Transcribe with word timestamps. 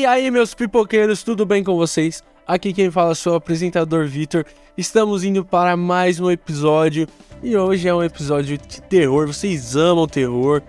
E 0.00 0.06
aí, 0.06 0.30
meus 0.30 0.54
pipoqueiros, 0.54 1.22
tudo 1.22 1.44
bem 1.44 1.62
com 1.62 1.76
vocês? 1.76 2.22
Aqui 2.46 2.72
quem 2.72 2.90
fala 2.90 3.12
é 3.12 3.28
o 3.28 3.34
apresentador 3.34 4.06
Vitor. 4.06 4.46
Estamos 4.74 5.24
indo 5.24 5.44
para 5.44 5.76
mais 5.76 6.18
um 6.18 6.30
episódio 6.30 7.06
e 7.42 7.54
hoje 7.54 7.86
é 7.86 7.94
um 7.94 8.02
episódio 8.02 8.56
de 8.56 8.80
terror. 8.80 9.26
Vocês 9.26 9.76
amam 9.76 10.08
terror. 10.08 10.62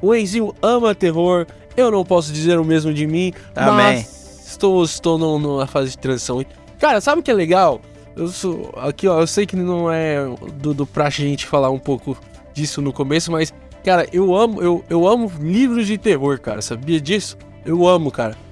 O 0.00 0.14
Enzinho 0.14 0.54
ama 0.62 0.94
terror. 0.94 1.46
Eu 1.76 1.90
não 1.90 2.04
posso 2.04 2.32
dizer 2.32 2.60
o 2.60 2.64
mesmo 2.64 2.94
de 2.94 3.08
mim, 3.08 3.32
Também. 3.52 3.72
mas 3.74 4.46
estou, 4.52 4.84
estou 4.84 5.18
no- 5.18 5.36
numa 5.40 5.66
fase 5.66 5.90
de 5.90 5.98
transição. 5.98 6.44
Cara, 6.78 7.00
sabe 7.00 7.20
o 7.20 7.24
que 7.24 7.30
é 7.32 7.34
legal? 7.34 7.80
Eu 8.14 8.28
sou 8.28 8.72
aqui, 8.76 9.08
ó. 9.08 9.18
Eu 9.20 9.26
sei 9.26 9.46
que 9.46 9.56
não 9.56 9.90
é 9.90 10.18
do, 10.60 10.72
do 10.72 10.86
praxe 10.86 11.22
a 11.22 11.26
gente 11.26 11.44
falar 11.44 11.70
um 11.70 11.78
pouco 11.80 12.16
disso 12.54 12.80
no 12.80 12.92
começo, 12.92 13.32
mas 13.32 13.52
cara, 13.84 14.06
eu 14.12 14.32
amo, 14.36 14.62
eu, 14.62 14.84
eu 14.88 15.08
amo 15.08 15.28
livros 15.40 15.88
de 15.88 15.98
terror, 15.98 16.38
cara. 16.40 16.62
Sabia 16.62 17.00
disso? 17.00 17.36
Eu 17.64 17.84
amo, 17.88 18.12
cara. 18.12 18.45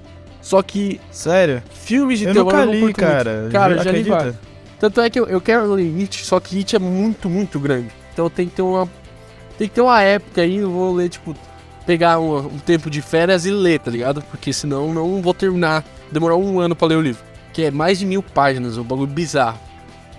Só 0.45 0.61
que 0.61 1.01
Sério? 1.09 1.63
filmes 1.71 2.19
de 2.19 2.25
Eu 2.25 2.33
terror 2.33 2.45
nunca 2.53 2.57
eu 2.61 2.65
não 2.67 2.73
li, 2.73 2.79
curto 2.81 3.01
muito. 3.01 3.11
cara. 3.13 3.49
Cara, 3.51 3.75
já 3.77 3.83
li 3.83 3.89
Acredita? 3.89 4.15
vários. 4.15 4.35
Tanto 4.79 5.01
é 5.01 5.09
que 5.09 5.19
eu, 5.19 5.25
eu 5.25 5.41
quero 5.41 5.73
ler 5.73 5.91
It, 6.01 6.23
só 6.23 6.39
que 6.39 6.59
It 6.59 6.75
é 6.75 6.79
muito, 6.79 7.27
muito 7.27 7.59
grande. 7.59 7.89
Então 8.13 8.29
tem 8.29 8.47
que 8.47 8.55
ter 8.55 8.61
uma. 8.61 8.87
Tem 9.57 9.67
que 9.67 9.73
ter 9.73 9.81
uma 9.81 9.99
época 10.03 10.41
aí, 10.41 10.57
eu 10.57 10.69
vou 10.69 10.93
ler, 10.93 11.09
tipo, 11.09 11.33
pegar 11.83 12.19
um, 12.19 12.37
um 12.37 12.59
tempo 12.59 12.91
de 12.91 13.01
férias 13.01 13.43
e 13.47 13.49
ler, 13.51 13.79
tá 13.79 13.89
ligado? 13.89 14.21
Porque 14.29 14.53
senão 14.53 14.93
não 14.93 15.19
vou 15.19 15.33
terminar. 15.33 15.83
Demorar 16.11 16.35
um 16.35 16.59
ano 16.59 16.75
pra 16.75 16.87
ler 16.89 16.97
o 16.97 17.01
livro. 17.01 17.23
Que 17.51 17.63
é 17.63 17.71
mais 17.71 17.97
de 17.97 18.05
mil 18.05 18.21
páginas, 18.21 18.77
um 18.77 18.83
bagulho 18.83 19.07
bizarro. 19.07 19.57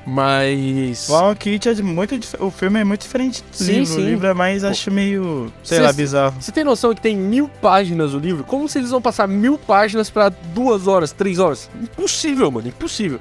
Mas. 0.07 1.09
O 1.09 1.15
All 1.17 1.35
Kit 1.35 1.69
é 1.69 1.75
muito 1.83 2.17
dif- 2.19 2.37
O 2.41 2.51
filme 2.51 2.81
é 2.81 2.85
muito 2.85 3.01
diferente 3.03 3.43
do 3.43 3.57
Sim, 3.57 3.73
livro. 3.81 3.87
sim. 3.87 4.01
O 4.03 4.05
livro 4.07 4.27
é 4.29 4.35
mais, 4.35 4.63
acho 4.63 4.91
meio. 4.91 5.53
Sei 5.65 5.79
Cê- 5.79 5.83
lá, 5.85 5.93
bizarro. 5.93 6.37
Você 6.41 6.53
tem 6.53 6.63
noção 6.63 6.95
que 6.95 7.01
tem 7.01 7.17
mil 7.17 7.49
páginas 7.61 8.15
o 8.15 8.19
livro? 8.19 8.45
Como 8.45 8.69
se 8.69 8.79
eles 8.79 8.91
vão 8.91 9.03
passar 9.03 9.27
mil 9.27 9.59
páginas 9.59 10.09
pra 10.09 10.29
duas 10.29 10.87
horas, 10.87 11.11
três 11.11 11.39
horas? 11.41 11.69
Impossível, 11.83 12.51
mano, 12.51 12.69
impossível. 12.69 13.19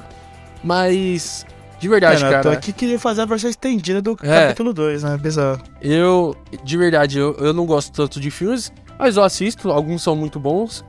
Mas. 0.63 1.45
De 1.79 1.89
verdade, 1.89 2.21
Cara, 2.21 2.37
eu 2.37 2.41
tô 2.43 2.49
aqui 2.49 2.71
queria 2.71 2.97
fazer 2.97 3.21
a 3.21 3.25
versão 3.25 3.49
estendida 3.49 4.01
do 4.01 4.17
É. 4.23 4.43
capítulo 4.45 4.73
2, 4.73 5.03
né? 5.03 5.17
Bizarro. 5.17 5.61
Eu, 5.81 6.35
de 6.63 6.77
verdade, 6.77 7.19
eu, 7.19 7.35
eu 7.39 7.53
não 7.53 7.65
gosto 7.65 7.91
tanto 7.91 8.19
de 8.19 8.31
filmes, 8.31 8.71
mas 8.97 9.17
eu 9.17 9.23
assisto, 9.23 9.69
alguns 9.69 10.01
são 10.01 10.15
muito 10.15 10.39
bons, 10.39 10.85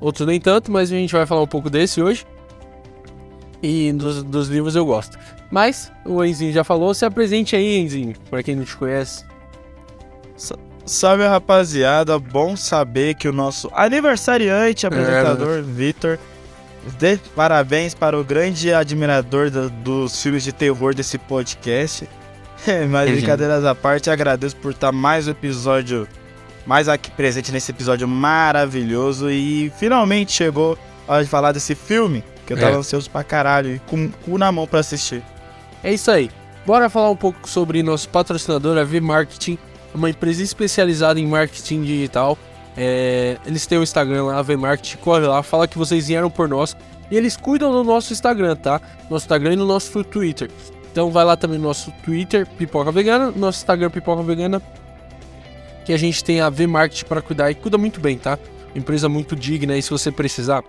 outros 0.00 0.26
nem 0.26 0.40
tanto, 0.40 0.72
mas 0.72 0.90
a 0.90 0.94
gente 0.94 1.12
vai 1.12 1.26
falar 1.26 1.42
um 1.42 1.46
pouco 1.46 1.68
desse 1.68 2.00
hoje. 2.00 2.26
E 3.62 3.92
dos, 3.92 4.22
dos 4.22 4.48
livros 4.48 4.74
eu 4.74 4.86
gosto. 4.86 5.18
Mas, 5.50 5.90
o 6.04 6.24
Enzinho 6.24 6.52
já 6.52 6.62
falou, 6.62 6.94
se 6.94 7.04
apresente 7.04 7.56
aí, 7.56 7.78
Enzinho, 7.78 8.14
pra 8.30 8.42
quem 8.42 8.54
não 8.54 8.64
te 8.64 8.76
conhece. 8.76 9.24
Salve, 10.86 11.24
rapaziada. 11.26 12.18
Bom 12.18 12.56
saber 12.56 13.14
que 13.14 13.28
o 13.28 13.32
nosso 13.32 13.70
aniversariante, 13.74 14.86
apresentador 14.86 15.62
Vitor. 15.62 16.18
Dê 16.98 17.18
parabéns 17.36 17.94
para 17.94 18.18
o 18.18 18.24
grande 18.24 18.72
admirador 18.72 19.50
do- 19.50 19.68
dos 19.70 20.20
filmes 20.22 20.42
de 20.42 20.50
terror 20.52 20.94
desse 20.94 21.18
podcast. 21.18 22.08
Mas 22.90 23.08
Uhum. 23.10 23.16
brincadeiras 23.16 23.64
à 23.64 23.74
parte, 23.74 24.08
agradeço 24.10 24.56
por 24.56 24.72
estar 24.72 24.90
mais 24.90 25.28
um 25.28 25.32
episódio, 25.32 26.08
mais 26.66 26.88
aqui 26.88 27.10
presente 27.10 27.52
nesse 27.52 27.70
episódio 27.70 28.08
maravilhoso. 28.08 29.30
E 29.30 29.70
finalmente 29.78 30.32
chegou 30.32 30.78
a 31.06 31.14
hora 31.14 31.24
de 31.24 31.28
falar 31.30 31.52
desse 31.52 31.74
filme, 31.74 32.24
que 32.46 32.54
eu 32.54 32.58
tava 32.58 32.72
É. 32.76 32.78
ansioso 32.78 33.10
pra 33.10 33.22
caralho 33.22 33.74
e 33.74 33.78
com 33.80 34.06
o 34.06 34.10
cu 34.24 34.38
na 34.38 34.50
mão 34.50 34.66
pra 34.66 34.80
assistir. 34.80 35.22
É 35.82 35.92
isso 35.92 36.10
aí. 36.10 36.30
Bora 36.66 36.90
falar 36.90 37.10
um 37.10 37.16
pouco 37.16 37.48
sobre 37.48 37.82
nosso 37.82 38.08
patrocinador, 38.08 38.76
a 38.76 38.84
V-Marketing, 38.84 39.58
uma 39.94 40.10
empresa 40.10 40.42
especializada 40.42 41.18
em 41.18 41.26
marketing 41.26 41.82
digital. 41.82 42.38
É, 42.76 43.38
eles 43.46 43.66
têm 43.66 43.78
o 43.78 43.82
Instagram 43.82 44.24
lá, 44.24 44.42
V-Marketing, 44.42 44.98
corre 44.98 45.26
lá, 45.26 45.42
fala 45.42 45.66
que 45.66 45.78
vocês 45.78 46.08
vieram 46.08 46.30
por 46.30 46.48
nós. 46.48 46.76
E 47.10 47.16
eles 47.16 47.36
cuidam 47.36 47.72
do 47.72 47.82
nosso 47.82 48.12
Instagram, 48.12 48.54
tá? 48.56 48.80
Nosso 49.10 49.24
Instagram 49.24 49.54
e 49.54 49.56
no 49.56 49.66
nosso 49.66 50.04
Twitter. 50.04 50.50
Então 50.92 51.10
vai 51.10 51.24
lá 51.24 51.36
também 51.36 51.58
no 51.58 51.64
nosso 51.64 51.90
Twitter, 52.04 52.46
Pipoca 52.46 52.92
Vegana, 52.92 53.30
nosso 53.30 53.58
Instagram, 53.58 53.90
Pipoca 53.90 54.22
Vegana. 54.22 54.62
Que 55.84 55.92
a 55.92 55.96
gente 55.96 56.22
tem 56.22 56.40
a 56.40 56.50
V-Marketing 56.50 57.06
para 57.06 57.22
cuidar 57.22 57.50
e 57.50 57.54
cuida 57.54 57.78
muito 57.78 58.00
bem, 58.00 58.16
tá? 58.16 58.38
Empresa 58.74 59.08
muito 59.08 59.34
digna 59.34 59.76
e 59.76 59.82
se 59.82 59.90
você 59.90 60.12
precisar 60.12 60.62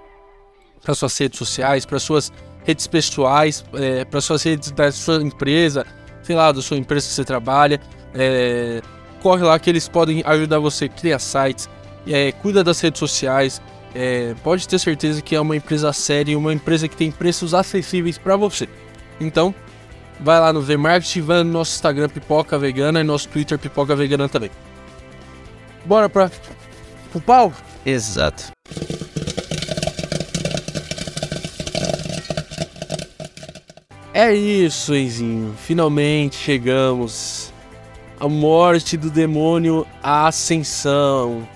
para 0.81 0.95
suas 0.95 1.15
redes 1.17 1.37
sociais, 1.37 1.85
para 1.85 1.99
suas 1.99 2.31
redes 2.63 2.87
pessoais, 2.87 3.63
é, 3.73 4.05
para 4.05 4.21
suas 4.21 4.43
redes 4.43 4.71
da 4.71 4.91
sua 4.91 5.21
empresa, 5.21 5.85
sei 6.21 6.35
lá, 6.35 6.51
da 6.51 6.61
sua 6.61 6.77
empresa 6.77 7.07
que 7.07 7.13
você 7.13 7.25
trabalha, 7.25 7.79
é, 8.13 8.81
corre 9.21 9.43
lá 9.43 9.57
que 9.59 9.69
eles 9.69 9.87
podem 9.87 10.23
ajudar 10.25 10.59
você 10.59 10.85
a 10.85 10.89
criar 10.89 11.19
sites, 11.19 11.69
é, 12.07 12.31
cuida 12.31 12.63
das 12.63 12.79
redes 12.79 12.99
sociais, 12.99 13.61
é, 13.93 14.35
pode 14.43 14.67
ter 14.67 14.79
certeza 14.79 15.21
que 15.21 15.35
é 15.35 15.41
uma 15.41 15.55
empresa 15.55 15.91
séria 15.91 16.37
uma 16.37 16.53
empresa 16.53 16.87
que 16.87 16.95
tem 16.95 17.11
preços 17.11 17.53
acessíveis 17.53 18.17
para 18.17 18.35
você. 18.35 18.67
Então, 19.19 19.53
vai 20.19 20.39
lá 20.39 20.53
no 20.53 20.61
V-Marketing, 20.61 21.21
vai 21.21 21.43
no 21.43 21.51
nosso 21.51 21.73
Instagram 21.75 22.09
Pipoca 22.09 22.57
Vegana 22.57 23.01
e 23.01 23.03
nosso 23.03 23.27
Twitter 23.27 23.57
Pipoca 23.59 23.95
Vegana 23.95 24.29
também. 24.29 24.51
Bora 25.85 26.07
pra 26.07 26.31
pro 27.11 27.19
pau? 27.19 27.53
Exato. 27.85 28.51
É 34.13 34.33
isso, 34.33 34.95
Enzinho. 34.95 35.53
Finalmente 35.57 36.35
chegamos. 36.35 37.51
A 38.19 38.27
morte 38.27 38.97
do 38.97 39.09
demônio, 39.09 39.85
a 40.03 40.27
ascensão. 40.27 41.47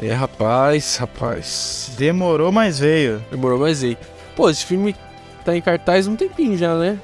É, 0.00 0.12
rapaz, 0.12 0.96
rapaz. 0.96 1.92
Demorou, 1.98 2.50
mas 2.50 2.78
veio. 2.78 3.22
Demorou 3.30 3.58
mais 3.58 3.82
aí. 3.84 3.98
Pô, 4.34 4.48
esse 4.48 4.64
filme 4.64 4.96
tá 5.44 5.54
em 5.54 5.60
cartaz 5.60 6.06
um 6.06 6.16
tempinho 6.16 6.56
já, 6.56 6.74
né? 6.76 6.98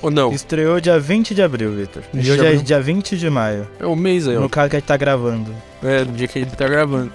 Ou 0.00 0.10
não? 0.10 0.32
Estreou 0.32 0.80
dia 0.80 0.98
20 0.98 1.34
de 1.34 1.42
abril, 1.42 1.72
Vitor. 1.72 2.02
20 2.12 2.26
E 2.26 2.30
hoje 2.30 2.44
é 2.44 2.48
abril? 2.48 2.62
dia 2.62 2.80
20 2.80 3.16
de 3.18 3.30
maio. 3.30 3.68
É 3.78 3.86
um 3.86 3.96
mês 3.96 4.26
aí, 4.26 4.36
ó. 4.36 4.40
No 4.40 4.48
caso 4.48 4.70
que 4.70 4.76
a 4.76 4.78
gente 4.78 4.86
tá 4.88 4.96
gravando. 4.96 5.54
É, 5.82 6.04
no 6.04 6.12
dia 6.12 6.26
que 6.28 6.38
ele 6.38 6.50
tá 6.50 6.66
gravando. 6.68 7.12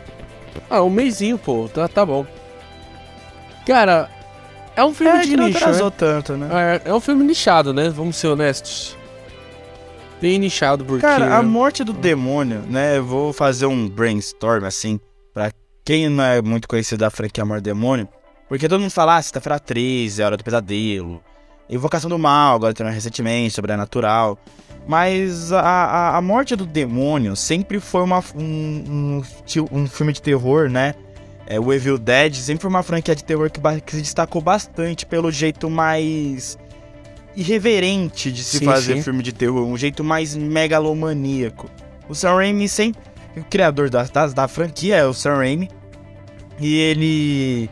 Ah, 0.69 0.83
um 0.83 0.89
mêsinho, 0.89 1.37
pô. 1.37 1.67
Tá, 1.73 1.87
tá 1.87 2.05
bom. 2.05 2.25
Cara, 3.65 4.09
é 4.79 4.85
um 4.85 4.93
filme 4.93 5.17
É, 5.17 5.21
de 5.21 5.27
que 5.29 5.37
não 5.37 5.45
nicho, 5.47 5.59
né? 5.59 5.65
atrasou 5.65 5.91
tanto, 5.91 6.37
né? 6.37 6.81
É, 6.85 6.89
é 6.89 6.93
um 6.93 6.99
filme 6.99 7.23
nichado, 7.23 7.73
né? 7.73 7.89
Vamos 7.89 8.15
ser 8.15 8.27
honestos. 8.27 8.97
Bem 10.21 10.37
nichado, 10.39 10.83
porque... 10.83 11.01
Cara, 11.01 11.37
a 11.37 11.41
morte 11.41 11.83
do 11.83 11.93
demônio, 11.93 12.61
né? 12.67 12.97
Eu 12.97 13.05
vou 13.05 13.31
fazer 13.31 13.65
um 13.65 13.87
brainstorm, 13.87 14.65
assim, 14.65 14.99
pra 15.33 15.51
quem 15.85 16.09
não 16.09 16.23
é 16.23 16.41
muito 16.41 16.67
conhecido 16.67 16.99
da 16.99 17.09
franquia 17.09 17.43
Amor 17.43 17.61
Demônio. 17.61 18.07
Porque 18.47 18.67
todo 18.67 18.81
mundo 18.81 18.91
fala, 18.91 19.17
ah, 19.17 19.21
sexta-feira 19.21 19.59
13, 19.59 20.21
é 20.21 20.25
hora 20.25 20.37
do 20.37 20.43
pesadelo. 20.43 21.21
Invocação 21.69 22.09
do 22.09 22.17
mal, 22.17 22.55
agora 22.55 22.73
tem 22.73 22.85
recentemente, 22.89 23.53
sobrenatural. 23.53 24.37
Mas 24.87 25.51
a, 25.51 25.61
a, 25.61 26.17
a 26.17 26.21
morte 26.21 26.55
do 26.55 26.65
demônio 26.65 27.35
sempre 27.35 27.79
foi 27.79 28.01
uma, 28.01 28.23
um, 28.35 29.21
um, 29.21 29.23
um 29.71 29.87
filme 29.87 30.11
de 30.11 30.21
terror, 30.21 30.67
né? 30.67 30.95
É, 31.49 31.59
o 31.59 31.73
Evil 31.73 31.97
Dead 31.97 32.35
sempre 32.35 32.61
foi 32.61 32.69
uma 32.69 32.83
franquia 32.83 33.15
de 33.15 33.23
terror 33.23 33.49
que, 33.49 33.59
que 33.81 33.95
se 33.95 34.01
destacou 34.03 34.39
bastante 34.39 35.03
pelo 35.03 35.31
jeito 35.31 35.67
mais 35.67 36.59
irreverente 37.35 38.31
de 38.31 38.43
se 38.43 38.59
Sim, 38.59 38.65
fazer 38.65 38.95
sim. 38.95 39.01
filme 39.01 39.23
de 39.23 39.33
terror, 39.33 39.65
um 39.65 39.75
jeito 39.75 40.03
mais 40.03 40.35
megalomaníaco. 40.35 41.67
O 42.07 42.13
Sam 42.13 42.35
Raimi 42.35 42.69
sempre. 42.69 43.01
O 43.35 43.43
criador 43.43 43.89
da, 43.89 44.03
da, 44.03 44.27
da 44.27 44.47
franquia 44.47 44.97
é 44.97 45.05
o 45.05 45.13
Sam 45.13 45.37
Raimi. 45.37 45.69
E 46.59 46.75
ele. 46.75 47.69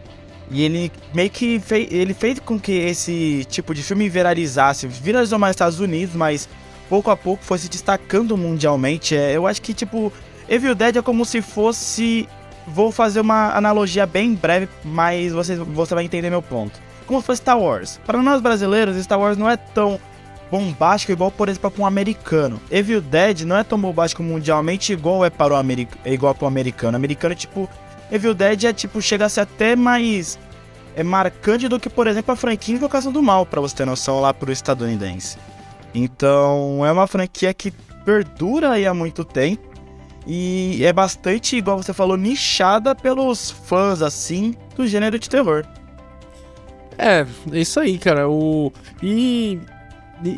E 0.49 0.63
ele 0.63 0.91
meio 1.13 1.29
que 1.29 1.59
fez. 1.59 1.91
Ele 1.91 2.13
fez 2.13 2.39
com 2.39 2.59
que 2.59 2.71
esse 2.71 3.45
tipo 3.49 3.75
de 3.75 3.83
filme 3.83 4.07
viralizasse. 4.09 4.87
Viralizou 4.87 5.37
mais 5.37 5.51
nos 5.51 5.55
Estados 5.55 5.79
Unidos, 5.79 6.15
mas 6.15 6.47
pouco 6.87 7.11
a 7.11 7.17
pouco 7.17 7.43
foi 7.43 7.57
se 7.57 7.69
destacando 7.69 8.37
mundialmente. 8.37 9.15
É, 9.15 9.35
eu 9.35 9.45
acho 9.45 9.61
que, 9.61 9.73
tipo, 9.73 10.13
Evil 10.47 10.73
Dead 10.73 10.95
é 10.95 11.01
como 11.01 11.25
se 11.25 11.41
fosse. 11.41 12.27
Vou 12.67 12.91
fazer 12.91 13.21
uma 13.21 13.55
analogia 13.55 14.05
bem 14.05 14.35
breve, 14.35 14.67
mas 14.83 15.31
você, 15.31 15.55
você 15.55 15.95
vai 15.95 16.03
entender 16.03 16.29
meu 16.29 16.41
ponto. 16.41 16.79
Como 17.05 17.21
fosse 17.21 17.41
Star 17.41 17.57
Wars. 17.57 17.99
Para 18.05 18.21
nós 18.21 18.41
brasileiros, 18.41 19.01
Star 19.01 19.19
Wars 19.19 19.37
não 19.37 19.49
é 19.49 19.55
tão 19.55 19.99
bombástico 20.51 21.11
igual, 21.11 21.31
por 21.31 21.47
exemplo, 21.47 21.71
para 21.71 21.81
um 21.81 21.85
americano. 21.85 22.59
Evil 22.69 23.01
Dead 23.01 23.41
não 23.41 23.57
é 23.57 23.63
tão 23.63 23.79
bombástico 23.79 24.21
mundialmente 24.21 24.91
igual 24.91 25.23
é 25.23 25.29
para 25.29 25.53
o 25.53 25.57
americ 25.57 25.97
é 26.03 26.13
igual 26.13 26.35
para 26.35 26.45
o 26.45 26.47
americano. 26.47 26.97
Americano, 26.97 27.35
tipo, 27.35 27.69
Evil 28.11 28.33
Dead 28.33 28.65
é 28.65 28.73
tipo, 28.73 29.01
chega 29.01 29.25
a 29.25 29.29
ser 29.29 29.41
até 29.41 29.75
mais 29.75 30.37
é 30.95 31.03
marcante 31.03 31.67
do 31.67 31.79
que, 31.79 31.89
por 31.89 32.07
exemplo, 32.07 32.33
a 32.33 32.35
franquia 32.35 32.73
Invocação 32.73 33.11
do 33.11 33.21
Mal, 33.21 33.45
para 33.45 33.61
você 33.61 33.75
ter 33.75 33.85
noção 33.85 34.19
lá 34.19 34.33
pro 34.33 34.51
estadunidense. 34.51 35.37
Então, 35.93 36.83
é 36.83 36.91
uma 36.91 37.05
franquia 37.05 37.53
que 37.53 37.71
perdura 38.03 38.71
aí 38.71 38.87
há 38.87 38.95
muito 38.95 39.23
tempo 39.23 39.76
e 40.27 40.83
é 40.83 40.91
bastante, 40.91 41.55
igual 41.55 41.81
você 41.81 41.93
falou, 41.93 42.17
nichada 42.17 42.93
pelos 42.93 43.49
fãs 43.49 44.01
assim 44.01 44.53
do 44.75 44.85
gênero 44.85 45.17
de 45.17 45.29
terror. 45.29 45.65
É, 46.97 47.25
é 47.51 47.59
isso 47.59 47.79
aí, 47.79 47.97
cara. 47.97 48.27
O... 48.29 48.71
E, 49.01 49.59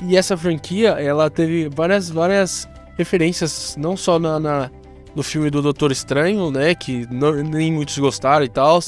e 0.08 0.16
essa 0.18 0.36
franquia, 0.38 0.90
ela 0.92 1.30
teve 1.30 1.70
várias, 1.70 2.10
várias 2.10 2.68
referências, 2.98 3.76
não 3.78 3.96
só 3.96 4.20
na, 4.20 4.40
na, 4.40 4.70
no 5.16 5.24
filme 5.24 5.50
do 5.50 5.62
Doutor 5.62 5.92
Estranho, 5.92 6.52
né? 6.52 6.76
Que 6.76 7.08
não- 7.10 7.34
nem 7.44 7.72
muitos 7.72 7.98
gostaram 7.98 8.44
e 8.46 8.50
tal. 8.50 8.80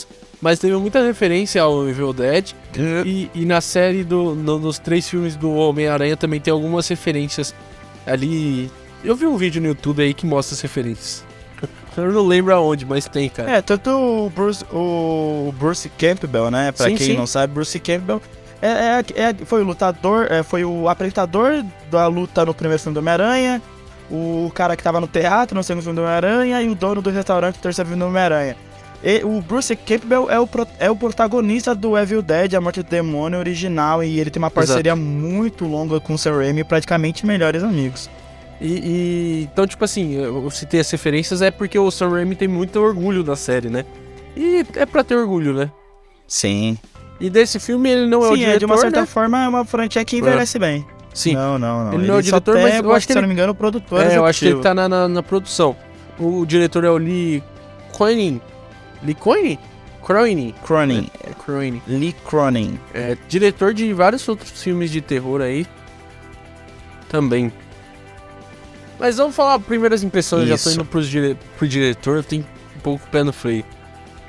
Mas 0.42 0.60
teve 0.60 0.76
muita 0.76 1.02
referência 1.04 1.62
ao 1.62 1.88
Evil 1.88 2.12
Dead. 2.14 2.52
E, 3.06 3.30
e 3.34 3.46
na 3.46 3.62
série, 3.62 4.04
do, 4.04 4.36
no- 4.36 4.60
nos 4.60 4.78
três 4.78 5.08
filmes 5.10 5.36
do 5.36 5.52
Homem-Aranha 5.52 6.18
também 6.18 6.40
tem 6.42 6.52
algumas 6.52 6.88
referências 6.88 7.56
ali. 8.06 8.70
Eu 9.04 9.16
vi 9.16 9.26
um 9.26 9.38
vídeo 9.38 9.62
no 9.62 9.68
YouTube 9.70 10.02
aí 10.02 10.14
que 10.14 10.26
mostra 10.26 10.54
as 10.56 10.62
referências. 10.62 11.24
Eu 11.98 12.12
não 12.12 12.26
lembro 12.26 12.54
aonde, 12.54 12.86
mas 12.86 13.08
tem, 13.08 13.30
cara. 13.30 13.50
É, 13.52 13.62
tanto 13.62 13.90
o 13.90 14.30
Bruce, 14.30 14.64
o 14.72 15.54
Bruce 15.58 15.90
Campbell, 15.98 16.50
né? 16.52 16.72
Pra 16.72 16.88
Sim, 16.88 16.96
quem 16.96 17.08
sim. 17.08 17.18
não 17.18 17.28
sabe, 17.28 17.54
Bruce 17.54 17.78
Campbell 17.80 18.22
é, 18.62 18.68
é- 19.18 19.22
é- 19.24 19.34
foi 19.46 19.62
o 19.62 19.66
lutador, 19.66 20.28
é, 20.32 20.44
foi 20.44 20.64
o 20.64 20.88
apresentador 20.88 21.64
da 21.90 22.08
luta 22.08 22.46
no 22.46 22.54
primeiro 22.54 22.82
filme 22.82 22.94
do 22.94 23.00
Homem-Aranha, 23.00 23.62
o 24.10 24.52
cara 24.54 24.76
que 24.76 24.84
tava 24.84 25.02
no 25.02 25.08
teatro 25.08 25.56
no 25.56 25.64
segundo 25.64 25.84
filme 25.84 25.96
do 25.96 26.02
Homem-Aranha 26.04 26.62
e 26.62 26.70
o 26.70 26.76
dono 26.76 27.02
do 27.02 27.10
restaurante 27.10 27.56
no 27.56 27.62
terceiro 27.62 27.90
filme 27.90 28.02
do 28.04 28.08
Homem-Aranha. 28.08 28.56
E 29.04 29.24
o 29.24 29.42
Bruce 29.42 29.76
Campbell 29.76 30.30
é 30.30 30.40
o, 30.40 30.48
é 30.80 30.92
o 30.92 30.96
protagonista 30.96 31.74
do 31.74 31.98
Evil 31.98 32.22
Dead, 32.22 32.54
A 32.54 32.62
Morte 32.62 32.84
do 32.84 32.90
Demônio 32.90 33.40
original, 33.40 34.04
e 34.04 34.20
ele 34.20 34.30
tem 34.30 34.40
uma 34.40 34.52
parceria 34.52 34.96
muito 34.96 35.66
longa 35.66 36.00
com 36.00 36.14
o 36.14 36.18
Sam 36.18 36.38
Raimi, 36.38 36.64
praticamente 36.64 37.26
melhores 37.26 37.64
amigos. 37.64 38.08
E, 38.62 38.68
e- 38.68 39.44
então, 39.52 39.66
tipo 39.66 39.84
assim, 39.84 40.14
eu 40.14 40.48
citei 40.52 40.80
as 40.80 40.90
referências 40.92 41.42
é 41.42 41.50
porque 41.50 41.78
o 41.80 41.90
Sam 41.90 42.10
Raimi 42.12 42.36
tem 42.36 42.48
muito 42.48 42.80
orgulho 42.80 43.24
da 43.24 43.36
série, 43.36 43.70
né? 43.70 43.84
E 44.38 44.64
é 44.76 44.86
pra 44.86 45.04
ter 45.04 45.16
orgulho, 45.16 45.54
né? 45.54 45.72
Sim. 46.28 46.78
E 47.20 47.30
desse 47.30 47.60
filme 47.60 47.90
ele 47.90 48.06
não 48.08 48.24
é 48.24 48.28
o 48.30 48.34
Sim, 48.34 48.38
diretor, 48.40 48.56
é, 48.56 48.60
de 48.60 48.66
uma 48.66 48.78
certa 48.78 49.00
né? 49.02 49.06
forma 49.08 49.44
é 49.44 49.48
uma 49.50 49.66
franquia 49.66 50.06
que 50.06 50.18
envelhece 50.18 50.58
bem. 50.60 50.86
Sim. 51.14 51.34
Não, 51.34 51.58
não, 51.60 51.86
não. 51.86 51.94
Ele 51.96 52.08
não 52.08 52.16
é 52.16 52.18
o 52.20 52.22
diretor, 52.22 52.56
mas 52.62 52.76
eu 52.80 52.92
acho 52.94 53.08
que 53.08 53.14
se 53.14 53.18
ele- 53.20 53.22
não 53.24 53.28
me 53.28 53.34
engano, 53.34 53.52
o 53.52 53.56
produtor 53.56 54.00
É, 54.02 54.16
eu 54.16 54.26
acho 54.26 54.40
que 54.40 54.46
ele 54.46 54.54
executivo. 54.56 54.62
tá 54.62 54.74
na, 54.74 54.88
na, 54.88 55.08
na 55.08 55.24
produção. 55.24 55.76
O 56.20 56.46
diretor 56.46 56.84
é 56.86 56.90
o 56.90 56.98
Lee 56.98 57.44
Cronin. 57.98 58.40
Lee 59.04 59.16
Cronin? 59.16 59.58
Cronin. 60.04 60.54
Cronin. 60.64 61.10
É, 61.24 61.34
Cronin. 61.34 61.82
Lee 61.88 62.14
Cronin. 62.26 62.80
É 62.94 63.18
diretor 63.28 63.74
de 63.74 63.92
vários 63.94 64.28
outros 64.30 64.50
filmes 64.62 64.90
de 64.92 65.02
terror 65.02 65.42
aí. 65.42 65.66
Também. 67.10 67.52
Mas 69.02 69.18
vamos 69.18 69.36
falar 69.36 69.58
primeiras 69.58 70.04
impressões. 70.04 70.44
Eu 70.44 70.56
já 70.56 70.64
tô 70.64 70.70
Isso. 70.70 70.80
indo 70.80 70.86
pros 70.86 71.10
dire... 71.10 71.36
pro 71.58 71.68
diretor, 71.68 72.18
eu 72.18 72.24
tenho 72.24 72.46
um 72.78 72.80
pouco 72.82 73.04
o 73.04 73.10
pé 73.10 73.24
no 73.24 73.34
freio. 73.34 73.66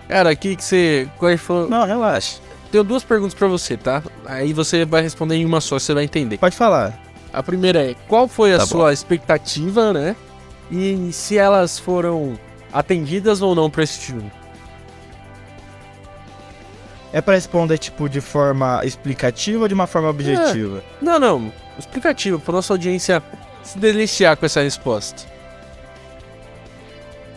Cara, 0.08 0.30
aqui 0.30 0.56
que 0.56 0.64
você. 0.64 1.06
qual 1.19 1.36
foi- 1.36 1.69
Não, 1.69 1.84
relaxa. 1.86 2.40
Tenho 2.70 2.82
duas 2.82 3.04
perguntas 3.04 3.34
pra 3.34 3.46
você, 3.48 3.76
tá? 3.76 4.02
Aí 4.24 4.54
você 4.54 4.86
vai 4.86 5.02
responder 5.02 5.34
em 5.34 5.44
uma 5.44 5.60
só, 5.60 5.78
você 5.78 5.92
vai 5.92 6.04
entender. 6.04 6.38
Pode 6.38 6.56
falar. 6.56 6.98
A 7.30 7.42
primeira 7.42 7.90
é: 7.90 7.94
qual 8.08 8.26
foi 8.26 8.54
a 8.54 8.58
Tá 8.60 8.66
sua 8.66 8.94
expectativa, 8.94 9.92
né? 9.92 10.16
E 10.70 11.10
se 11.12 11.36
elas 11.36 11.78
foram 11.78 12.38
atendidas 12.72 13.42
ou 13.42 13.54
não 13.54 13.68
pra 13.68 13.82
esse 13.82 13.98
filme? 13.98 14.32
É 17.12 17.20
pra 17.20 17.34
responder, 17.34 17.76
tipo, 17.76 18.08
de 18.08 18.22
forma 18.22 18.80
explicativa 18.84 19.60
ou 19.64 19.68
de 19.68 19.75
uma 19.75 19.86
forma 19.86 20.08
objetiva? 20.08 20.82
Não, 21.02 21.18
não. 21.18 21.52
Explicativo, 21.78 22.38
pra 22.40 22.54
nossa 22.54 22.72
audiência 22.72 23.22
se 23.62 23.79
deliciar 23.79 24.37
com 24.37 24.47
essa 24.47 24.61
resposta. 24.62 25.23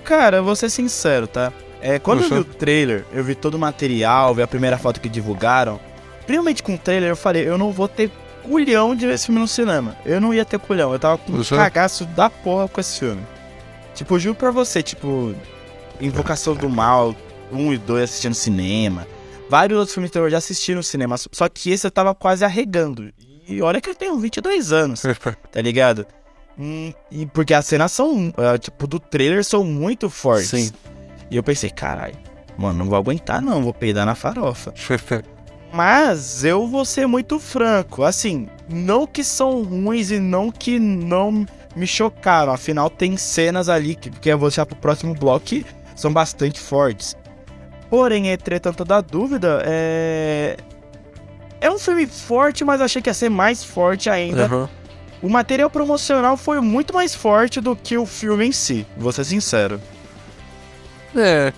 Cara, 0.04 0.38
eu 0.38 0.44
vou 0.44 0.56
ser 0.56 0.70
sincero, 0.70 1.28
tá? 1.28 1.52
É, 1.82 2.00
quando 2.00 2.24
eu 2.24 2.30
vi 2.30 2.36
Uhum. 2.36 2.42
o 2.42 2.44
trailer, 2.46 3.06
eu 3.12 3.24
vi 3.24 3.36
todo 3.36 3.56
o 3.56 3.60
material, 3.60 4.34
vi 4.34 4.42
a 4.42 4.48
primeira 4.48 4.78
foto 4.78 5.00
que 5.02 5.10
divulgaram. 5.10 5.80
Principalmente 6.26 6.64
com 6.64 6.76
o 6.76 6.78
trailer, 6.78 7.10
eu 7.10 7.16
falei, 7.16 7.48
eu 7.48 7.58
não 7.58 7.72
vou 7.72 7.88
ter 7.88 8.12
culhão 8.44 8.96
de 8.96 9.06
ver 9.08 9.14
esse 9.14 9.26
filme 9.28 9.42
no 9.42 9.48
cinema. 9.48 9.96
Eu 10.06 10.20
não 10.22 10.34
ia 10.34 10.46
ter 10.46 10.60
culhão, 10.60 10.94
eu 10.94 11.00
tava 11.00 11.18
com 11.18 11.32
um 11.32 11.38
Uhum. 11.38 11.44
cagaço 11.44 12.06
da 12.06 12.30
porra 12.30 12.68
com 12.68 12.80
esse 12.82 13.00
filme. 13.00 13.22
Tipo, 13.94 14.20
juro 14.20 14.36
pra 14.36 14.52
você, 14.52 14.82
tipo, 14.84 15.34
Invocação 16.02 16.54
do 16.56 16.70
Mal, 16.70 17.16
1 17.52 17.74
e 17.74 17.78
2 17.78 18.04
assistindo 18.04 18.34
cinema. 18.36 19.08
Vários 19.50 19.78
outros 19.78 19.94
filmes 19.94 20.10
de 20.10 20.14
terror 20.14 20.30
já 20.30 20.38
assisti 20.40 20.74
no 20.76 20.84
cinema, 20.84 21.16
só 21.32 21.48
que 21.48 21.72
esse 21.72 21.86
eu 21.88 21.92
tava 21.92 22.14
quase 22.14 22.44
arregando. 22.44 23.12
E 23.48 23.62
olha 23.62 23.80
que 23.80 23.90
eu 23.90 23.96
tenho 23.96 24.18
22 24.18 24.72
anos, 24.72 25.04
tá 25.52 25.62
ligado? 25.62 26.06
Hum, 26.58 26.94
e 27.12 27.26
porque 27.26 27.54
as 27.54 27.66
cenas 27.66 27.92
são, 27.92 28.34
ah, 28.38 28.58
tipo, 28.58 28.88
do 28.88 29.00
trailer 29.00 29.44
são 29.44 29.64
muito 29.64 30.10
fortes. 30.10 30.50
Sim. 30.50 30.72
E 31.30 31.36
eu 31.36 31.44
pensei, 31.44 31.70
caralho, 31.70 32.16
mano, 32.58 32.80
não 32.80 32.86
vou 32.86 32.98
aguentar 32.98 33.42
não, 33.42 33.62
vou 33.62 33.74
peidar 33.74 34.06
na 34.06 34.16
farofa. 34.16 34.74
Mas 35.74 36.46
eu 36.46 36.66
vou 36.68 36.86
ser 36.86 37.06
muito 37.06 37.38
franco, 37.38 38.04
assim, 38.04 38.48
não 38.70 39.06
que 39.06 39.24
são 39.24 39.62
ruins 39.64 40.10
e 40.10 40.20
não 40.20 40.50
que 40.50 40.80
não 40.80 41.46
me 41.76 41.86
chocaram, 41.86 42.54
afinal 42.54 42.90
tem 42.90 43.18
cenas 43.18 43.68
ali 43.68 43.94
que, 43.94 44.10
que 44.10 44.30
eu 44.30 44.38
vou 44.38 44.48
deixar 44.48 44.66
pro 44.66 44.78
próximo 44.78 45.14
bloco 45.14 45.46
que 45.46 45.66
são 45.94 46.14
bastante 46.14 46.62
fortes. 46.62 47.18
Porém, 47.90 48.30
entretanto 48.30 48.86
da 48.86 49.02
dúvida, 49.02 49.62
é... 49.66 50.56
É 51.66 51.72
um 51.72 51.80
filme 51.80 52.06
forte, 52.06 52.64
mas 52.64 52.80
eu 52.80 52.86
achei 52.86 53.02
que 53.02 53.10
ia 53.10 53.14
ser 53.14 53.28
mais 53.30 53.64
forte 53.64 54.08
ainda. 54.08 54.46
Aham. 54.46 54.70
O 55.20 55.28
material 55.28 55.68
promocional 55.68 56.38
foi 56.38 56.62
muito 56.62 56.94
mais 56.94 57.16
forte 57.16 57.60
do 57.60 57.76
que 57.76 57.98
o 57.98 58.06
filme 58.06 58.46
em 58.46 58.52
si, 58.52 58.86
vou 58.96 59.12
ser 59.12 59.24
sincero. 59.24 59.82
É. 61.16 61.52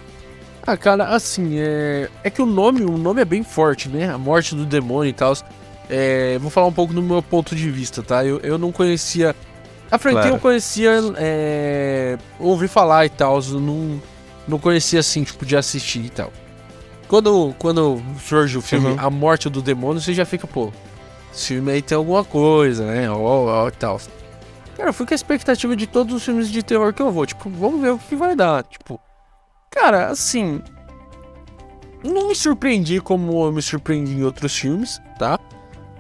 Ah, 0.65 0.77
cara, 0.77 1.09
assim, 1.09 1.59
é. 1.59 2.07
É 2.24 2.30
que 2.30 2.42
o 2.42 2.45
nome, 2.45 2.83
o 2.83 2.98
nome 2.98 3.21
é 3.21 3.25
bem 3.25 3.44
forte, 3.44 3.89
né? 3.89 4.09
A 4.09 4.18
morte 4.18 4.56
do 4.56 4.65
demônio 4.65 5.09
e 5.09 5.13
tal. 5.13 5.33
É. 5.89 6.38
Vou 6.39 6.50
falar 6.50 6.68
um 6.68 6.74
pouco 6.74 6.94
do 6.94 7.01
meu 7.01 7.21
ponto 7.21 7.54
de 7.54 7.69
vista, 7.69 8.01
tá? 8.01 8.24
Eu, 8.24 8.39
eu 8.39 8.57
não 8.57 8.71
conhecia. 8.71 9.36
A 9.92 9.98
franquia 9.98 10.21
Claro. 10.21 10.36
eu 10.38 10.39
conhecia. 10.39 10.92
É. 11.18 12.18
Ouvi 12.39 12.69
falar 12.69 13.06
e 13.06 13.09
tal. 13.09 13.42
Não, 13.42 14.01
não 14.48 14.57
conhecia 14.57 15.01
assim, 15.01 15.25
tipo, 15.25 15.45
de 15.45 15.57
assistir 15.57 16.06
e 16.06 16.09
tal. 16.09 16.31
Quando, 17.07 17.56
quando 17.57 18.01
surge 18.19 18.57
o 18.57 18.62
filme 18.62 18.88
Uhum. 18.88 18.95
A 19.00 19.09
Morte 19.09 19.50
do 19.50 19.62
Demônio, 19.62 20.01
você 20.01 20.13
já 20.13 20.25
fica, 20.25 20.45
pô. 20.45 20.71
Esse 21.33 21.54
filme 21.54 21.71
aí 21.71 21.81
tem 21.81 21.95
alguma 21.95 22.24
coisa, 22.24 22.86
né? 22.86 23.09
Ó, 23.09 23.15
ó, 23.18 23.68
e 23.68 23.71
tal. 23.71 24.00
Cara, 24.75 24.89
eu 24.89 24.94
fui 24.94 25.06
com 25.06 25.13
a 25.13 25.15
expectativa 25.15 25.75
de 25.75 25.88
todos 25.88 26.13
os 26.13 26.24
filmes 26.24 26.50
de 26.50 26.62
terror 26.62 26.94
que 26.94 27.01
eu 27.01 27.12
vou. 27.12 27.25
Tipo, 27.25 27.50
vamos 27.50 27.81
ver 27.81 27.92
o 27.92 27.98
que 27.98 28.15
vai 28.15 28.36
dar. 28.36 28.63
Tipo, 28.63 29.00
cara, 29.69 30.07
assim. 30.07 30.62
Não 32.04 32.27
me 32.27 32.36
surpreendi 32.36 33.01
como 33.01 33.45
eu 33.45 33.51
me 33.51 33.62
surpreendi 33.62 34.13
em 34.13 34.24
outros 34.24 34.56
filmes, 34.56 35.02
tá? 35.18 35.40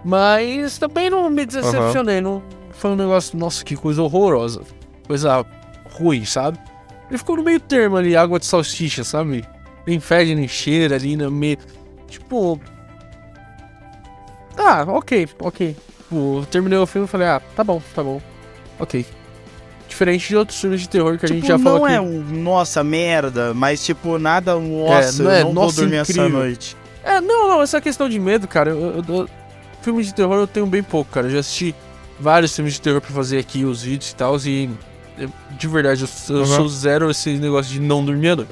Mas 0.05 0.77
também 0.77 1.09
não 1.09 1.29
me 1.29 1.45
decepcionei. 1.45 2.21
Não 2.21 2.43
foi 2.71 2.91
um 2.91 2.95
negócio, 2.95 3.37
nossa, 3.37 3.65
que 3.65 3.75
coisa 3.75 4.01
horrorosa. 4.03 4.61
Coisa 5.07 5.43
ruim, 5.91 6.23
sabe? 6.25 6.59
Ele 7.09 7.17
ficou 7.17 7.37
no 7.37 7.43
meio 7.43 7.59
termo 7.59 7.97
ali, 7.97 8.15
água 8.15 8.39
de 8.39 8.45
salsicha, 8.45 9.03
sabe? 9.03 9.43
Nem 9.87 9.99
fede, 9.99 10.35
nem 10.35 10.47
cheira 10.47 10.95
ali 10.95 11.15
no 11.15 11.31
meio. 11.31 11.57
Tipo. 12.07 12.59
Ah, 14.57 14.83
ok, 14.87 15.27
ok. 15.39 15.75
Tipo, 15.97 16.45
terminei 16.51 16.77
o 16.77 16.85
filme 16.85 17.07
e 17.07 17.09
falei, 17.09 17.27
ah, 17.27 17.41
tá 17.55 17.63
bom, 17.63 17.81
tá 17.95 18.03
bom. 18.03 18.21
Ok. 18.79 19.05
Diferente 19.87 20.27
de 20.27 20.35
outros 20.35 20.59
filmes 20.59 20.81
de 20.81 20.89
terror 20.89 21.17
que 21.17 21.25
a 21.25 21.27
tipo, 21.29 21.39
gente 21.39 21.47
já 21.47 21.57
não 21.57 21.63
falou 21.63 21.87
é 21.87 21.95
aqui. 21.97 22.05
um 22.05 22.21
nossa 22.43 22.83
merda, 22.83 23.53
mas 23.53 23.83
tipo, 23.83 24.17
nada, 24.19 24.55
nossa, 24.59 25.23
não 25.23 25.31
é 25.31 25.43
não 25.43 25.53
nossa, 25.53 25.75
vou 25.75 25.83
dormir 25.85 25.95
essa 25.97 26.11
incrível. 26.11 26.39
noite. 26.39 26.75
É, 27.03 27.21
não, 27.21 27.47
não, 27.47 27.61
essa 27.61 27.79
questão 27.79 28.09
de 28.09 28.19
medo, 28.19 28.47
cara, 28.47 28.71
eu, 28.71 28.79
eu- 29.07 29.15
eu- 29.15 29.29
filme 29.81 30.03
de 30.03 30.13
terror 30.13 30.35
eu 30.37 30.47
tenho 30.47 30.65
bem 30.65 30.83
pouco, 30.83 31.09
cara. 31.11 31.27
Eu 31.27 31.31
já 31.31 31.39
assisti 31.39 31.73
vários 32.19 32.53
filmes 32.53 32.73
de 32.73 32.81
terror 32.81 32.99
pra 32.99 33.11
fazer 33.11 33.37
aqui 33.39 33.63
os 33.63 33.81
vídeos 33.83 34.11
e 34.11 34.15
tal, 34.15 34.35
e 34.45 34.69
de 35.57 35.67
verdade, 35.67 36.03
eu, 36.03 36.35
eu 36.35 36.41
Uhum. 36.41 36.45
sou 36.45 36.67
zero 36.67 37.09
esse 37.09 37.31
negócio 37.37 37.71
de 37.71 37.79
não 37.79 38.03
dormir 38.03 38.29
à 38.29 38.35
noite. 38.35 38.51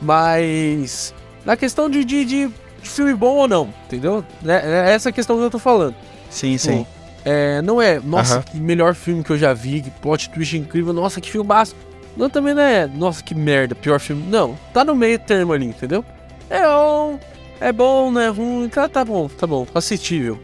Mas 0.00 1.14
na 1.44 1.56
questão 1.56 1.88
de, 1.88 2.04
de, 2.04 2.24
de- 2.24 2.50
filme 2.82 3.14
bom 3.14 3.36
ou 3.36 3.48
não, 3.48 3.68
entendeu? 3.86 4.24
É, 4.46 4.88
é 4.90 4.94
essa 4.94 5.12
questão 5.12 5.36
que 5.36 5.42
eu 5.44 5.50
tô 5.50 5.58
falando. 5.58 5.94
Sim, 6.30 6.56
sim. 6.58 6.86
É, 7.24 7.60
não 7.60 7.80
é, 7.82 8.00
nossa, 8.00 8.42
que 8.42 8.56
melhor 8.58 8.94
filme 8.94 9.22
que 9.22 9.30
eu 9.30 9.36
já 9.38 9.52
vi, 9.52 9.82
que 9.82 9.90
plot 9.90 10.30
twist 10.30 10.56
incrível, 10.56 10.92
nossa, 10.92 11.20
que 11.20 11.30
filmaço. 11.30 11.76
Não, 12.16 12.30
também 12.30 12.54
não 12.54 12.62
é, 12.62 12.86
nossa, 12.86 13.22
que 13.22 13.34
merda, 13.34 13.74
pior 13.74 14.00
filme. 14.00 14.24
Não, 14.28 14.56
tá 14.72 14.82
no 14.84 14.94
meio 14.94 15.18
termo 15.18 15.52
ali, 15.52 15.66
entendeu? 15.66 16.04
É 16.48 16.62
bom, 16.62 17.18
é 17.60 17.72
bom, 17.72 18.10
não 18.10 18.20
é 18.20 18.28
ruim, 18.28 18.68
tá, 18.68 18.88
tá 18.88 19.04
bom, 19.04 19.28
tá 19.28 19.46
bom, 19.46 19.66
assistível. 19.74 20.38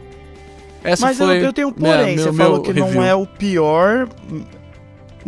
Essa 0.84 1.06
Mas 1.06 1.18
eu, 1.18 1.26
foi 1.26 1.44
eu 1.46 1.52
tenho 1.52 1.68
um 1.68 1.74
minha- 1.76 1.96
porém, 1.96 2.14
meu- 2.14 2.24
você 2.24 2.30
meu 2.30 2.44
falou 2.44 2.60
que 2.60 2.70
review. 2.72 2.94
não 2.94 3.02
é 3.02 3.14
o 3.14 3.26
pior. 3.26 4.08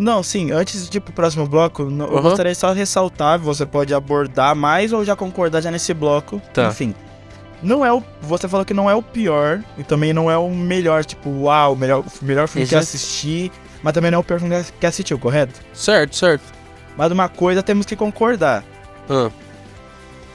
Não, 0.00 0.22
sim, 0.22 0.52
antes 0.52 0.88
de 0.88 0.98
ir 0.98 1.00
pro 1.00 1.12
próximo 1.12 1.44
bloco, 1.46 1.82
não- 1.84 2.06
eu 2.06 2.14
Uhum. 2.16 2.22
gostaria 2.22 2.54
só 2.54 2.72
de 2.72 2.78
ressaltar, 2.78 3.36
você 3.38 3.66
pode 3.66 3.92
abordar 3.92 4.54
mais 4.54 4.92
ou 4.92 5.04
já 5.04 5.16
concordar 5.16 5.60
já 5.60 5.72
nesse 5.72 5.92
bloco. 5.92 6.40
Tá. 6.54 6.68
Enfim. 6.68 6.94
Não 7.60 7.84
é 7.84 7.92
o. 7.92 8.00
Você 8.22 8.46
falou 8.46 8.64
que 8.64 8.72
não 8.72 8.88
é 8.88 8.94
o 8.94 9.02
pior 9.02 9.60
e 9.76 9.82
também 9.82 10.12
não 10.12 10.30
é 10.30 10.38
o 10.38 10.48
melhor, 10.48 11.04
tipo, 11.04 11.28
uau, 11.28 11.72
o 11.72 11.76
melhor, 11.76 12.04
melhor 12.22 12.46
filme 12.46 12.68
que 12.68 12.76
assisti, 12.76 13.50
mas 13.82 13.92
também 13.92 14.12
não 14.12 14.18
é 14.18 14.20
o 14.20 14.24
pior 14.24 14.38
filme 14.38 14.54
que 14.78 14.86
assistiu, 14.86 15.18
correto? 15.18 15.60
Certo, 15.74 16.14
certo. 16.14 16.44
Mas 16.96 17.10
uma 17.10 17.28
coisa 17.28 17.60
temos 17.60 17.84
que 17.84 17.96
concordar. 17.96 18.62
Ah, 19.10 19.30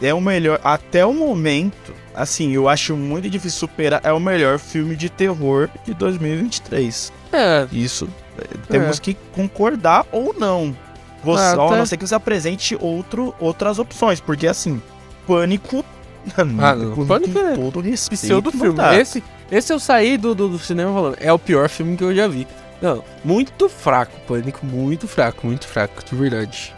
É 0.01 0.13
o 0.13 0.19
melhor. 0.19 0.59
Até 0.65 1.05
o 1.05 1.13
momento, 1.13 1.93
assim, 2.13 2.51
eu 2.51 2.67
acho 2.67 2.97
muito 2.97 3.29
difícil 3.29 3.59
superar. 3.59 4.01
É 4.03 4.11
o 4.11 4.19
melhor 4.19 4.59
filme 4.59 4.97
de 4.97 5.07
terror 5.09 5.69
de 5.85 5.93
2023. 5.93 7.13
é, 7.31 7.65
Isso. 7.71 8.09
É, 8.37 8.43
Temos 8.69 8.99
que 8.99 9.15
concordar 9.33 10.05
ou 10.11 10.33
não. 10.37 10.75
Você, 11.23 11.41
Ah, 11.41 11.51
A 11.53 11.55
tá. 11.69 11.75
não 11.77 11.85
ser 11.85 11.97
que 11.97 12.05
você 12.07 12.15
apresente 12.15 12.77
outro, 12.79 13.33
outras 13.39 13.79
opções, 13.79 14.19
porque 14.19 14.47
assim, 14.47 14.81
Pânico. 15.27 15.83
Ah, 16.37 16.73
não, 16.75 17.05
Pânico 17.05 17.37
é 17.37 17.55
todo 17.55 17.81
respeito. 17.81 18.21
Pseudo 18.21 18.51
filme. 18.51 18.79
Esse, 18.97 19.21
esse 19.51 19.73
eu 19.73 19.79
saí 19.79 20.17
do, 20.17 20.33
do, 20.33 20.47
do 20.49 20.59
cinema 20.59 20.93
falando. 20.93 21.17
É 21.19 21.31
o 21.33 21.37
pior 21.39 21.67
filme 21.67 21.97
que 21.97 22.03
eu 22.03 22.15
já 22.15 22.27
vi. 22.27 22.47
Não, 22.81 23.03
muito 23.23 23.67
fraco, 23.69 24.19
Pânico, 24.27 24.65
muito 24.65 25.07
fraco, 25.07 25.45
muito 25.47 25.67
fraco, 25.67 26.03
de 26.03 26.15
verdade. 26.15 26.73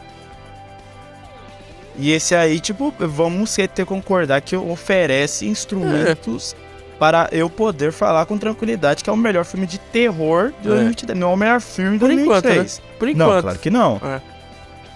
E 1.97 2.11
esse 2.11 2.35
aí, 2.35 2.59
tipo, 2.59 2.93
vamos 2.99 3.53
ter 3.55 3.67
que 3.69 3.85
concordar 3.85 4.41
que 4.41 4.55
oferece 4.55 5.47
instrumentos 5.47 6.53
É. 6.59 6.64
para 6.99 7.27
eu 7.31 7.49
poder 7.49 7.91
falar 7.91 8.25
com 8.25 8.37
tranquilidade 8.37 9.03
que 9.03 9.09
é 9.09 9.13
o 9.13 9.17
melhor 9.17 9.43
filme 9.45 9.65
de 9.67 9.77
terror 9.77 10.53
de 10.61 10.67
É. 10.67 10.71
2023. 10.71 11.19
Não 11.19 11.31
é 11.31 11.33
o 11.33 11.37
melhor 11.37 11.61
filme 11.61 11.93
de 11.93 11.99
Por 11.99 12.11
enquanto, 12.11 12.43
2023. 12.45 12.81
Por 12.99 13.07
Não, 13.15 13.27
enquanto. 13.27 13.41
claro 13.43 13.59
que 13.59 13.69
não. 13.69 14.01
É. 14.03 14.21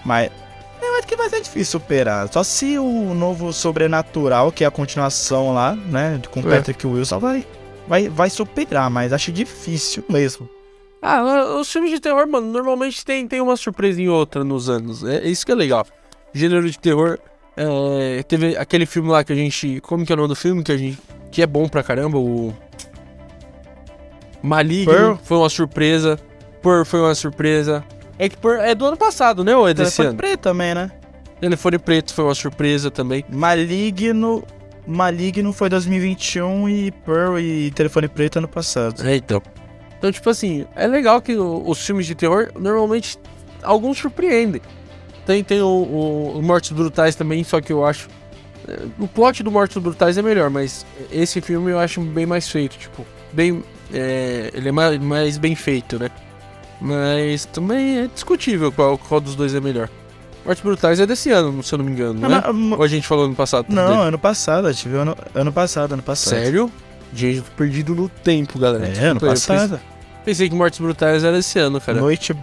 Mas 0.04 0.30
eu 0.82 0.94
acho 0.98 1.06
que 1.06 1.16
vai 1.16 1.28
ser 1.28 1.40
difícil 1.42 1.78
superar. 1.80 2.28
Só 2.32 2.42
se 2.42 2.78
o 2.78 3.14
novo 3.14 3.52
Sobrenatural, 3.52 4.50
que 4.50 4.64
é 4.64 4.66
a 4.66 4.70
continuação 4.70 5.52
lá, 5.52 5.74
né, 5.74 6.20
com 6.30 6.40
É. 6.40 6.42
Patrick 6.56 6.86
Wilson, 6.86 7.18
vai, 7.18 7.46
vai, 7.86 8.08
vai 8.08 8.30
superar, 8.30 8.88
mas 8.90 9.12
acho 9.12 9.30
difícil 9.30 10.02
mesmo. 10.08 10.48
Ah, 11.02 11.22
os 11.58 11.70
filmes 11.72 11.90
de 11.90 11.98
terror, 12.00 12.26
mano, 12.26 12.46
normalmente 12.50 13.04
tem, 13.04 13.26
tem 13.26 13.40
uma 13.40 13.56
surpresa 13.56 14.00
em 14.00 14.08
outra 14.08 14.44
nos 14.44 14.68
anos. 14.68 15.02
É 15.04 15.26
isso 15.26 15.44
que 15.46 15.52
é 15.52 15.54
legal. 15.54 15.86
Gênero 16.32 16.70
de 16.70 16.78
terror. 16.78 17.18
é, 17.56 18.22
teve 18.22 18.56
aquele 18.56 18.84
filme 18.86 19.08
lá 19.10 19.24
que 19.24 19.32
a 19.32 19.36
gente. 19.36 19.80
Como 19.80 20.04
que 20.04 20.12
é 20.12 20.14
o 20.14 20.16
nome 20.16 20.28
do 20.28 20.36
filme? 20.36 20.62
Que 20.62 20.72
a 20.72 20.76
gente. 20.76 20.98
Que 21.30 21.42
é 21.42 21.46
bom 21.46 21.68
pra 21.68 21.82
caramba, 21.82 22.18
o. 22.18 22.52
Maligno 24.42 24.92
Pearl? 24.92 25.14
foi 25.22 25.36
uma 25.36 25.48
surpresa. 25.48 26.18
Pearl 26.62 26.84
foi 26.84 27.00
uma 27.00 27.14
surpresa. 27.14 27.84
É 28.18 28.28
que 28.28 28.36
Pearl 28.36 28.60
é 28.60 28.74
do 28.74 28.84
ano 28.86 28.96
passado, 28.96 29.44
né? 29.44 29.54
Ou 29.56 29.68
é 29.68 29.74
desse 29.74 29.96
Telefone 29.96 30.08
ano? 30.08 30.16
preto 30.18 30.40
também, 30.40 30.74
né? 30.74 30.90
Telefone 31.40 31.78
Preto 31.78 32.12
foi 32.12 32.24
uma 32.24 32.34
surpresa 32.34 32.90
também. 32.90 33.24
Maligno. 33.30 34.44
Maligno 34.86 35.52
foi 35.54 35.68
2021 35.70 36.68
e 36.68 36.90
Pearl 36.90 37.38
e 37.38 37.70
Telefone 37.70 38.08
Preto 38.08 38.36
ano 38.38 38.48
passado. 38.48 39.06
É, 39.06 39.16
então. 39.16 39.40
Então, 39.98 40.12
tipo 40.12 40.28
assim, 40.28 40.66
é 40.76 40.86
legal 40.86 41.20
que 41.22 41.34
o- 41.36 41.62
os 41.66 41.84
filmes 41.84 42.06
de 42.06 42.14
terror, 42.14 42.50
normalmente, 42.58 43.18
alguns 43.62 43.98
surpreendem. 43.98 44.60
Tem, 45.24 45.42
tem 45.44 45.62
o, 45.62 45.66
o, 45.66 46.38
o 46.38 46.42
Mortes 46.42 46.72
Brutais 46.72 47.14
também, 47.14 47.42
só 47.44 47.60
que 47.60 47.72
eu 47.72 47.84
acho... 47.86 48.08
é, 48.70 48.78
O 48.98 49.08
plot 49.08 49.42
do 49.42 49.50
Mortes 49.50 49.76
Brutais 49.82 50.16
é 50.18 50.22
melhor, 50.22 50.50
mas 50.50 50.84
esse 51.10 51.40
filme 51.40 51.70
eu 51.70 51.78
acho 51.78 52.00
bem 52.00 52.26
mais 52.26 52.48
feito, 52.48 52.76
tipo, 52.78 53.04
bem... 53.32 53.62
é, 53.92 54.50
ele 54.54 54.68
é 54.68 54.72
mais, 54.72 54.98
mais 54.98 55.38
bem 55.38 55.54
feito, 55.54 55.98
né? 55.98 56.10
Mas 56.80 57.44
também 57.44 57.98
é 58.00 58.06
discutível 58.06 58.72
qual, 58.72 58.96
qual 58.96 59.20
dos 59.20 59.34
dois 59.34 59.54
é 59.54 59.60
melhor. 59.60 59.88
Mortes 60.44 60.64
Brutais 60.64 60.98
é 60.98 61.06
desse 61.06 61.30
ano, 61.30 61.62
se 61.62 61.74
eu 61.74 61.78
não 61.78 61.84
me 61.84 61.92
engano, 61.92 62.14
né? 62.26 62.42
Ah, 62.44 62.52
mas- 62.52 62.78
Ou 62.78 62.84
a 62.84 62.88
gente 62.88 63.06
falou 63.06 63.28
no 63.28 63.34
passado? 63.34 63.66
Não, 63.68 63.88
dele? 63.88 64.00
ano 64.08 64.18
passado, 64.18 64.66
a 64.66 64.72
gente 64.72 64.88
viu 64.88 65.00
ano, 65.00 65.14
ano 65.34 65.52
passado, 65.52 65.92
ano 65.92 66.02
passado. 66.02 66.40
Sério? 66.40 66.72
Gente, 67.12 67.42
perdido 67.56 67.94
no 67.94 68.08
tempo, 68.08 68.58
galera. 68.58 68.86
É, 68.86 69.06
ano 69.08 69.20
passado. 69.20 69.72
Pensei, 69.72 69.86
pensei 70.24 70.48
que 70.48 70.54
Mortes 70.54 70.78
Brutais 70.80 71.24
era 71.24 71.36
esse 71.38 71.58
ano, 71.58 71.80
cara. 71.80 72.00
Noite, 72.00 72.34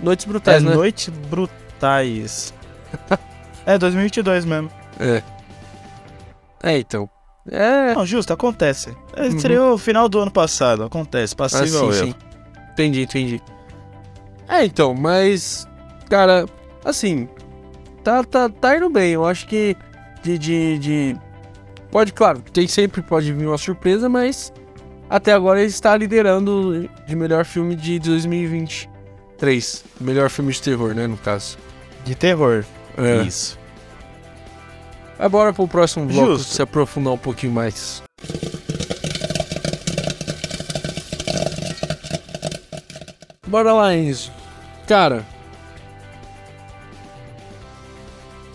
Noites 0.00 0.26
é, 0.26 0.28
Brutais, 0.28 0.62
né? 0.62 0.74
Noite 0.74 1.10
Brutais. 1.10 2.54
É, 3.66 3.78
2022 3.78 4.44
mesmo. 4.44 4.70
É. 5.00 5.22
É, 6.62 6.78
então. 6.78 7.08
É. 7.50 7.94
Não, 7.94 8.06
justo, 8.06 8.32
acontece. 8.32 8.96
É, 9.14 9.24
Uhum. 9.24 9.38
Seria 9.38 9.62
o 9.62 9.76
final 9.78 10.08
do 10.08 10.18
ano 10.18 10.30
passado, 10.30 10.82
acontece, 10.84 11.34
Ah, 11.34 11.36
passível 11.36 11.84
ao 11.86 11.92
sim, 11.92 12.06
sim. 12.06 12.14
Entendi, 12.72 13.02
entendi. 13.02 13.42
É, 14.48 14.64
então, 14.64 14.94
mas. 14.94 15.68
Cara, 16.08 16.46
assim. 16.84 17.28
Tá, 18.02 18.22
tá, 18.24 18.48
tá 18.48 18.76
indo 18.76 18.88
bem. 18.90 19.12
Eu 19.12 19.24
acho 19.26 19.46
que. 19.46 19.76
De, 20.22 20.38
de, 20.38 20.78
de- 20.78 21.16
Pode, 21.90 22.12
claro, 22.12 22.40
tem 22.52 22.66
sempre 22.66 23.02
pode 23.02 23.32
vir 23.32 23.46
uma 23.46 23.58
surpresa, 23.58 24.08
mas. 24.08 24.52
Até 25.08 25.32
agora 25.32 25.60
ele 25.60 25.68
está 25.68 25.94
liderando 25.96 26.88
de 27.06 27.14
melhor 27.14 27.44
filme 27.44 27.76
de 27.76 27.98
2023. 27.98 29.84
Melhor 30.00 30.30
filme 30.30 30.50
de 30.52 30.62
terror, 30.62 30.94
né, 30.94 31.06
no 31.06 31.16
caso. 31.18 31.58
De 32.04 32.14
terror. 32.14 32.64
É. 32.96 33.22
Isso. 33.22 33.58
Agora 35.18 35.52
pro 35.52 35.66
próximo 35.68 36.06
bloco 36.06 36.32
Justo. 36.32 36.52
se 36.54 36.62
aprofundar 36.62 37.12
um 37.12 37.18
pouquinho 37.18 37.52
mais. 37.52 38.02
Bora 43.46 43.72
lá, 43.72 43.94
Enzo. 43.94 44.32
Cara. 44.86 45.24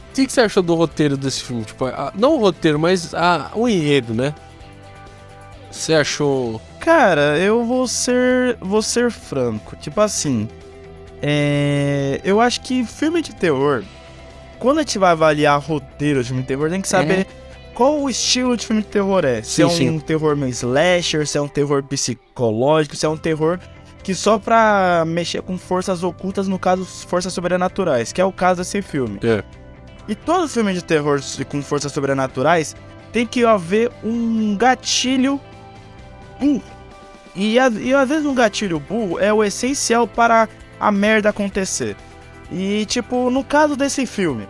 O 0.09 0.13
que, 0.13 0.25
que 0.25 0.33
você 0.33 0.41
achou 0.41 0.61
do 0.61 0.75
roteiro 0.75 1.15
desse 1.15 1.43
filme? 1.43 1.63
Tipo, 1.63 1.85
a- 1.85 2.11
não 2.15 2.35
o 2.35 2.39
roteiro, 2.39 2.77
mas 2.79 3.13
a, 3.13 3.51
o 3.55 3.67
enredo, 3.69 4.13
né? 4.13 4.33
Você 5.71 5.93
achou. 5.93 6.59
Cara, 6.79 7.37
eu 7.37 7.63
vou 7.63 7.87
ser. 7.87 8.57
vou 8.59 8.81
ser 8.81 9.11
franco. 9.11 9.75
Tipo 9.77 10.01
assim. 10.01 10.49
É. 11.21 12.19
Eu 12.23 12.41
acho 12.41 12.61
que 12.61 12.83
filme 12.83 13.21
de 13.21 13.33
terror. 13.35 13.83
Quando 14.59 14.79
a 14.79 14.81
gente 14.81 14.99
vai 14.99 15.11
avaliar 15.11 15.59
roteiro 15.59 16.21
de 16.21 16.27
filme 16.27 16.41
de 16.41 16.47
terror, 16.47 16.69
tem 16.69 16.81
que 16.81 16.87
saber 16.87 17.25
qual 17.73 18.01
o 18.01 18.09
estilo 18.09 18.57
de 18.57 18.67
filme 18.67 18.81
de 18.81 18.89
terror 18.89 19.23
é. 19.23 19.41
Se 19.41 19.55
Sim, 19.55 19.61
é 19.61 19.65
um 19.65 19.69
sim. 19.69 19.99
terror 19.99 20.35
meio 20.35 20.51
slasher, 20.51 21.25
se 21.25 21.37
é 21.37 21.41
um 21.41 21.47
terror 21.47 21.81
psicológico, 21.81 22.95
se 22.95 23.05
é 23.05 23.09
um 23.09 23.17
terror 23.17 23.57
que 24.03 24.13
só 24.13 24.37
pra 24.37 25.03
mexer 25.07 25.41
com 25.41 25.57
forças 25.57 26.03
ocultas, 26.03 26.47
no 26.47 26.59
caso, 26.59 26.85
forças 26.85 27.31
sobrenaturais, 27.31 28.11
que 28.11 28.19
é 28.19 28.25
o 28.25 28.31
caso 28.31 28.59
desse 28.59 28.81
filme. 28.81 29.19
É. 29.23 29.43
E 30.07 30.15
todo 30.15 30.47
filme 30.47 30.73
de 30.73 30.83
terror 30.83 31.21
com 31.47 31.61
forças 31.61 31.91
sobrenaturais 31.91 32.75
tem 33.13 33.25
que 33.25 33.45
haver 33.45 33.91
um 34.03 34.57
gatilho 34.57 35.39
burro. 36.39 36.63
E, 37.35 37.55
e 37.55 37.93
às 37.93 38.09
vezes 38.09 38.25
um 38.25 38.33
gatilho 38.33 38.79
burro 38.79 39.19
é 39.19 39.31
o 39.31 39.43
essencial 39.43 40.07
para 40.07 40.49
a 40.79 40.91
merda 40.91 41.29
acontecer. 41.29 41.95
E 42.51 42.85
tipo, 42.85 43.29
no 43.29 43.43
caso 43.43 43.75
desse 43.75 44.05
filme, 44.05 44.47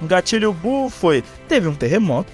o 0.00 0.06
gatilho 0.06 0.52
burro 0.52 0.90
foi: 0.90 1.24
teve 1.48 1.68
um 1.68 1.74
terremoto, 1.74 2.32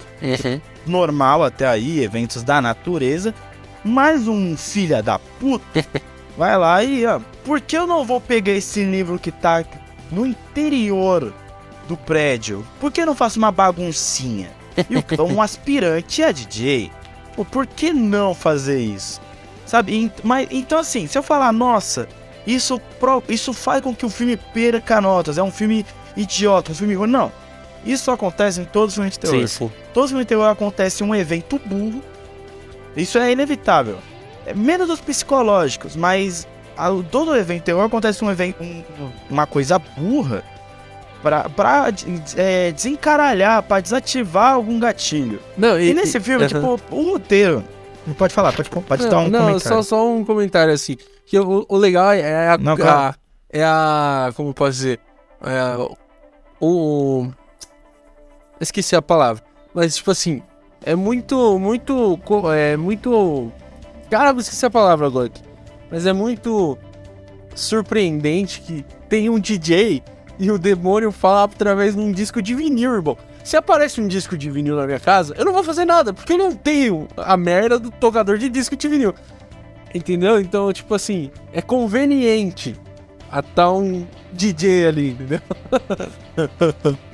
normal 0.85 1.43
até 1.43 1.67
aí, 1.67 2.03
eventos 2.03 2.43
da 2.43 2.61
natureza, 2.61 3.33
mais 3.83 4.27
um 4.27 4.55
filha 4.57 5.01
da 5.01 5.17
puta 5.17 5.85
vai 6.37 6.57
lá 6.57 6.83
e, 6.83 7.05
ó, 7.05 7.19
por 7.43 7.61
que 7.61 7.77
eu 7.77 7.87
não 7.87 8.05
vou 8.05 8.19
pegar 8.19 8.53
esse 8.53 8.83
livro 8.83 9.19
que 9.19 9.31
tá 9.31 9.63
no 10.11 10.25
interior 10.25 11.33
do 11.87 11.97
prédio? 11.97 12.65
Por 12.79 12.91
que 12.91 13.01
eu 13.01 13.05
não 13.05 13.15
faço 13.15 13.39
uma 13.39 13.51
baguncinha? 13.51 14.49
E 14.89 14.97
o 14.97 15.23
um 15.23 15.41
aspirante 15.41 16.23
a 16.23 16.31
DJ. 16.31 16.91
Pô, 17.35 17.45
por 17.45 17.65
que 17.65 17.93
não 17.93 18.33
fazer 18.33 18.79
isso? 18.79 19.21
Sabe? 19.65 20.11
Mas, 20.23 20.47
então, 20.51 20.79
assim, 20.79 21.07
se 21.07 21.17
eu 21.17 21.23
falar, 21.23 21.51
nossa, 21.51 22.07
isso, 22.45 22.79
pro- 22.99 23.23
isso 23.29 23.53
faz 23.53 23.81
com 23.81 23.93
que 23.95 24.05
o 24.05 24.09
filme 24.09 24.37
perca 24.37 24.99
notas, 25.01 25.37
é 25.37 25.43
um 25.43 25.51
filme 25.51 25.85
idiota, 26.17 26.71
um 26.71 26.75
filme 26.75 26.93
ruim. 26.95 27.09
Não. 27.09 27.31
Isso 27.85 28.11
acontece 28.11 28.61
em 28.61 28.65
todos 28.65 28.89
os 28.89 28.95
filmes 28.95 29.13
de 29.13 29.19
terror. 29.19 29.39
Sim, 29.39 29.47
sim. 29.47 29.71
Todos 29.93 30.05
os 30.05 30.11
filmes 30.11 30.25
de 30.25 30.29
terror 30.29 30.45
acontece 30.47 31.03
um 31.03 31.15
evento 31.15 31.59
burro. 31.65 32.01
Isso 32.95 33.17
é 33.17 33.31
inevitável. 33.31 33.97
É 34.45 34.53
menos 34.53 34.89
os 34.89 34.99
psicológicos, 35.01 35.95
mas 35.95 36.47
a, 36.77 36.89
todo 37.09 37.35
evento 37.35 37.63
terror 37.63 37.83
acontece 37.85 38.23
um 38.23 38.29
evento, 38.31 38.61
um- 38.63 38.83
uma 39.29 39.47
coisa 39.47 39.79
burra 39.79 40.43
pra, 41.23 41.49
pra 41.49 41.87
é, 42.35 42.71
desencaralhar, 42.71 43.63
pra 43.63 43.79
desativar 43.79 44.53
algum 44.53 44.79
gatilho. 44.79 45.39
Não, 45.57 45.79
E, 45.79 45.93
nesse 45.93 46.19
filme, 46.19 46.45
Aham. 46.45 46.77
tipo, 46.77 46.95
o 46.95 47.11
roteiro. 47.11 47.63
Pode 48.17 48.33
falar, 48.33 48.51
pode, 48.53 48.69
pode 48.69 49.07
dar 49.07 49.19
um 49.19 49.27
não, 49.29 49.39
comentário. 49.47 49.77
Só, 49.77 49.81
só 49.83 50.09
um 50.09 50.25
comentário 50.25 50.73
assim. 50.73 50.97
Que 51.25 51.39
o, 51.39 51.65
o 51.69 51.77
legal 51.77 52.11
é 52.13 52.49
a, 52.49 52.57
Não, 52.57 52.73
a- 52.73 52.77
claro. 52.77 53.15
É 53.49 53.63
a. 53.63 54.31
Como 54.35 54.53
posso 54.53 54.71
dizer? 54.71 54.99
É 55.43 55.59
a- 55.59 55.87
o. 56.59 57.27
Esqueci 58.59 58.95
a 58.95 59.01
palavra. 59.01 59.43
Mas, 59.73 59.95
tipo 59.95 60.11
assim. 60.11 60.41
É 60.83 60.95
muito. 60.95 61.59
Muito. 61.59 62.19
É 62.55 62.75
muito. 62.75 63.51
Cara, 64.09 64.37
esqueci 64.39 64.65
a 64.65 64.69
palavra 64.69 65.07
agora. 65.07 65.27
aqui. 65.27 65.41
Mas 65.91 66.05
é 66.05 66.13
muito. 66.13 66.77
Surpreendente 67.53 68.61
que 68.61 68.85
tem 69.09 69.29
um 69.29 69.37
DJ 69.39 70.01
e 70.39 70.49
o 70.49 70.57
demônio 70.57 71.11
fala 71.11 71.43
através 71.43 71.95
de 71.95 72.01
um 72.01 72.11
disco 72.11 72.41
de 72.41 72.55
vinil, 72.55 72.93
irmão. 72.93 73.17
Se 73.43 73.57
aparece 73.57 73.99
um 73.99 74.07
disco 74.07 74.37
de 74.37 74.49
vinil 74.49 74.75
na 74.75 74.85
minha 74.85 74.99
casa, 74.99 75.33
eu 75.37 75.45
não 75.45 75.53
vou 75.53 75.63
fazer 75.63 75.85
nada, 75.85 76.13
porque 76.13 76.33
eu 76.33 76.37
não 76.37 76.55
tenho 76.55 77.07
a 77.17 77.35
merda 77.35 77.79
do 77.79 77.89
tocador 77.89 78.37
de 78.37 78.49
disco 78.49 78.75
de 78.75 78.87
vinil. 78.87 79.13
Entendeu? 79.93 80.39
Então, 80.39 80.71
tipo 80.71 80.93
assim, 80.93 81.31
é 81.51 81.61
conveniente 81.61 82.75
a 83.31 83.41
tá 83.41 83.71
um 83.71 84.05
DJ 84.31 84.87
ali, 84.87 85.09
entendeu? 85.11 85.41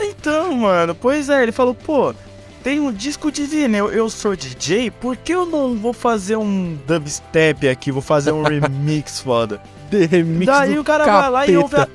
Então, 0.00 0.54
mano, 0.54 0.94
pois 0.94 1.28
é, 1.28 1.42
ele 1.42 1.50
falou, 1.50 1.74
pô, 1.74 2.14
tem 2.62 2.78
um 2.78 2.92
disco 2.92 3.32
de 3.32 3.44
vinil, 3.44 3.88
eu 3.88 4.08
sou 4.08 4.36
DJ, 4.36 4.90
por 4.90 5.16
que 5.16 5.32
eu 5.32 5.44
não 5.44 5.74
vou 5.74 5.92
fazer 5.92 6.36
um 6.36 6.78
dubstep 6.86 7.68
aqui, 7.68 7.90
vou 7.90 8.02
fazer 8.02 8.32
um 8.32 8.42
remix 8.42 9.20
foda? 9.20 9.60
The 9.90 10.06
remix 10.06 10.46
daí 10.46 10.78
o 10.78 10.84
cara 10.84 11.04
capeta. 11.04 11.22
vai 11.22 11.30
lá 11.30 11.46
e 11.46 11.56
ouve 11.56 11.76
a... 11.76 11.88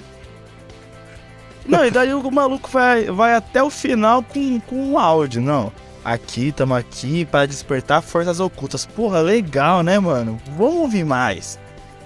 Não, 1.66 1.86
e 1.86 1.92
daí 1.92 2.14
o 2.14 2.32
maluco 2.32 2.70
vai, 2.70 3.06
vai 3.06 3.36
até 3.36 3.64
o 3.64 3.70
final 3.70 4.22
com, 4.24 4.60
com 4.62 4.76
um 4.76 5.00
áudio, 5.00 5.42
não. 5.42 5.72
Aqui, 6.04 6.52
tamo 6.52 6.74
aqui 6.76 7.24
para 7.26 7.46
despertar 7.46 8.02
forças 8.02 8.40
ocultas. 8.40 8.86
Porra, 8.86 9.22
legal, 9.22 9.82
né, 9.82 9.98
mano? 10.00 10.38
Vamos 10.58 10.76
ouvir 10.76 11.06
mais. 11.06 11.58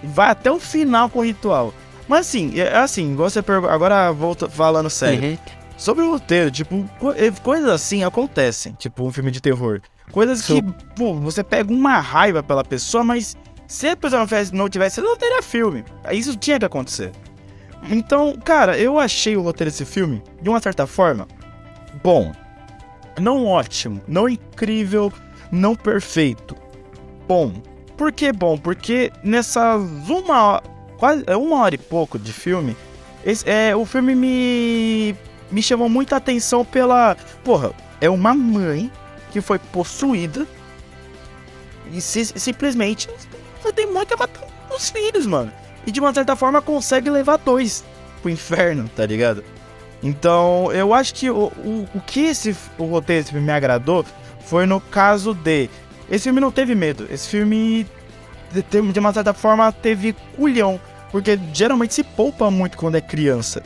Vai 0.04 0.30
até 0.30 0.52
o 0.52 0.60
final 0.60 1.10
com 1.10 1.20
o 1.20 1.26
ritual. 1.26 1.74
Mas 2.08 2.28
assim, 2.28 2.60
é 2.60 2.78
assim, 2.78 3.16
você 3.16 3.42
pergunta. 3.42 3.74
Agora 3.74 4.12
volta 4.12 4.48
falando 4.48 4.90
sério. 4.90 5.32
Uhum. 5.32 5.38
Sobre 5.76 6.04
o 6.04 6.12
roteiro, 6.12 6.50
tipo, 6.52 6.88
co- 7.00 7.14
coisas 7.44 7.70
assim 7.70 8.04
acontecem, 8.04 8.74
tipo 8.74 9.04
um 9.06 9.12
filme 9.12 9.30
de 9.32 9.42
terror. 9.42 9.82
Coisas 10.12 10.42
que, 10.42 10.62
pô, 10.96 11.14
você 11.16 11.44
pega 11.44 11.72
uma 11.74 12.00
raiva 12.00 12.42
pela 12.42 12.64
pessoa, 12.64 13.04
mas 13.04 13.36
se 13.68 13.88
a 13.90 13.96
pessoa 13.98 14.20
não 14.22 14.26
tivesse, 14.28 14.56
não 14.56 14.70
tivesse 14.70 15.02
não 15.02 15.18
teria 15.18 15.42
filme. 15.44 15.84
Isso 16.12 16.36
tinha 16.36 16.58
que 16.58 16.66
acontecer. 16.66 17.12
Então, 17.89 18.36
cara, 18.43 18.77
eu 18.77 19.00
achei 19.00 19.38
o 19.38 19.41
roteiro 19.41 19.72
desse 19.72 19.86
filme, 19.86 20.22
de 20.41 20.50
uma 20.50 20.60
certa 20.60 20.86
forma, 20.88 21.27
bom. 22.03 22.31
Não 23.19 23.46
ótimo, 23.46 24.01
não 24.07 24.27
incrível, 24.29 25.12
não 25.51 25.75
perfeito. 25.75 26.55
Bom. 27.27 27.53
Por 27.96 28.12
que 28.12 28.31
bom? 28.31 28.57
Porque 28.57 29.12
nessas 29.24 29.81
uma 30.07 30.43
hora, 30.43 30.63
quase 30.98 31.24
é 31.25 31.36
uma 31.36 31.62
hora 31.62 31.74
e 31.75 31.79
pouco 31.79 32.19
de 32.19 32.31
filme, 32.31 32.75
esse, 33.25 33.50
é, 33.50 33.75
o 33.75 33.86
filme 33.86 34.13
me, 34.15 35.15
me 35.51 35.63
chamou 35.63 35.89
muita 35.89 36.15
atenção 36.15 36.63
pela. 36.63 37.17
Porra, 37.43 37.72
é 38.00 38.07
uma 38.10 38.36
mãe 38.36 38.91
que 39.31 39.41
foi 39.41 39.57
possuída 39.57 40.46
e 41.91 42.00
se- 42.00 42.25
simplesmente 42.39 43.10
o 43.65 43.72
demônio 43.72 44.05
quer 44.05 44.17
matar 44.17 44.48
os 44.75 44.89
filhos, 44.91 45.25
mano. 45.25 45.51
E 45.88 45.91
de 45.91 46.00
uma 46.01 46.13
certa 46.13 46.36
forma 46.36 46.62
consegue 46.62 47.10
levar 47.10 47.38
dois 47.38 47.84
pro 48.22 48.29
inferno, 48.29 48.89
tá 48.96 49.06
ligado? 49.06 49.44
Então, 50.03 50.72
eu 50.74 50.94
acho 50.94 51.15
que 51.15 51.29
o, 51.29 51.46
o, 51.58 51.88
o 51.96 52.01
que 52.06 52.25
esse 52.25 52.56
o 52.77 52.84
roteiro 52.86 53.22
desse 53.24 53.32
filme 53.32 53.48
me 53.48 53.53
agradou 53.53 54.06
foi 54.41 54.65
no 54.65 54.79
caso 54.79 55.34
de. 55.34 55.70
Esse 56.10 56.25
filme 56.25 56.39
não 56.39 56.51
teve 56.51 56.75
medo. 56.75 57.08
Esse 57.10 57.27
filme, 57.29 57.88
de, 58.51 58.62
de- 58.91 59.00
uma 59.00 59.12
certa 59.13 59.34
forma, 59.34 59.72
teve 59.72 60.13
culhão. 60.36 60.79
Porque 61.12 61.39
geralmente 61.53 61.94
se 61.94 62.03
poupa 62.03 62.51
muito 62.51 62.77
quando 62.77 62.96
é 62.96 63.01
criança. 63.01 63.63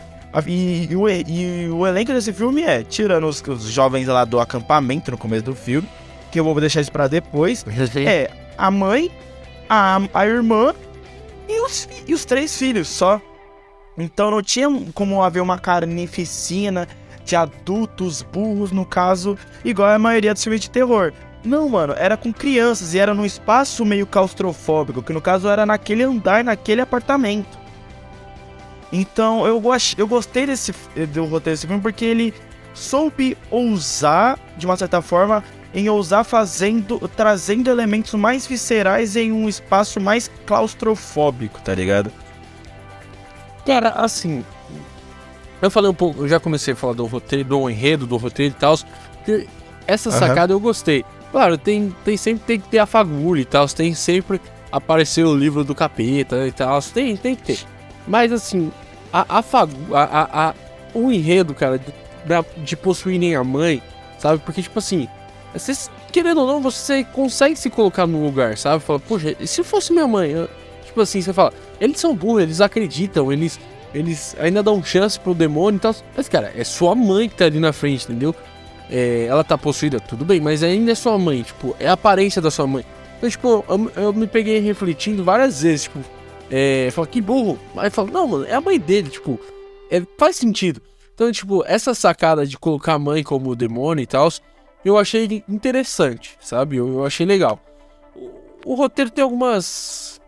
E, 0.48 0.88
e 0.90 0.96
o, 0.96 1.10
e- 1.10 1.70
o 1.70 1.86
elenco 1.86 2.14
desse 2.14 2.32
filme 2.32 2.62
é, 2.62 2.84
tirando 2.84 3.26
os, 3.28 3.42
os 3.42 3.64
jovens 3.64 4.08
lá 4.08 4.24
do 4.24 4.40
acampamento 4.40 5.12
no 5.12 5.18
começo 5.18 5.44
do 5.44 5.56
filme, 5.56 5.88
que 6.32 6.40
eu 6.40 6.44
vou 6.44 6.58
deixar 6.60 6.80
isso 6.82 6.92
pra 6.92 7.08
depois, 7.08 7.66
é 8.06 8.30
a 8.58 8.72
mãe, 8.72 9.12
a, 9.70 10.00
a 10.14 10.26
irmã 10.26 10.74
os, 11.66 11.88
e 12.08 12.14
os 12.14 12.26
três 12.26 12.58
filhos 12.58 12.88
só. 12.88 13.22
Então 13.98 14.32
não 14.32 14.42
tinha 14.42 14.68
como 14.94 15.22
haver 15.22 15.42
uma 15.42 15.60
carnificina 15.60 16.88
de 17.24 17.36
adultos 17.36 18.22
burros, 18.22 18.72
no 18.72 18.86
caso, 18.86 19.38
igual 19.64 19.90
a 19.90 20.00
maioria 20.00 20.34
dos 20.34 20.44
filmes 20.44 20.62
de 20.62 20.70
terror. 20.70 21.14
Não, 21.44 21.68
mano, 21.68 21.94
era 21.98 22.16
com 22.16 22.32
crianças 22.32 22.94
e 22.94 23.00
era 23.00 23.14
num 23.14 23.26
espaço 23.26 23.84
meio 23.84 24.06
claustrofóbico, 24.06 25.02
que 25.02 25.14
no 25.14 25.22
caso 25.22 25.48
era 25.48 25.66
naquele 25.66 26.04
andar, 26.04 26.44
naquele 26.44 26.82
apartamento. 26.82 27.60
Então 28.92 29.46
eu, 29.46 29.62
eu 29.98 30.08
gostei 30.08 30.46
desse 30.46 30.74
do 31.14 31.24
roteiro 31.24 31.56
desse 31.56 31.66
filme 31.66 31.82
porque 31.82 32.06
ele 32.06 32.34
soube 32.74 33.38
ousar, 33.50 34.38
de 34.58 34.66
uma 34.66 34.78
certa 34.78 35.02
forma, 35.02 35.44
em 35.74 35.90
ousar 35.90 36.24
fazendo, 36.24 37.00
trazendo 37.16 37.70
elementos 37.70 38.14
mais 38.16 38.46
viscerais 38.46 39.16
em 39.16 39.32
um 39.32 39.48
espaço 39.48 40.00
mais 40.00 40.30
claustrofóbico, 40.46 41.62
tá 41.62 41.74
ligado? 41.74 42.12
Cara, 43.66 43.90
assim. 43.90 44.44
Eu 45.62 45.70
falei 45.70 45.90
um 45.90 45.94
pouco, 45.94 46.24
eu 46.24 46.28
já 46.28 46.40
comecei 46.40 46.74
a 46.74 46.78
falar 46.78 46.94
do 46.94 47.06
roteiro, 47.06 47.48
do 47.50 47.70
enredo, 47.70 48.08
do 48.08 48.18
roteiro 48.18 48.54
e 48.56 48.60
tal. 48.60 48.76
Essa 49.88 50.10
Aham. 50.10 50.20
sacada 50.20 50.54
eu 50.54 50.60
gostei. 50.60 51.06
Claro, 51.32 51.58
tem, 51.58 51.96
tem 52.04 52.18
sempre 52.18 52.44
tem 52.46 52.60
que 52.60 52.68
ter 52.68 52.80
a 52.80 52.86
fagulha 52.86 53.42
e 53.42 53.46
tal. 53.46 53.68
Tem 53.68 53.94
sempre 53.94 54.42
aparecer 54.72 55.24
o 55.26 55.36
livro 55.36 55.64
do 55.64 55.76
capeta 55.76 56.48
e 56.48 56.52
tal. 56.52 56.82
Tem, 56.82 57.16
tem 57.16 57.36
que 57.36 57.44
ter. 57.44 57.60
Mas 58.08 58.32
assim, 58.32 58.72
a, 59.14 59.38
a 59.38 59.42
fagu, 59.44 59.96
a, 59.96 60.04
a, 60.04 60.50
a- 60.50 60.54
o 60.94 61.12
enredo, 61.12 61.54
cara, 61.54 61.78
de, 61.80 61.86
de 62.64 62.76
possuírem 62.76 63.36
a 63.36 63.44
mãe, 63.44 63.82
sabe? 64.18 64.42
Porque, 64.44 64.62
tipo 64.64 64.80
assim, 64.80 65.08
querendo 66.12 66.42
ou 66.42 66.48
não, 66.48 66.62
você 66.62 67.04
consegue 67.04 67.56
se 67.56 67.70
colocar 67.70 68.06
no 68.08 68.24
lugar, 68.24 68.58
sabe? 68.58 68.84
Fala, 68.84 69.00
poxa, 69.00 69.36
e 69.40 69.48
se 69.48 69.64
fosse 69.64 69.92
minha 69.92 70.08
mãe? 70.08 70.32
Eu- 70.32 70.50
tipo 70.86 71.00
assim, 71.02 71.22
você 71.22 71.32
fala, 71.34 71.54
eles 71.80 72.00
são 72.00 72.16
burros, 72.16 72.44
eles 72.44 72.62
acreditam, 72.62 73.32
eles, 73.32 73.60
eles 73.94 74.36
ainda 74.40 74.62
dão 74.62 74.84
chance 74.84 75.20
pro 75.20 75.34
demônio 75.34 75.78
e 75.78 75.82
tal. 75.82 75.96
Mas, 76.16 76.28
cara, 76.28 76.52
é 76.56 76.64
sua 76.64 76.94
mãe 76.96 77.30
que 77.30 77.36
tá 77.36 77.46
ali 77.46 77.60
na 77.60 77.72
frente, 77.74 78.06
entendeu? 78.06 78.36
É, 78.90 79.26
ela 79.26 79.44
tá 79.44 79.58
possuída, 79.58 80.00
tudo 80.00 80.26
bem, 80.26 80.42
mas 80.42 80.64
ainda 80.64 80.92
é 80.92 80.96
sua 80.96 81.18
mãe, 81.18 81.44
tipo, 81.44 81.76
é 81.80 81.88
a 81.88 81.94
aparência 81.94 82.42
da 82.42 82.52
sua 82.52 82.68
mãe. 82.68 82.84
Então, 83.18 83.30
tipo, 83.30 83.66
eu, 83.70 83.92
eu 83.96 84.14
me 84.14 84.28
peguei 84.28 84.60
refletindo 84.60 85.24
várias 85.24 85.62
vezes, 85.62 85.84
tipo, 85.84 86.00
é, 86.50 86.90
fala, 86.92 87.08
que 87.08 87.22
burro. 87.22 87.58
Aí 87.78 87.88
eu 87.88 87.92
falo, 87.92 88.12
não, 88.12 88.28
mano, 88.28 88.46
é 88.46 88.54
a 88.54 88.60
mãe 88.60 88.78
dele, 88.78 89.10
tipo, 89.10 89.40
é, 89.90 90.02
faz 90.18 90.36
sentido. 90.36 90.82
Então, 91.14 91.32
tipo, 91.32 91.64
essa 91.66 91.94
sacada 91.94 92.46
de 92.46 92.58
colocar 92.58 92.96
a 92.96 93.00
mãe 93.00 93.24
como 93.24 93.56
demônio 93.56 94.04
e 94.04 94.08
tal, 94.08 94.28
eu 94.84 94.98
achei 94.98 95.44
interessante, 95.48 96.38
sabe? 96.40 96.78
Eu, 96.78 96.88
eu 96.96 97.06
achei 97.06 97.26
legal. 97.26 97.60
O, 98.16 98.74
o 98.74 98.76
roteiro 98.76 99.10
tem 99.12 99.24
algumas, 99.24 100.20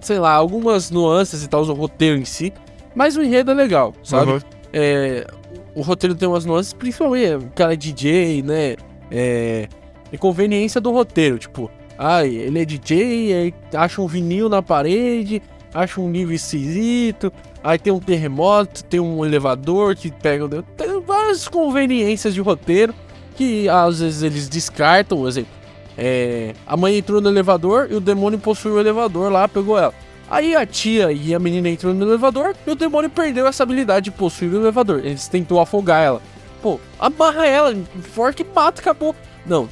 sei 0.00 0.18
lá, 0.18 0.32
algumas 0.32 0.90
nuances 0.90 1.42
e 1.44 1.48
tal, 1.48 1.62
o 1.62 1.72
roteiro 1.72 2.18
em 2.18 2.24
si, 2.24 2.52
mas 2.94 3.16
o 3.16 3.22
enredo 3.22 3.50
é 3.50 3.54
legal, 3.54 3.92
sabe? 4.02 4.32
Uhum. 4.32 4.40
É, 4.72 5.26
o 5.74 5.82
roteiro 5.82 6.14
tem 6.14 6.28
umas 6.28 6.44
nuances, 6.44 6.72
principalmente 6.72 7.44
o 7.44 7.50
cara 7.54 7.72
é 7.74 7.76
DJ, 7.76 8.42
né? 8.42 8.76
É, 9.10 9.68
é 10.12 10.16
conveniência 10.16 10.80
do 10.80 10.90
roteiro, 10.90 11.38
tipo, 11.38 11.70
ai, 11.98 12.28
ele 12.34 12.60
é 12.60 12.64
DJ, 12.64 13.34
aí 13.34 13.54
acha 13.74 14.00
um 14.00 14.06
vinil 14.06 14.48
na 14.48 14.62
parede, 14.62 15.42
acha 15.74 16.00
um 16.00 16.10
livro 16.10 16.32
esquisito, 16.34 17.32
aí 17.62 17.78
tem 17.78 17.92
um 17.92 18.00
terremoto, 18.00 18.84
tem 18.84 19.00
um 19.00 19.24
elevador 19.24 19.94
que 19.96 20.10
pega. 20.10 20.44
o- 20.46 20.62
Tem 20.62 21.00
várias 21.02 21.46
conveniências 21.48 22.34
de 22.34 22.40
roteiro 22.40 22.94
que 23.36 23.68
às 23.68 24.00
vezes 24.00 24.22
eles 24.22 24.48
descartam, 24.48 25.18
por 25.18 25.28
exemplo. 25.28 25.50
É, 25.96 26.54
a 26.66 26.76
mãe 26.76 26.96
entrou 26.96 27.20
no 27.20 27.28
elevador 27.28 27.88
e 27.90 27.94
o 27.94 28.00
demônio 28.00 28.38
possuiu 28.38 28.74
o 28.76 28.80
elevador 28.80 29.30
lá, 29.30 29.46
pegou 29.46 29.78
ela. 29.78 29.92
Aí 30.30 30.56
a 30.56 30.64
tia 30.64 31.12
e 31.12 31.34
a 31.34 31.38
menina 31.38 31.68
entrou 31.68 31.92
no 31.92 32.06
elevador 32.06 32.54
e 32.66 32.70
o 32.70 32.74
demônio 32.74 33.10
perdeu 33.10 33.46
essa 33.46 33.62
habilidade 33.62 34.04
de 34.04 34.10
possuir 34.10 34.50
o 34.52 34.56
elevador. 34.56 35.00
Eles 35.04 35.28
tentou 35.28 35.60
afogar 35.60 36.02
ela. 36.02 36.22
Pô, 36.62 36.80
amarra 36.98 37.44
ela, 37.46 37.76
forte 38.14 38.42
e 38.42 38.46
mata, 38.54 38.80
acabou. 38.80 39.14
Não, 39.44 39.68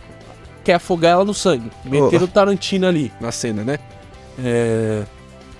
quer 0.62 0.74
afogar 0.74 1.12
ela 1.12 1.24
no 1.24 1.32
sangue. 1.32 1.70
Meteram 1.84 2.24
o 2.24 2.28
Tarantino 2.28 2.86
ali 2.86 3.10
na 3.20 3.32
cena, 3.32 3.64
né? 3.64 3.78
É. 4.44 5.02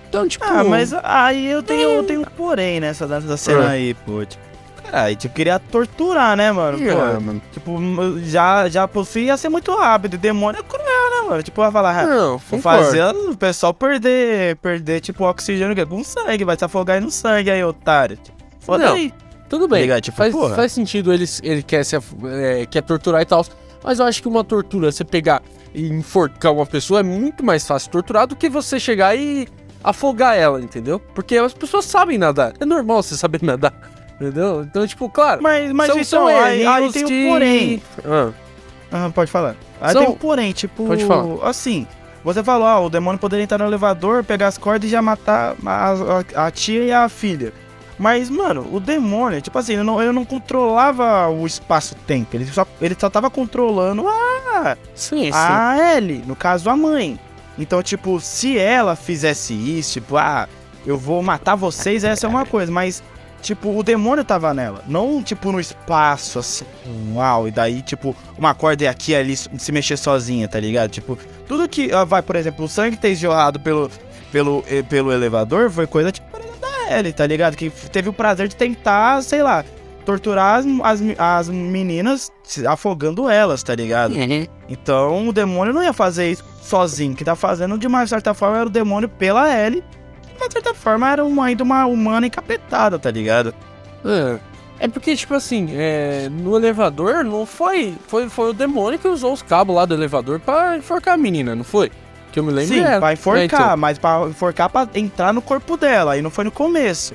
Então, 0.08 0.26
tipo. 0.28 0.44
Ah, 0.44 0.64
mas 0.64 0.92
aí 1.02 1.46
eu 1.46 1.62
tenho, 1.62 1.88
eu 1.90 2.02
tenho 2.04 2.20
um 2.20 2.24
porém 2.24 2.80
nessa 2.80 3.06
dessa 3.06 3.36
cena 3.36 3.60
Ah. 3.66 3.70
aí, 3.70 3.94
pô. 3.94 4.24
Tipo, 4.26 4.42
caralho, 4.90 5.16
tipo, 5.16 5.35
queria 5.35 5.59
torturar, 5.59 6.37
né, 6.37 6.50
mano? 6.53 6.79
Pô, 6.79 7.00
Ah, 7.00 7.20
mano. 7.20 7.42
Tipo, 7.53 7.79
já, 8.24 8.68
já 8.68 8.88
possuir 8.88 9.26
ia 9.26 9.37
ser 9.37 9.48
muito 9.48 9.74
rápido. 9.74 10.18
Demônio 10.18 10.61
é 10.61 10.62
cruel, 10.62 11.11
né, 11.22 11.29
mano? 11.29 11.42
Tipo, 11.42 11.62
vai 11.62 11.70
falar, 11.70 12.00
ah, 12.00 12.07
Não, 12.07 12.38
vou 12.38 12.61
fazer 12.61 13.05
o 13.05 13.37
pessoal 13.37 13.72
perder, 13.72 14.57
perder, 14.57 15.00
tipo, 15.00 15.24
oxigênio 15.24 15.79
é 15.81 15.87
com 15.87 16.03
sangue, 16.05 16.44
vai 16.44 16.57
se 16.57 16.64
afogar 16.64 16.96
aí 16.96 17.00
no 17.00 17.11
sangue 17.11 17.50
aí, 17.50 17.62
otário. 17.64 18.16
Tipo, 18.16 18.37
foda 18.61 18.87
Não. 18.87 18.94
aí. 18.94 19.12
Tudo 19.48 19.66
bem. 19.66 19.83
Liga, 19.83 20.00
tipo, 20.00 20.16
faz, 20.16 20.33
porra. 20.33 20.55
faz 20.55 20.70
sentido 20.72 21.12
ele, 21.12 21.24
ele 21.42 21.62
quer, 21.62 21.85
se, 21.85 21.96
é, 21.96 22.66
quer 22.66 22.83
torturar 22.83 23.20
e 23.20 23.24
tal. 23.24 23.44
Mas 23.83 23.98
eu 23.98 24.05
acho 24.07 24.22
que 24.22 24.29
uma 24.29 24.44
tortura, 24.44 24.92
você 24.92 25.05
pegar 25.05 25.42
e 25.74 25.88
enforcar 25.88 26.53
uma 26.53 26.66
pessoa 26.66 27.00
é 27.00 27.03
muito 27.03 27.44
mais 27.44 27.66
fácil 27.66 27.90
torturar 27.90 28.26
do 28.26 28.37
que 28.37 28.48
você 28.48 28.79
chegar 28.79 29.16
e 29.16 29.48
afogar 29.83 30.37
ela, 30.37 30.61
entendeu? 30.61 31.00
Porque 31.00 31.37
as 31.37 31.53
pessoas 31.55 31.85
sabem 31.87 32.18
nadar. 32.18 32.53
É 32.61 32.64
normal 32.64 33.03
você 33.03 33.16
saber 33.16 33.42
nadar. 33.42 33.72
Entendeu? 34.20 34.62
Então, 34.62 34.87
tipo, 34.87 35.09
claro. 35.09 35.42
Mas, 35.42 35.72
mas 35.72 35.87
são, 35.87 35.94
então, 35.96 36.04
são 36.04 36.26
aí, 36.26 36.66
aí 36.66 36.76
errinhos 36.85 36.92
tem 36.92 37.04
um 37.04 37.09
que- 37.09 37.28
porém. 37.28 37.83
Ah, 38.04 38.30
Ah, 38.92 39.11
pode 39.14 39.30
falar. 39.30 39.54
Aí 39.80 39.92
São- 39.92 40.02
tem 40.04 40.11
um 40.12 40.16
porém, 40.16 40.52
tipo. 40.52 40.85
Pode 40.87 41.04
falar. 41.06 41.48
Assim, 41.48 41.87
você 42.24 42.42
falou, 42.44 42.66
ah, 42.66 42.80
o 42.80 42.90
demônio 42.90 43.18
poderia 43.20 43.44
entrar 43.44 43.56
no 43.59 43.64
elevador, 43.66 44.22
pegar 44.24 44.48
as 44.48 44.59
cordas 44.59 44.88
e 44.88 44.90
já 44.92 45.00
matar 45.00 45.54
a, 45.64 45.92
a- 46.35 46.46
a 46.46 46.50
tia 46.50 46.85
e 46.85 46.92
a 46.92 47.09
filha. 47.09 47.52
Mas, 47.98 48.28
mano, 48.30 48.66
o 48.72 48.80
demônio, 48.80 49.40
tipo 49.42 49.59
assim, 49.59 49.74
ele 49.74 49.83
não, 49.83 50.02
ele 50.02 50.11
não 50.12 50.24
controlava 50.24 51.28
o 51.28 51.46
espaço-tempo. 51.46 52.35
Ele 52.35 52.46
só, 52.46 52.66
ele 52.80 52.96
só 52.98 53.09
tava 53.11 53.30
controlando 53.30 54.06
a, 54.09 54.76
sim, 54.94 55.24
sim. 55.24 55.30
a 55.35 55.94
Ellie, 55.96 56.22
no 56.26 56.35
caso 56.35 56.68
a 56.70 56.76
mãe. 56.76 57.18
Então, 57.59 57.83
tipo, 57.83 58.18
se 58.20 58.59
ela 58.59 58.96
fizesse 58.96 59.52
isso, 59.54 59.94
tipo, 59.94 60.16
ah, 60.16 60.48
eu 60.87 60.96
vou 60.96 61.22
matar 61.22 61.54
vocês, 61.56 62.02
essa 62.02 62.26
é 62.26 62.28
uma 62.28 62.46
coisa, 62.46 62.72
mas, 62.72 63.02
tipo, 63.40 63.76
o 63.76 63.83
demônio 63.83 64.24
tava 64.24 64.53
nela. 64.55 64.83
Não, 64.87 65.22
tipo, 65.22 65.50
no 65.53 65.61
espaço, 65.61 66.38
assim, 66.38 66.64
uau, 67.14 67.48
e 67.48 67.50
daí, 67.50 67.83
tipo, 67.83 68.14
uma 68.38 68.55
corda 68.55 68.88
aqui 68.88 69.12
e 69.12 69.16
ali 69.16 69.37
se 69.37 69.72
mexer 69.72 69.96
sozinha, 69.96 70.48
tá 70.48 70.61
ligado? 70.61 70.90
Tipo, 70.90 71.18
tudo 71.46 71.68
que 71.68 71.92
ah, 71.92 72.05
vai, 72.05 72.22
por 72.22 72.37
exemplo, 72.37 72.64
o 72.64 72.68
sangue 72.68 72.96
ter 72.96 73.14
jorrado 73.14 73.59
pelo, 73.61 73.90
pelo, 74.31 74.64
eh, 74.68 74.83
pelo 74.83 75.12
elevador 75.12 75.70
foi 75.70 75.87
coisa 75.87 76.12
tipo 76.12 76.29
da 76.61 76.98
Ellie, 76.98 77.12
tá 77.12 77.26
ligado? 77.26 77.57
Que 77.57 77.70
teve 77.70 78.09
o 78.09 78.12
prazer 78.12 78.48
de 78.48 78.57
tentar, 78.57 79.22
sei 79.22 79.42
lá, 79.42 79.64
torturar 80.05 80.61
as, 80.61 80.66
as, 80.83 81.00
as 81.18 81.48
meninas 81.48 82.31
afogando 82.66 83.29
elas, 83.29 83.62
tá 83.62 83.74
ligado? 83.74 84.14
Então 84.68 85.29
o 85.29 85.33
demônio 85.33 85.72
não 85.72 85.83
ia 85.83 85.92
fazer 85.92 86.31
isso 86.31 86.44
sozinho. 86.62 87.14
Que 87.14 87.24
tá 87.24 87.37
fazendo 87.37 87.79
de 87.79 87.87
uma 87.87 88.07
certa 88.07 88.35
forma 88.35 88.59
era 88.59 88.66
o 88.66 88.70
demônio 88.70 89.09
pela 89.09 89.48
Ellie. 89.57 89.85
De 90.40 90.44
uma 90.44 90.50
certa 90.50 90.74
forma 90.74 91.11
era 91.11 91.24
uma, 91.24 91.46
ainda 91.46 91.62
uma 91.62 91.87
humana 91.87 92.26
encapetada, 92.26 92.98
tá 92.98 93.11
ligado? 93.11 93.55
É. 94.05 94.38
É 94.83 94.88
porque, 94.88 95.14
tipo 95.14 95.35
assim, 95.35 95.68
é, 95.72 96.29
no 96.31 96.57
elevador 96.57 97.22
não 97.22 97.44
foi, 97.44 97.94
foi. 98.09 98.29
Foi 98.31 98.48
o 98.50 98.53
demônio 98.55 98.98
que 98.98 99.07
usou 99.07 99.33
os 99.35 99.42
cabos 99.42 99.76
lá 99.76 99.85
do 99.85 99.92
elevador 99.94 100.40
pra 100.40 100.79
enforcar 100.79 101.14
a 101.14 101.16
menina, 101.18 101.55
não 101.55 101.64
foi? 101.64 101.92
Que 102.33 102.38
eu 102.38 102.44
me 102.44 102.50
lembro 102.50 102.74
Sim, 102.74 102.81
era. 102.81 102.98
pra 102.98 103.12
enforcar, 103.12 103.42
É, 103.42 103.44
então. 103.44 103.76
mas 103.76 103.98
pra 103.98 104.26
enforcar 104.26 104.70
pra 104.70 104.88
entrar 104.94 105.35
no 105.35 105.42
corpo 105.42 105.76
dela. 105.76 106.12
Aí 106.12 106.22
não 106.22 106.31
foi 106.31 106.44
no 106.44 106.50
começo. 106.50 107.12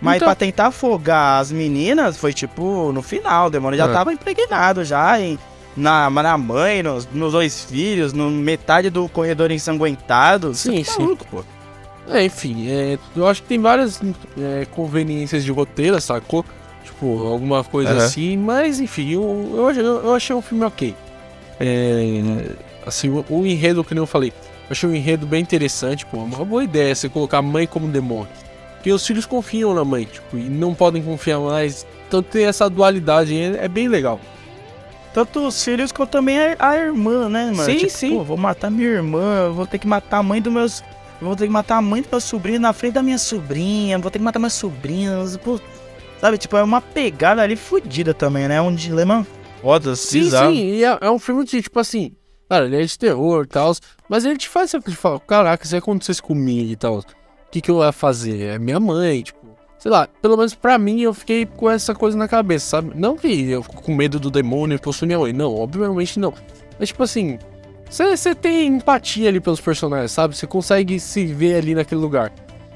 Mas 0.00 0.16
Então- 0.16 0.26
pra 0.28 0.34
tentar 0.36 0.66
afogar 0.68 1.40
as 1.40 1.50
meninas 1.50 2.16
foi 2.16 2.32
tipo 2.32 2.92
no 2.92 3.02
final. 3.02 3.48
O 3.48 3.50
demônio 3.50 3.76
já 3.76 3.86
É. 3.88 3.92
tava 3.92 4.12
impregnado 4.12 4.84
já 4.84 5.18
em, 5.20 5.36
na, 5.76 6.08
na 6.08 6.38
mãe, 6.38 6.84
nos, 6.84 7.08
nos 7.12 7.32
dois 7.32 7.64
filhos, 7.64 8.12
no 8.12 8.30
metade 8.30 8.90
do 8.90 9.08
corredor 9.08 9.50
ensanguentado. 9.50 10.54
Sim, 10.54 10.84
tá 10.84 10.92
sim. 10.92 11.02
maluco, 11.02 11.26
pô. 11.28 11.44
É, 12.10 12.24
enfim, 12.24 12.68
é, 12.70 12.98
eu 13.14 13.26
acho 13.26 13.42
que 13.42 13.48
tem 13.48 13.58
várias 13.60 14.00
é, 14.38 14.64
conveniências 14.70 15.44
de 15.44 15.50
roteiro, 15.52 16.00
sacou? 16.00 16.44
Tipo, 16.84 17.26
alguma 17.26 17.62
coisa 17.62 17.90
Aham. 17.92 18.04
assim, 18.04 18.36
mas 18.36 18.80
enfim, 18.80 19.10
eu, 19.12 19.52
eu, 19.54 19.68
achei- 19.68 19.82
eu 19.84 20.14
achei 20.14 20.34
um 20.36 20.40
filme 20.42 20.64
ok. 20.64 20.94
É, 21.60 22.22
assim, 22.86 23.08
o, 23.10 23.24
o 23.28 23.46
enredo, 23.46 23.84
que 23.84 23.94
nem 23.94 24.02
eu 24.02 24.06
falei, 24.06 24.30
eu 24.30 24.70
achei 24.70 24.88
um 24.88 24.94
enredo 24.94 25.26
bem 25.26 25.42
interessante, 25.42 26.06
pô, 26.06 26.18
uma 26.18 26.44
boa 26.44 26.64
ideia 26.64 26.94
você 26.94 27.08
colocar 27.08 27.38
a 27.38 27.42
mãe 27.42 27.66
como 27.66 27.86
demônio. 27.88 28.28
Porque 28.76 28.92
os 28.92 29.04
filhos 29.06 29.26
confiam 29.26 29.74
na 29.74 29.84
mãe, 29.84 30.04
tipo, 30.04 30.38
e 30.38 30.42
não 30.44 30.72
podem 30.72 31.02
confiar 31.02 31.40
mais. 31.40 31.84
Então 32.06 32.22
tem 32.22 32.44
essa 32.46 32.70
dualidade, 32.70 33.32
aí, 33.32 33.56
é, 33.56 33.64
é 33.64 33.68
bem 33.68 33.88
legal. 33.88 34.18
Tanto 35.12 35.46
os 35.46 35.62
filhos 35.64 35.90
quanto 35.90 36.10
também 36.10 36.38
a, 36.38 36.56
a 36.58 36.76
irmã, 36.76 37.28
né, 37.28 37.46
mano? 37.46 37.64
Sim, 37.64 37.76
Tipo, 37.78 37.90
sim. 37.90 38.10
Pô, 38.16 38.24
vou 38.24 38.36
matar 38.36 38.70
minha 38.70 38.88
irmã, 38.88 39.50
vou 39.50 39.66
ter 39.66 39.78
que 39.78 39.86
matar 39.86 40.18
a 40.18 40.22
mãe 40.22 40.40
dos 40.40 40.52
meus. 40.52 40.84
Vou 41.20 41.34
ter 41.34 41.46
que 41.46 41.52
matar 41.52 41.78
a 41.78 41.82
mãe 41.82 42.00
do 42.02 42.08
meu 42.10 42.20
sobrinho 42.20 42.60
na 42.60 42.72
frente 42.72 42.94
da 42.94 43.02
minha 43.02 43.18
sobrinha, 43.18 43.98
vou 43.98 44.10
ter 44.10 44.18
que 44.18 44.24
matar 44.24 44.38
meus 44.38 44.52
sobrinhos. 44.54 45.36
Pô, 45.38 45.60
sabe, 46.20 46.38
tipo, 46.38 46.56
é 46.56 46.62
uma 46.62 46.80
pegada 46.80 47.42
ali 47.42 47.56
fodida 47.56 48.14
também, 48.14 48.46
né? 48.46 48.60
Um 48.60 48.74
dilema 48.74 49.26
foda, 49.60 49.96
Sim, 49.96 50.20
bizarro. 50.20 50.52
sim, 50.54 50.58
e 50.74 50.84
é, 50.84 50.98
é 51.00 51.10
um 51.10 51.18
filme 51.18 51.44
de, 51.44 51.60
tipo 51.60 51.80
assim, 51.80 52.12
cara, 52.48 52.66
ele 52.66 52.80
é 52.80 52.84
de 52.84 52.96
terror 52.96 53.44
e 53.44 53.48
tal, 53.48 53.74
mas 54.08 54.24
ele 54.24 54.36
te 54.38 54.48
faz 54.48 54.70
sempre 54.70 54.92
falar, 54.94 55.18
caraca, 55.20 55.64
se 55.66 55.74
acontecesse 55.76 56.22
comigo 56.22 56.70
e 56.70 56.76
tal, 56.76 56.98
o 56.98 57.04
que 57.50 57.60
que 57.60 57.70
eu 57.70 57.82
ia 57.82 57.90
fazer? 57.90 58.40
É 58.54 58.58
minha 58.58 58.78
mãe, 58.78 59.22
tipo, 59.22 59.40
sei 59.76 59.90
lá, 59.90 60.06
pelo 60.22 60.36
menos 60.36 60.54
pra 60.54 60.78
mim 60.78 61.00
eu 61.00 61.12
fiquei 61.12 61.44
com 61.44 61.68
essa 61.68 61.92
coisa 61.92 62.16
na 62.16 62.28
cabeça, 62.28 62.66
sabe? 62.66 62.92
Não 62.94 63.16
que 63.16 63.50
eu 63.50 63.64
fico 63.64 63.82
com 63.82 63.92
medo 63.92 64.20
do 64.20 64.30
demônio 64.30 64.78
possuir 64.80 65.08
minha 65.08 65.18
mãe, 65.18 65.32
não, 65.32 65.52
obviamente 65.56 66.20
não. 66.20 66.32
Mas 66.78 66.90
tipo 66.90 67.02
assim, 67.02 67.36
você 67.88 68.34
tem 68.34 68.66
empatia 68.66 69.28
ali 69.28 69.40
pelos 69.40 69.60
personagens, 69.60 70.12
sabe? 70.12 70.36
Você 70.36 70.46
consegue 70.46 71.00
se 71.00 71.26
ver 71.26 71.56
ali 71.56 71.74
naquele 71.74 72.00
lugar. 72.00 72.32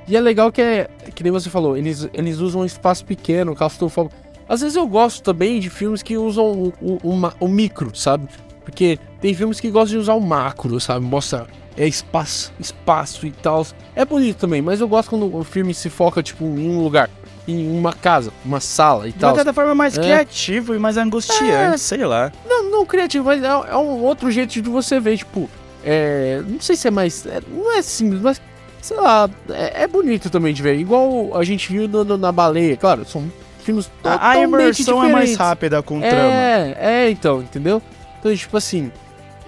E 0.09 0.16
é 0.16 0.20
legal 0.20 0.51
que 0.51 0.61
é, 0.61 0.88
que 1.14 1.22
nem 1.22 1.31
você 1.31 1.48
falou, 1.48 1.77
eles, 1.77 2.09
eles 2.12 2.38
usam 2.38 2.62
um 2.62 2.64
espaço 2.64 3.05
pequeno, 3.05 3.55
claustrofóbico. 3.55 4.14
Às 4.48 4.61
vezes 4.61 4.77
eu 4.77 4.87
gosto 4.87 5.22
também 5.22 5.61
de 5.61 5.70
filmes 5.70 6.03
que 6.03 6.16
usam 6.16 6.72
o, 6.81 6.98
o, 7.03 7.33
o 7.40 7.48
micro, 7.48 7.94
sabe? 7.94 8.29
Porque 8.64 8.98
tem 9.20 9.35
filmes 9.35 9.61
que 9.61 9.70
gostam 9.70 9.98
de 9.98 10.03
usar 10.03 10.14
o 10.14 10.20
macro, 10.20 10.79
sabe? 10.81 11.05
Mostra 11.05 11.46
é 11.77 11.87
espaço, 11.87 12.53
espaço 12.59 13.27
e 13.27 13.31
tal. 13.31 13.66
É 13.94 14.05
bonito 14.05 14.38
também, 14.38 14.61
mas 14.61 14.81
eu 14.81 14.88
gosto 14.88 15.11
quando 15.11 15.35
o 15.35 15.44
filme 15.44 15.72
se 15.72 15.88
foca, 15.88 16.22
tipo, 16.22 16.44
em 16.44 16.68
um 16.68 16.83
lugar, 16.83 17.09
em 17.46 17.70
uma 17.76 17.92
casa, 17.92 18.33
uma 18.44 18.61
sala 18.61 19.09
e 19.09 19.12
De 19.12 19.18
tal. 19.18 19.31
uma 19.31 19.37
certa 19.37 19.52
forma 19.52 19.74
mais 19.74 19.98
É. 19.98 20.00
criativo 20.00 20.74
e 20.74 20.78
mais 20.78 20.96
angustiante, 20.96 21.81
sei 21.81 22.05
lá. 22.05 22.31
Não, 22.46 22.70
não 22.70 22.87
criativo, 22.87 23.24
mas 23.24 23.42
é, 23.42 23.46
é 23.46 23.76
um 23.76 24.00
outro 24.02 24.31
jeito 24.31 24.52
de 24.62 24.70
você 24.70 25.00
ver, 25.00 25.16
tipo, 25.18 25.50
é, 25.85 26.40
não 26.46 26.61
sei 26.61 26.76
se 26.76 26.87
é 26.88 26.90
mais, 26.90 27.26
é, 27.26 27.40
não 27.50 27.76
é 27.76 27.83
simples, 27.83 28.20
mas 28.20 28.40
sei 28.81 28.96
lá, 28.96 29.28
é, 29.50 29.83
é 29.83 29.87
bonito 29.88 30.31
também 30.31 30.55
de 30.55 30.62
ver. 30.62 30.78
Igual 30.78 31.37
a 31.37 31.42
gente 31.44 31.72
viu 31.72 31.88
no- 31.88 32.05
no- 32.05 32.16
na 32.18 32.31
baleia, 32.31 32.76
claro, 32.76 33.05
são 33.05 33.24
filmes 33.64 33.90
A, 34.05 34.14
a 34.14 34.18
totalmente 34.18 34.48
imersão 34.83 34.94
é 34.98 35.00
mais 35.00 35.12
diferentes. 35.31 35.37
rápida 35.37 35.83
com 35.83 35.98
o 35.98 36.00
trama. 36.00 36.16
É, 36.16 36.76
é, 36.78 37.11
então, 37.11 37.40
entendeu? 37.42 37.83
Então, 38.20 38.35
tipo 38.37 38.57
assim, 38.57 38.90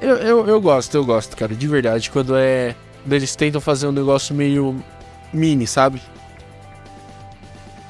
eu, 0.00 0.16
eu, 0.16 0.48
eu 0.48 0.61
gosto, 0.61 0.94
eu 0.96 1.04
gosto, 1.04 1.37
cara, 1.37 1.54
de 1.54 1.66
verdade, 1.68 2.11
quando 2.11 2.35
é. 2.37 2.74
Quando 3.04 3.12
eles 3.12 3.37
tentam 3.37 3.61
fazer 3.61 3.87
um 3.87 3.92
negócio 3.92 4.35
meio 4.35 4.83
mini, 5.33 5.66
sabe? 5.66 6.00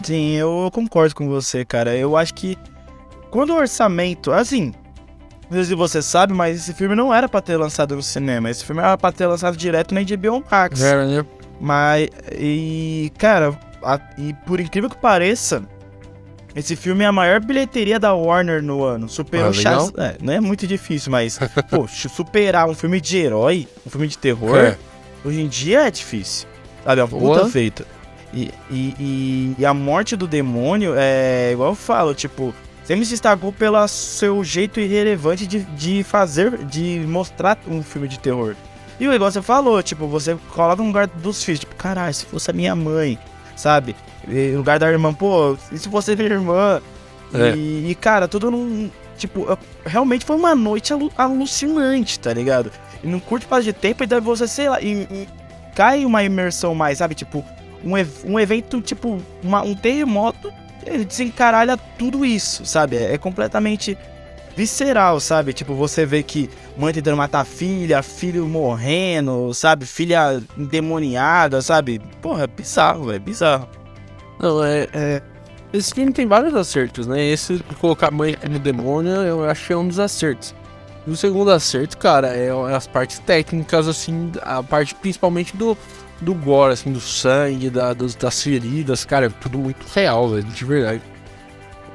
Sim, 0.05 0.33
eu 0.35 0.71
concordo 0.73 1.15
com 1.15 1.29
você, 1.29 1.65
cara. 1.65 1.97
Eu 1.97 2.17
acho 2.17 2.35
que 2.35 2.57
quando 3.31 3.51
o 3.51 3.57
orçamento, 3.57 4.31
assim, 4.33 4.73
não 5.51 5.57
sei 5.59 5.65
se 5.65 5.75
você 5.75 6.01
sabe, 6.03 6.33
mas 6.33 6.57
esse 6.59 6.75
filme 6.75 6.95
não 6.95 7.13
era 7.13 7.29
pra 7.29 7.41
ter 7.41 7.57
lançado 7.57 7.97
no 7.97 8.03
cinema. 8.03 8.51
Esse 8.51 8.65
filme 8.65 8.81
era 8.83 8.97
pra 8.99 9.11
ter 9.11 9.27
lançado 9.27 9.57
direto 9.57 9.95
na 9.95 10.03
HBO 10.03 10.45
Max. 10.51 10.81
Era, 10.83 11.07
né? 11.07 11.25
Mas, 11.61 12.09
e, 12.33 13.11
cara, 13.19 13.59
a- 13.83 14.01
e 14.19 14.35
por 14.47 14.61
incrível 14.61 14.91
que 14.91 14.97
pareça, 14.97 15.63
esse 16.55 16.77
filme 16.77 17.03
é 17.05 17.07
a 17.07 17.13
maior 17.13 17.41
bilheteria 17.41 17.99
da 17.99 18.13
Warner 18.15 18.63
no 18.63 18.85
ano. 18.85 19.09
Superou 19.09 19.49
Ah. 19.51 19.53
Shaz- 19.53 19.93
é, 19.97 20.17
Não 20.21 20.33
é 20.33 20.41
muito 20.41 20.67
difícil, 20.67 21.11
mas, 21.11 21.39
pô, 21.71 21.89
superar 21.89 22.69
um 22.69 22.75
filme 22.75 23.01
de 23.01 23.17
herói, 23.19 23.67
um 23.87 23.91
filme 23.91 24.07
de 24.07 24.19
terror, 24.19 24.57
É. 24.57 24.77
hoje 25.25 25.41
em 25.41 25.49
dia 25.49 25.87
é 25.87 25.91
difícil. 25.91 26.47
Sabe, 26.85 27.01
é 27.01 27.05
uma 27.05 27.09
Boa. 27.19 27.39
puta 27.39 27.51
feita. 27.51 27.87
E, 28.35 28.51
e, 28.69 28.95
e, 28.99 29.55
e 29.61 29.65
a 29.65 29.73
morte 29.73 30.17
do 30.17 30.27
demônio 30.27 30.95
é 30.97 31.53
igual 31.53 31.71
eu 31.71 31.75
falo, 31.77 32.13
tipo, 32.15 32.53
sempre 32.83 33.05
se 33.05 33.13
destacou 33.13 33.53
pelo 33.53 33.87
seu 33.87 34.43
jeito 34.43 34.81
irrelevante 34.81 35.47
de, 35.47 35.61
de 35.61 36.03
fazer, 36.03 36.59
de 36.65 37.05
mostrar 37.07 37.57
um 37.69 37.81
filme 37.81 38.09
de 38.09 38.19
terror. 38.19 38.57
E 38.99 39.07
o 39.07 39.11
negócio 39.11 39.41
você 39.41 39.47
falou, 39.47 39.81
tipo, 39.83 40.09
você 40.09 40.37
coloca 40.51 40.83
no 40.83 40.89
lugar 40.89 41.07
dos 41.07 41.45
filhos, 41.45 41.61
tipo, 41.61 41.77
caralho, 41.77 42.13
se 42.13 42.25
fosse 42.25 42.51
a 42.51 42.55
minha 42.55 42.75
mãe, 42.75 43.19
sabe? 43.55 43.95
E 44.27 44.51
no 44.51 44.59
lugar 44.59 44.79
da 44.81 44.91
irmã, 44.91 45.15
pô, 45.15 45.57
e 45.71 45.79
se 45.79 45.89
fosse 45.89 46.17
minha 46.17 46.29
irmã? 46.29 46.81
É. 47.33 47.55
E, 47.57 47.91
e, 47.91 47.95
cara, 47.95 48.27
tudo 48.27 48.51
num. 48.51 48.91
Tipo, 49.17 49.57
realmente 49.87 50.25
foi 50.25 50.35
uma 50.35 50.57
noite 50.57 50.93
alu- 50.93 51.13
alucinante, 51.17 52.19
tá 52.19 52.33
ligado? 52.33 52.71
E 53.03 53.07
num 53.07 53.21
curto 53.21 53.45
espaço 53.45 53.63
de 53.63 53.73
tempo, 53.73 54.03
e 54.03 54.07
daí 54.07 54.21
você, 54.21 54.49
sei 54.49 54.69
lá, 54.69 54.81
e, 54.81 55.03
e 55.03 55.29
cai 55.75 56.05
uma 56.05 56.23
imersão 56.25 56.75
mais, 56.75 56.99
sabe? 56.99 57.15
Tipo, 57.15 57.45
um, 57.85 57.93
um 58.33 58.41
evento, 58.41 58.81
tipo, 58.81 59.21
uma- 59.43 59.63
um 59.63 59.75
terremoto, 59.75 60.51
desencaralha 61.07 61.77
tudo 61.99 62.25
isso, 62.25 62.65
sabe? 62.67 62.97
É, 62.97 63.15
é 63.15 63.19
completamente 63.19 63.97
visceral, 64.57 65.19
sabe? 65.21 65.53
Tipo, 65.53 65.75
você 65.75 66.05
vê 66.07 66.23
que 66.23 66.49
mãe 66.77 66.93
tentando 66.93 67.17
matar 67.17 67.45
filha, 67.45 68.03
filho 68.03 68.47
morrendo, 68.47 69.53
sabe? 69.55 69.85
Filha 69.87 70.41
endemoniada, 70.57 71.61
sabe? 71.63 72.01
Porra, 72.23 72.45
é 72.45 72.47
bizarro, 72.47 73.13
é 73.13 73.19
bizarro. 73.19 73.69
Não, 74.41 74.63
é, 74.65 74.89
é- 74.93 75.23
Esse 75.73 75.93
filme 75.93 76.13
tem 76.13 76.25
vários 76.27 76.55
acertos, 76.55 77.05
né? 77.07 77.21
Esse 77.25 77.59
colocar 77.81 78.09
mãe 78.13 78.37
no 78.49 78.61
demônio, 78.61 79.11
eu 79.11 79.45
acho 79.49 79.67
que 79.67 79.73
é 79.73 79.77
um 79.77 79.89
dos 79.89 79.99
acertos. 79.99 80.55
E 81.05 81.11
o 81.11 81.17
segundo 81.17 81.51
acerto, 81.51 81.99
cara, 81.99 82.29
é 82.29 82.49
as 82.75 82.87
partes 82.87 83.19
técnicas, 83.19 83.89
assim, 83.89 84.31
a 84.43 84.63
parte 84.63 84.95
principalmente 84.95 85.57
do, 85.57 85.77
do 86.25 86.35
gore, 86.35 86.73
assim, 86.73 86.93
do 86.93 87.01
sangue, 87.01 87.71
da, 87.71 87.93
dos- 87.93 88.15
das 88.15 88.43
feridas, 88.43 89.05
cara, 89.05 89.27
é 89.27 89.29
tudo 89.29 89.59
muito 89.59 89.85
real, 89.95 90.29
velho, 90.31 90.43
de 90.45 90.65
verdade. 90.65 91.03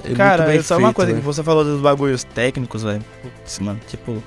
É 0.04 0.14
Cara, 0.14 0.46
bem 0.46 0.62
só 0.62 0.78
uma 0.78 0.94
coisa 0.94 1.14
que 1.14 1.20
você 1.20 1.44
falou 1.44 1.64
dos 1.66 1.82
bagulhos 1.82 2.24
técnicos, 2.24 2.84
velho. 2.84 3.04
Putz, 3.22 3.60
mano, 3.60 3.80
tipo. 3.88 4.24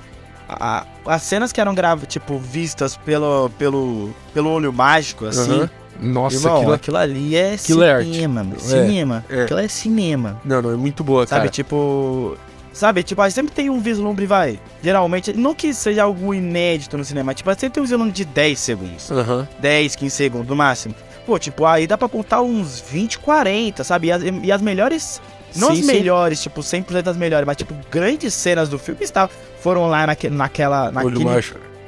a- 0.47 0.85
as 1.05 1.23
cenas 1.23 1.51
que 1.51 1.59
eram 1.59 1.73
gravadas, 1.73 2.07
tipo, 2.07 2.37
vistas 2.37 2.95
pelo, 2.97 3.49
pelo, 3.57 4.11
pelo 4.33 4.49
olho 4.51 4.71
mágico, 4.71 5.25
assim. 5.25 5.67
Nossa, 5.99 6.35
irmão, 6.37 6.57
aquilo... 6.57 6.73
aquilo 6.73 6.97
ali 6.97 7.35
é 7.35 7.53
aquilo 7.53 7.83
é 7.83 8.03
cinema, 8.03 8.43
mano. 8.43 8.55
É, 8.55 8.59
Cinema. 8.59 9.25
é. 9.29 9.43
Aquilo 9.43 9.59
é 9.59 9.67
cinema. 9.67 10.41
Não, 10.43 10.61
não, 10.61 10.71
é 10.71 10.75
muito 10.75 11.03
boa, 11.03 11.25
Sabe, 11.25 11.41
cara. 11.41 11.51
tipo. 11.51 12.37
Sabe, 12.73 13.03
tipo, 13.03 13.29
sempre 13.29 13.53
tem 13.53 13.69
um 13.69 13.79
vislumbre, 13.79 14.25
vai. 14.25 14.59
Geralmente, 14.81 15.31
não 15.31 15.53
que 15.53 15.73
seja 15.73 16.03
algo 16.03 16.33
inédito 16.33 16.97
no 16.97 17.05
cinema, 17.05 17.33
tipo, 17.33 17.49
sempre 17.51 17.69
tem 17.69 17.83
um 17.83 17.85
vislumbre 17.85 18.11
de 18.11 18.25
10 18.25 18.59
segundos. 18.59 19.11
Aham. 19.11 19.47
10, 19.59 19.95
15 19.95 20.15
segundos 20.15 20.47
no 20.47 20.55
máximo. 20.55 20.95
Pô, 21.25 21.37
tipo, 21.37 21.65
aí 21.65 21.85
dá 21.85 21.97
pra 21.97 22.09
contar 22.09 22.41
uns 22.41 22.81
20, 22.81 23.19
40, 23.19 23.83
sabe? 23.83 24.07
E 24.07 24.11
as, 24.11 24.23
e 24.23 24.51
as 24.51 24.61
melhores. 24.61 25.21
Não 25.55 25.67
Sim, 25.67 25.81
as 25.81 25.85
sim. 25.85 25.93
melhores, 25.93 26.41
tipo, 26.41 26.61
100% 26.61 27.03
das 27.03 27.15
melhores, 27.15 27.45
mas, 27.45 27.55
tipo, 27.55 27.75
grandes 27.91 28.33
cenas 28.33 28.67
do 28.69 28.79
filme 28.79 29.03
estavam, 29.03 29.35
foram 29.61 29.87
lá 29.87 30.07
naque, 30.07 30.27
naquela, 30.27 30.91
naquele 30.91 31.23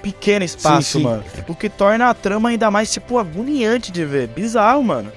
pequeno 0.04 0.45
espaço, 0.45 1.00
sim. 1.00 1.04
mano. 1.04 1.24
O 1.48 1.56
que 1.56 1.67
torna 1.67 2.12
a 2.12 2.13
trama 2.13 2.50
ainda 2.50 2.69
mais, 2.69 2.93
tipo, 2.93 3.17
agoniante 3.17 3.91
de 3.91 4.06
ver. 4.06 4.28
Bizarro, 4.28 4.84
mano. 4.84 5.12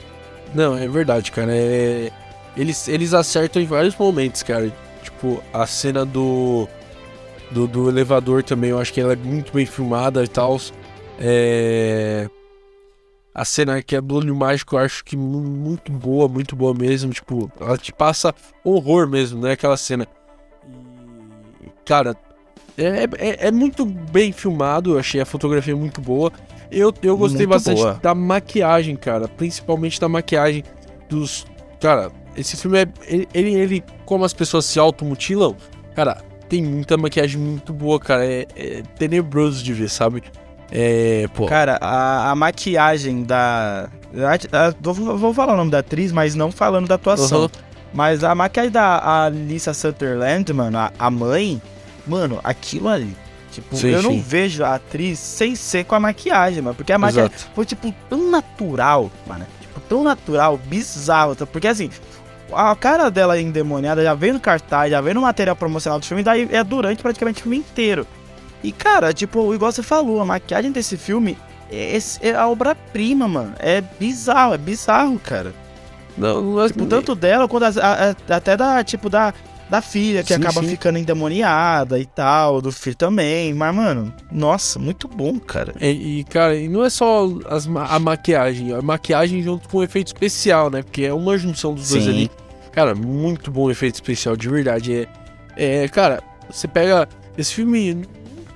Não, 0.54 0.78
é 0.78 0.88
verdade, 0.88 1.30
cara. 1.30 1.52
É... 1.54 2.10
Eles, 2.56 2.88
eles 2.88 3.12
acertam 3.12 3.60
em 3.60 3.66
vários 3.66 3.94
momentos, 3.94 4.42
cara. 4.42 4.72
Tipo, 5.02 5.42
a 5.52 5.66
cena 5.66 6.04
do, 6.04 6.68
do. 7.50 7.66
do 7.66 7.88
elevador 7.88 8.42
também, 8.42 8.70
eu 8.70 8.78
acho 8.78 8.92
que 8.92 9.00
ela 9.00 9.12
é 9.12 9.16
muito 9.16 9.52
bem 9.52 9.66
filmada 9.66 10.22
e 10.24 10.28
tal. 10.28 10.58
É. 11.20 12.28
a 13.34 13.44
cena 13.44 13.82
que 13.82 13.96
é 13.96 14.00
do 14.00 14.14
olho 14.14 14.36
mágico, 14.36 14.76
eu 14.76 14.80
acho 14.80 15.04
que 15.04 15.16
muito 15.16 15.90
boa, 15.90 16.28
muito 16.28 16.54
boa 16.54 16.74
mesmo. 16.74 17.12
Tipo, 17.12 17.50
ela 17.60 17.76
te 17.76 17.92
passa 17.92 18.34
horror 18.64 19.08
mesmo, 19.08 19.40
né? 19.40 19.52
Aquela 19.52 19.76
cena. 19.76 20.06
E, 21.60 21.70
cara, 21.84 22.16
é, 22.76 23.04
é, 23.18 23.48
é 23.48 23.50
muito 23.50 23.84
bem 23.84 24.30
filmado, 24.30 24.92
eu 24.92 24.98
achei 24.98 25.20
a 25.20 25.26
fotografia 25.26 25.74
muito 25.74 26.00
boa. 26.00 26.32
Eu, 26.70 26.92
eu 27.02 27.16
gostei 27.16 27.46
muito 27.46 27.50
bastante 27.50 27.80
boa. 27.80 27.94
da 27.94 28.14
maquiagem, 28.14 28.94
cara. 28.94 29.26
Principalmente 29.26 30.00
da 30.00 30.08
maquiagem 30.08 30.62
dos. 31.08 31.46
Cara, 31.80 32.12
esse 32.38 32.56
filme 32.56 32.78
é. 32.78 32.86
Ele, 33.06 33.28
ele, 33.34 33.54
ele 33.54 33.84
como 34.04 34.24
as 34.24 34.32
pessoas 34.32 34.64
se 34.64 34.78
automutilam, 34.78 35.56
cara, 35.94 36.22
tem 36.48 36.62
muita 36.62 36.96
maquiagem 36.96 37.40
muito 37.40 37.72
boa, 37.72 37.98
cara. 37.98 38.24
É, 38.24 38.46
é 38.56 38.82
tenebroso 38.98 39.62
de 39.62 39.72
ver, 39.72 39.90
sabe? 39.90 40.22
É, 40.70 41.28
pô. 41.34 41.46
Cara, 41.46 41.78
a, 41.80 42.30
a 42.30 42.34
maquiagem 42.34 43.22
da. 43.22 43.88
A, 44.14 44.66
a, 44.66 44.74
vou, 44.80 44.94
vou, 45.16 45.34
falar 45.34 45.54
o 45.54 45.56
nome 45.56 45.70
da 45.70 45.78
atriz, 45.78 46.12
mas 46.12 46.34
não 46.34 46.52
falando 46.52 46.88
da 46.88 46.94
atuação. 46.94 47.42
Uhum. 47.42 47.48
Mas 47.92 48.22
a 48.22 48.34
maquiagem 48.34 48.70
da 48.70 49.24
Alissa 49.24 49.72
Sutherland, 49.72 50.52
mano, 50.52 50.78
a, 50.78 50.92
a 50.98 51.10
mãe, 51.10 51.60
mano, 52.06 52.38
aquilo 52.44 52.88
ali. 52.88 53.16
Tipo, 53.50 53.76
sim, 53.76 53.88
eu 53.88 54.02
sim. 54.02 54.08
não 54.08 54.22
vejo 54.22 54.62
a 54.62 54.74
atriz 54.74 55.18
sem 55.18 55.56
ser 55.56 55.84
com 55.84 55.94
a 55.94 56.00
maquiagem, 56.00 56.62
mano. 56.62 56.76
Porque 56.76 56.92
a 56.92 56.98
maquiagem 56.98 57.32
Exato. 57.34 57.50
foi, 57.54 57.64
tipo, 57.64 57.92
tão 58.08 58.30
natural, 58.30 59.10
mano. 59.26 59.46
Tipo, 59.60 59.80
tão 59.80 60.04
natural, 60.04 60.58
bizarro. 60.58 61.34
Porque 61.46 61.66
assim, 61.66 61.90
a 62.52 62.74
cara 62.76 63.10
dela 63.10 63.40
endemoniada 63.40 64.02
já 64.02 64.14
vem 64.14 64.32
no 64.32 64.40
cartaz, 64.40 64.90
já 64.90 65.00
vem 65.00 65.14
no 65.14 65.22
material 65.22 65.56
promocional 65.56 65.98
do 65.98 66.06
filme, 66.06 66.22
daí 66.22 66.48
é 66.50 66.62
durante 66.64 67.02
praticamente 67.02 67.40
o 67.40 67.42
filme 67.42 67.58
inteiro. 67.58 68.06
E, 68.62 68.72
cara, 68.72 69.12
tipo, 69.12 69.54
igual 69.54 69.70
você 69.70 69.82
falou, 69.82 70.20
a 70.20 70.24
maquiagem 70.24 70.72
desse 70.72 70.96
filme 70.96 71.38
é, 71.70 71.96
é 72.22 72.34
a 72.34 72.48
obra-prima, 72.48 73.28
mano. 73.28 73.54
É 73.58 73.80
bizarro, 73.80 74.54
é 74.54 74.58
bizarro, 74.58 75.18
cara. 75.18 75.54
Não, 76.16 76.42
não 76.42 76.64
é... 76.64 76.68
Tipo, 76.68 76.86
tanto 76.86 77.14
dela 77.14 77.46
quanto 77.46 77.64
a, 77.64 77.68
a, 77.68 78.10
a, 78.10 78.36
até 78.36 78.56
da, 78.56 78.82
tipo, 78.82 79.08
da, 79.08 79.32
da 79.68 79.82
filha, 79.82 80.22
que 80.22 80.34
sim, 80.34 80.40
acaba 80.40 80.60
sim. 80.62 80.68
ficando 80.68 80.98
endemoniada 80.98 81.98
e 81.98 82.06
tal, 82.06 82.60
do 82.60 82.72
filho 82.72 82.96
também. 82.96 83.52
Mas, 83.52 83.74
mano, 83.74 84.12
nossa, 84.30 84.78
muito 84.78 85.06
bom, 85.06 85.38
cara. 85.38 85.74
E, 85.80 86.20
e 86.20 86.24
cara, 86.24 86.56
e 86.56 86.68
não 86.68 86.84
é 86.84 86.90
só 86.90 87.28
as, 87.48 87.66
a 87.66 87.98
maquiagem, 87.98 88.72
a 88.72 88.80
maquiagem 88.80 89.42
junto 89.42 89.68
com 89.68 89.78
o 89.78 89.82
efeito 89.82 90.08
especial, 90.08 90.70
né? 90.70 90.82
Porque 90.82 91.02
é 91.02 91.12
uma 91.12 91.36
junção 91.36 91.74
dos 91.74 91.88
sim. 91.88 91.94
dois 91.94 92.08
ali. 92.08 92.30
Cara, 92.72 92.94
muito 92.94 93.50
bom 93.50 93.70
efeito 93.70 93.96
especial, 93.96 94.36
de 94.36 94.48
verdade. 94.48 95.08
É, 95.56 95.84
é 95.84 95.88
cara, 95.88 96.22
você 96.50 96.66
pega. 96.66 97.08
Esse 97.36 97.54
filme 97.54 98.04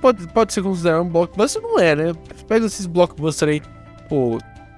pode, 0.01 0.27
pode 0.27 0.53
ser 0.53 0.61
considerado 0.61 1.03
um 1.03 1.09
blockbuster, 1.09 1.61
não 1.61 1.79
é, 1.79 1.95
né? 1.95 2.13
Pega 2.47 2.65
esses 2.65 2.85
blockbusters 2.85 3.51
aí, 3.51 3.61
pô, 4.09 4.37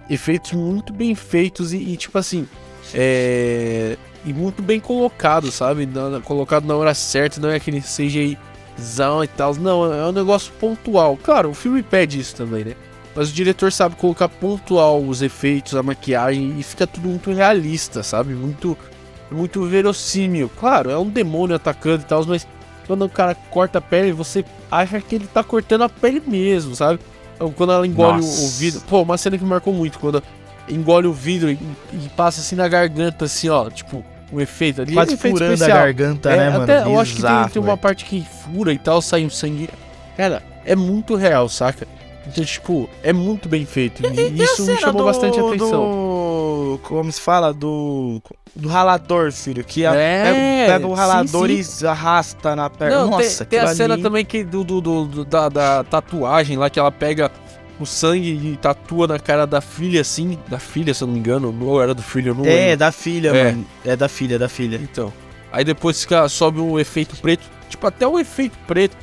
efeitos 0.09 0.51
muito 0.53 0.93
bem 0.93 1.15
feitos 1.15 1.73
e, 1.73 1.77
e 1.77 1.97
tipo 1.97 2.17
assim, 2.17 2.47
é. 2.93 3.97
E 4.25 4.33
muito 4.33 4.61
bem 4.61 4.79
colocado, 4.79 5.51
sabe? 5.51 5.85
Na, 5.85 6.19
colocado 6.21 6.65
na 6.65 6.75
hora 6.75 6.93
certa, 6.93 7.39
não 7.39 7.49
é 7.49 7.55
aquele 7.55 7.81
CGIzão 7.81 9.23
e 9.23 9.27
tal. 9.27 9.55
Não, 9.55 9.93
é 9.93 10.07
um 10.07 10.11
negócio 10.11 10.51
pontual. 10.53 11.17
Claro, 11.21 11.49
o 11.49 11.53
filme 11.53 11.83
pede 11.83 12.19
isso 12.19 12.35
também, 12.35 12.63
né? 12.63 12.73
Mas 13.15 13.29
o 13.29 13.33
diretor 13.33 13.71
sabe 13.71 13.95
colocar 13.95 14.27
pontual 14.27 15.01
os 15.01 15.21
efeitos, 15.21 15.75
a 15.75 15.83
maquiagem 15.83 16.59
e 16.59 16.63
fica 16.63 16.85
tudo 16.85 17.07
muito 17.07 17.31
realista, 17.31 18.03
sabe? 18.03 18.33
Muito 18.33 18.77
muito 19.31 19.65
verossímil. 19.65 20.49
Claro, 20.59 20.89
é 20.89 20.97
um 20.97 21.09
demônio 21.09 21.55
atacando 21.55 22.03
e 22.03 22.05
tal, 22.05 22.25
mas 22.25 22.47
quando 22.85 23.05
o 23.05 23.09
cara 23.09 23.35
corta 23.49 23.79
a 23.79 23.81
pele, 23.81 24.11
você 24.11 24.43
acha 24.69 24.99
que 25.01 25.15
ele 25.15 25.27
tá 25.27 25.43
cortando 25.43 25.83
a 25.83 25.89
pele 25.89 26.21
mesmo, 26.25 26.75
sabe? 26.75 26.99
Então, 27.35 27.51
quando 27.51 27.73
ela 27.73 27.85
engole 27.85 28.21
o, 28.21 28.25
o, 28.25 28.47
vidro. 28.49 28.81
Pô, 28.81 29.01
uma 29.01 29.17
cena 29.17 29.37
que 29.37 29.43
me 29.43 29.49
marcou 29.49 29.73
muito, 29.73 29.99
quando 29.99 30.23
engole 30.69 31.07
o 31.07 31.13
vidro 31.13 31.51
e, 31.51 31.59
e, 31.93 32.09
passa 32.15 32.41
assim 32.41 32.55
na 32.55 32.67
garganta, 32.67 33.25
assim, 33.25 33.49
ó, 33.49 33.69
tipo, 33.69 34.03
um 34.35 34.41
efeito 34.41 34.81
ali. 34.81 34.93
Quase 34.93 35.11
um 35.11 35.13
efeito 35.15 35.37
furando 35.37 35.53
especial. 35.53 35.77
a 35.77 35.81
garganta, 35.81 36.31
é, 36.31 36.37
né, 36.37 36.49
mano? 36.49 36.63
Até, 36.63 36.83
eu 36.83 36.99
acho 36.99 37.15
que 37.15 37.21
tem, 37.21 37.49
tem 37.49 37.61
uma 37.61 37.77
parte 37.77 38.05
que 38.05 38.25
fura 38.43 38.73
e 38.73 38.77
tal, 38.77 39.01
sai 39.01 39.25
um 39.25 39.29
sangue. 39.29 39.69
Cara, 40.17 40.43
é 40.65 40.75
muito 40.75 41.15
real, 41.15 41.47
saca? 41.49 41.87
Então, 42.27 42.43
tipo, 42.43 42.89
é 43.03 43.13
muito 43.13 43.47
bem 43.47 43.65
feito. 43.65 44.03
E, 44.05 44.29
e 44.29 44.43
isso 44.43 44.65
me 44.65 44.77
chamou 44.77 45.01
do, 45.01 45.05
bastante 45.05 45.39
atenção. 45.39 45.69
Do, 45.69 46.79
como 46.83 47.11
se 47.11 47.21
fala? 47.21 47.53
Do. 47.53 48.21
Do 48.55 48.69
ralador, 48.69 49.31
filho. 49.33 49.65
Que 49.65 49.85
a, 49.85 49.93
é, 49.93 50.65
pega 50.65 50.87
o 50.87 50.93
ralador 50.93 51.49
sim, 51.49 51.61
sim. 51.61 51.85
e 51.85 51.87
arrasta 51.87 52.55
na 52.55 52.69
perna. 52.69 52.99
Não, 52.99 53.09
Nossa, 53.09 53.43
tem, 53.43 53.59
tem 53.59 53.67
a 53.67 53.75
cena 53.75 53.97
também 53.97 54.23
que 54.23 54.45
do, 54.45 54.63
do, 54.63 54.79
do 54.79 55.25
da, 55.25 55.49
da, 55.49 55.83
tatuagem 55.83 56.57
lá, 56.57 56.69
que 56.69 56.79
ela 56.79 56.91
pega 56.91 57.29
o 57.79 57.85
sangue 57.85 58.31
e 58.31 58.57
tatua 58.57 59.07
na 59.07 59.19
cara 59.19 59.45
da 59.45 59.61
filha, 59.61 60.01
assim. 60.01 60.37
Da 60.47 60.59
filha, 60.59 60.93
se 60.93 61.03
eu 61.03 61.07
não 61.07 61.13
me 61.13 61.19
engano. 61.19 61.55
Ou 61.61 61.81
era 61.81 61.93
do 61.93 62.01
filho, 62.01 62.33
não 62.33 62.45
É, 62.45 62.49
lembro. 62.49 62.77
da 62.77 62.91
filha, 62.91 63.29
é. 63.29 63.43
mano. 63.45 63.65
É 63.83 63.95
da 63.95 64.07
filha, 64.07 64.39
da 64.39 64.49
filha. 64.49 64.79
Então. 64.81 65.11
Aí 65.51 65.63
depois 65.63 66.05
sobe 66.29 66.59
um 66.59 66.79
efeito 66.79 67.15
preto. 67.17 67.43
Tipo, 67.69 67.87
até 67.87 68.07
o 68.07 68.19
efeito 68.19 68.57
preto 68.67 68.95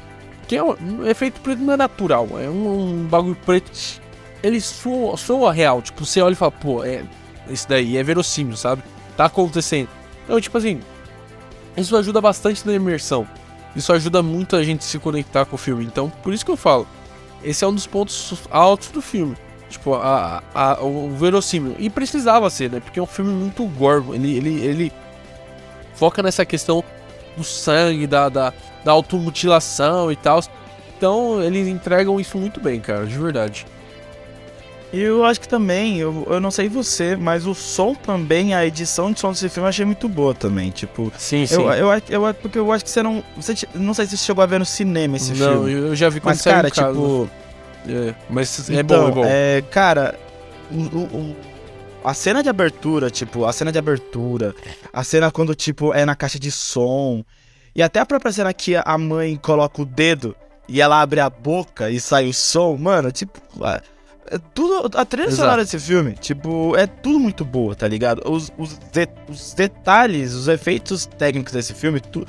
que 0.46 0.56
é 0.56 0.62
um, 0.62 0.76
um, 0.80 1.06
efeito 1.06 1.40
preto 1.40 1.62
não 1.62 1.72
é 1.72 1.76
natural, 1.78 2.28
é 2.38 2.48
um, 2.48 3.02
um 3.02 3.04
bagulho 3.04 3.36
preto. 3.46 3.70
Ele 4.42 4.60
soa, 4.60 5.16
soa 5.16 5.52
real, 5.52 5.80
tipo, 5.80 6.04
você 6.04 6.20
olha 6.20 6.32
e 6.32 6.36
fala, 6.36 6.50
pô, 6.50 6.84
é, 6.84 7.04
isso 7.48 7.66
daí 7.68 7.96
é 7.96 8.02
verossímil, 8.02 8.54
sabe? 8.54 8.82
Tá 9.16 9.26
acontecendo. 9.26 9.88
Então, 10.24 10.38
tipo 10.38 10.58
assim, 10.58 10.80
isso 11.74 11.96
ajuda 11.96 12.20
bastante 12.20 12.66
na 12.66 12.74
imersão. 12.74 13.26
Isso 13.74 13.92
ajuda 13.92 14.22
muito 14.22 14.54
a 14.54 14.62
gente 14.62 14.84
se 14.84 14.98
conectar 14.98 15.46
com 15.46 15.54
o 15.54 15.58
filme. 15.58 15.84
Então, 15.84 16.10
por 16.22 16.34
isso 16.34 16.44
que 16.44 16.50
eu 16.50 16.56
falo, 16.56 16.86
esse 17.44 17.64
é 17.64 17.68
um 17.68 17.74
dos 17.74 17.86
pontos 17.86 18.42
altos 18.50 18.88
do 18.88 19.02
filme. 19.02 19.36
Tipo, 19.68 19.94
a, 19.94 20.42
a, 20.54 20.82
o 20.82 21.10
verossímil. 21.16 21.74
E 21.78 21.88
precisava 21.88 22.50
ser, 22.50 22.70
né? 22.70 22.80
Porque 22.80 22.98
é 22.98 23.02
um 23.02 23.06
filme 23.06 23.32
muito 23.32 23.64
gore. 23.64 24.04
Ele, 24.12 24.36
ele, 24.36 24.60
ele 24.60 24.92
foca 25.94 26.22
nessa 26.22 26.44
questão 26.44 26.84
do 27.36 27.42
sangue, 27.42 28.06
da, 28.06 28.28
da, 28.28 28.52
da 28.84 28.92
automutilação 28.92 30.12
e 30.12 30.16
tal. 30.16 30.40
Então 30.96 31.42
eles 31.42 31.66
entregam 31.68 32.20
isso 32.20 32.36
muito 32.36 32.60
bem, 32.60 32.80
cara, 32.80 33.06
de 33.06 33.16
verdade. 33.16 33.66
E 34.92 35.00
eu 35.00 35.24
acho 35.24 35.40
que 35.40 35.48
também, 35.48 35.98
eu, 35.98 36.26
eu 36.28 36.38
não 36.38 36.50
sei 36.50 36.68
você, 36.68 37.16
mas 37.16 37.46
o 37.46 37.54
som 37.54 37.94
também, 37.94 38.54
a 38.54 38.66
edição 38.66 39.10
de 39.10 39.18
som 39.18 39.32
desse 39.32 39.48
filme 39.48 39.64
eu 39.64 39.70
achei 39.70 39.86
muito 39.86 40.06
boa 40.06 40.34
também. 40.34 40.70
Tipo, 40.70 41.10
sim, 41.16 41.46
sim. 41.46 41.54
Eu, 41.54 41.72
eu, 41.72 42.02
eu, 42.08 42.34
porque 42.34 42.58
eu 42.58 42.70
acho 42.70 42.84
que 42.84 42.90
você 42.90 43.02
não. 43.02 43.24
Você, 43.36 43.54
não 43.74 43.94
sei 43.94 44.04
se 44.04 44.18
você 44.18 44.26
chegou 44.26 44.42
a 44.42 44.46
ver 44.46 44.58
no 44.58 44.66
cinema 44.66 45.16
esse 45.16 45.32
não, 45.32 45.52
filme. 45.52 45.74
Não, 45.74 45.86
eu 45.88 45.96
já 45.96 46.10
vi 46.10 46.20
quando 46.20 46.34
Mas, 46.34 46.42
cara, 46.42 46.70
tipo. 46.70 47.28
É, 47.88 48.14
mas 48.28 48.68
é 48.68 48.80
então, 48.80 49.04
bom, 49.04 49.08
é 49.08 49.12
bom. 49.12 49.24
É, 49.24 49.62
cara, 49.70 50.14
o, 50.70 50.98
o, 50.98 51.36
a 52.04 52.12
cena 52.12 52.42
de 52.42 52.50
abertura, 52.50 53.10
tipo, 53.10 53.46
a 53.46 53.52
cena 53.52 53.72
de 53.72 53.78
abertura, 53.78 54.54
a 54.92 55.02
cena 55.02 55.30
quando, 55.30 55.54
tipo, 55.54 55.94
é 55.94 56.04
na 56.04 56.14
caixa 56.14 56.38
de 56.38 56.50
som. 56.50 57.24
E 57.74 57.82
até 57.82 57.98
a 57.98 58.06
própria 58.06 58.30
cena 58.30 58.52
que 58.52 58.76
a 58.76 58.98
mãe 58.98 59.36
coloca 59.36 59.80
o 59.80 59.86
dedo 59.86 60.36
e 60.68 60.82
ela 60.82 61.00
abre 61.00 61.20
a 61.20 61.30
boca 61.30 61.90
e 61.90 61.98
sai 61.98 62.28
o 62.28 62.34
som, 62.34 62.76
mano, 62.76 63.10
tipo. 63.10 63.40
É 64.30 64.38
tudo, 64.54 64.96
a 64.96 65.04
trilha 65.04 65.26
Exato. 65.26 65.42
sonora 65.42 65.62
desse 65.62 65.78
filme, 65.78 66.12
tipo, 66.12 66.76
é 66.76 66.86
tudo 66.86 67.18
muito 67.18 67.44
boa, 67.44 67.74
tá 67.74 67.86
ligado? 67.86 68.22
Os, 68.30 68.50
os, 68.56 68.78
de, 68.78 69.08
os 69.28 69.52
detalhes, 69.52 70.32
os 70.32 70.48
efeitos 70.48 71.06
técnicos 71.06 71.52
desse 71.52 71.74
filme, 71.74 72.00
tu, 72.00 72.26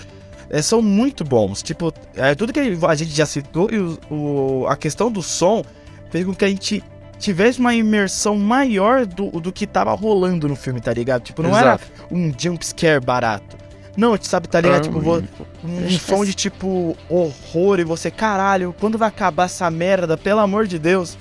é, 0.49 0.61
são 0.61 0.81
muito 0.81 1.23
bons. 1.23 1.61
Tipo, 1.61 1.93
é, 2.15 2.35
tudo 2.35 2.51
que 2.51 2.59
a 2.59 2.95
gente 2.95 3.11
já 3.11 3.25
citou 3.25 3.69
e 3.71 3.79
o, 3.79 3.99
o, 4.09 4.67
a 4.67 4.75
questão 4.75 5.11
do 5.11 5.21
som 5.21 5.63
fez 6.09 6.25
com 6.25 6.33
que 6.33 6.45
a 6.45 6.49
gente 6.49 6.83
tivesse 7.19 7.59
uma 7.59 7.73
imersão 7.73 8.37
maior 8.37 9.05
do, 9.05 9.31
do 9.39 9.51
que 9.51 9.65
tava 9.65 9.93
rolando 9.93 10.47
no 10.47 10.55
filme, 10.55 10.81
tá 10.81 10.93
ligado? 10.93 11.21
Tipo, 11.21 11.41
não 11.41 11.51
Exato. 11.51 11.85
era 11.95 12.07
um 12.11 12.33
jump 12.37 12.65
scare 12.65 12.99
barato. 12.99 13.57
Não, 13.95 14.17
sabe, 14.19 14.47
tá 14.47 14.59
ligado? 14.59 14.83
tipo, 14.83 14.99
vou, 14.99 15.23
um 15.63 15.89
som 15.91 16.25
de 16.25 16.33
tipo 16.33 16.97
horror 17.07 17.79
e 17.79 17.83
você, 17.83 18.09
caralho, 18.09 18.75
quando 18.79 18.97
vai 18.97 19.07
acabar 19.07 19.45
essa 19.45 19.69
merda? 19.69 20.17
Pelo 20.17 20.39
amor 20.39 20.65
de 20.67 20.79
Deus. 20.79 21.17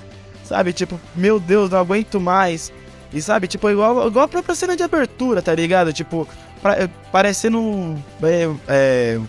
Sabe, 0.53 0.75
tipo, 0.75 1.01
meu 1.17 1.41
Deus, 1.41 1.71
não 1.71 1.79
aguento 1.79 2.21
mais. 2.21 2.71
E 3.11 3.23
sabe, 3.23 3.49
tipo, 3.49 3.71
igual, 3.71 4.07
igual 4.07 4.27
a 4.27 4.29
própria 4.29 4.55
cena 4.55 4.77
de 4.77 4.83
abertura, 4.83 5.41
tá 5.41 5.55
ligado? 5.55 5.95
Tipo, 5.95 6.29
pra, 6.61 6.75
é, 6.75 6.91
parecendo 7.11 7.97
é, 8.23 8.51
é, 8.69 9.21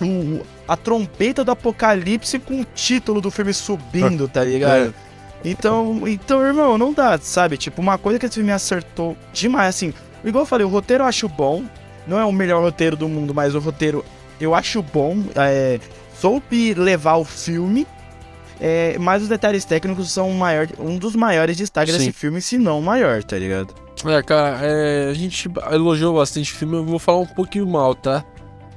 o, 0.00 0.46
a 0.68 0.76
trompeta 0.76 1.44
do 1.44 1.50
apocalipse 1.50 2.38
com 2.38 2.60
o 2.60 2.64
título 2.64 3.20
do 3.20 3.32
filme 3.32 3.52
subindo, 3.52 4.28
tá 4.28 4.44
ligado? 4.44 4.94
É. 5.42 5.48
Então, 5.48 6.06
então, 6.06 6.46
irmão, 6.46 6.76
não 6.76 6.92
dá, 6.92 7.18
sabe? 7.18 7.56
Tipo, 7.56 7.80
uma 7.80 7.96
coisa 7.96 8.18
que 8.18 8.26
esse 8.26 8.34
filme 8.34 8.52
acertou 8.52 9.16
demais, 9.32 9.70
assim. 9.70 9.92
Igual 10.22 10.42
eu 10.42 10.46
falei, 10.46 10.66
o 10.66 10.68
roteiro 10.68 11.02
eu 11.02 11.08
acho 11.08 11.26
bom, 11.30 11.64
não 12.06 12.20
é 12.20 12.24
o 12.26 12.30
melhor 12.30 12.62
roteiro 12.62 12.94
do 12.94 13.08
mundo, 13.08 13.34
mas 13.34 13.54
o 13.54 13.58
roteiro 13.58 14.04
eu 14.38 14.54
acho 14.54 14.82
bom. 14.82 15.16
É, 15.34 15.80
soube 16.14 16.74
levar 16.74 17.16
o 17.16 17.24
filme. 17.24 17.86
É, 18.60 18.98
mas 18.98 19.22
os 19.22 19.28
detalhes 19.28 19.64
técnicos 19.64 20.12
são 20.12 20.30
maior, 20.32 20.68
um 20.78 20.98
dos 20.98 21.16
maiores 21.16 21.56
destaques 21.56 21.94
Sim. 21.94 21.98
desse 21.98 22.12
filme, 22.12 22.42
se 22.42 22.58
não 22.58 22.78
o 22.78 22.82
maior, 22.82 23.24
tá 23.24 23.38
ligado? 23.38 23.74
É, 24.04 24.22
cara, 24.22 24.58
é, 24.62 25.08
a 25.10 25.14
gente 25.14 25.50
elogiou 25.72 26.14
bastante 26.14 26.52
o 26.52 26.56
filme, 26.56 26.76
eu 26.76 26.84
vou 26.84 26.98
falar 26.98 27.20
um 27.20 27.26
pouquinho 27.26 27.66
mal, 27.66 27.94
tá? 27.94 28.24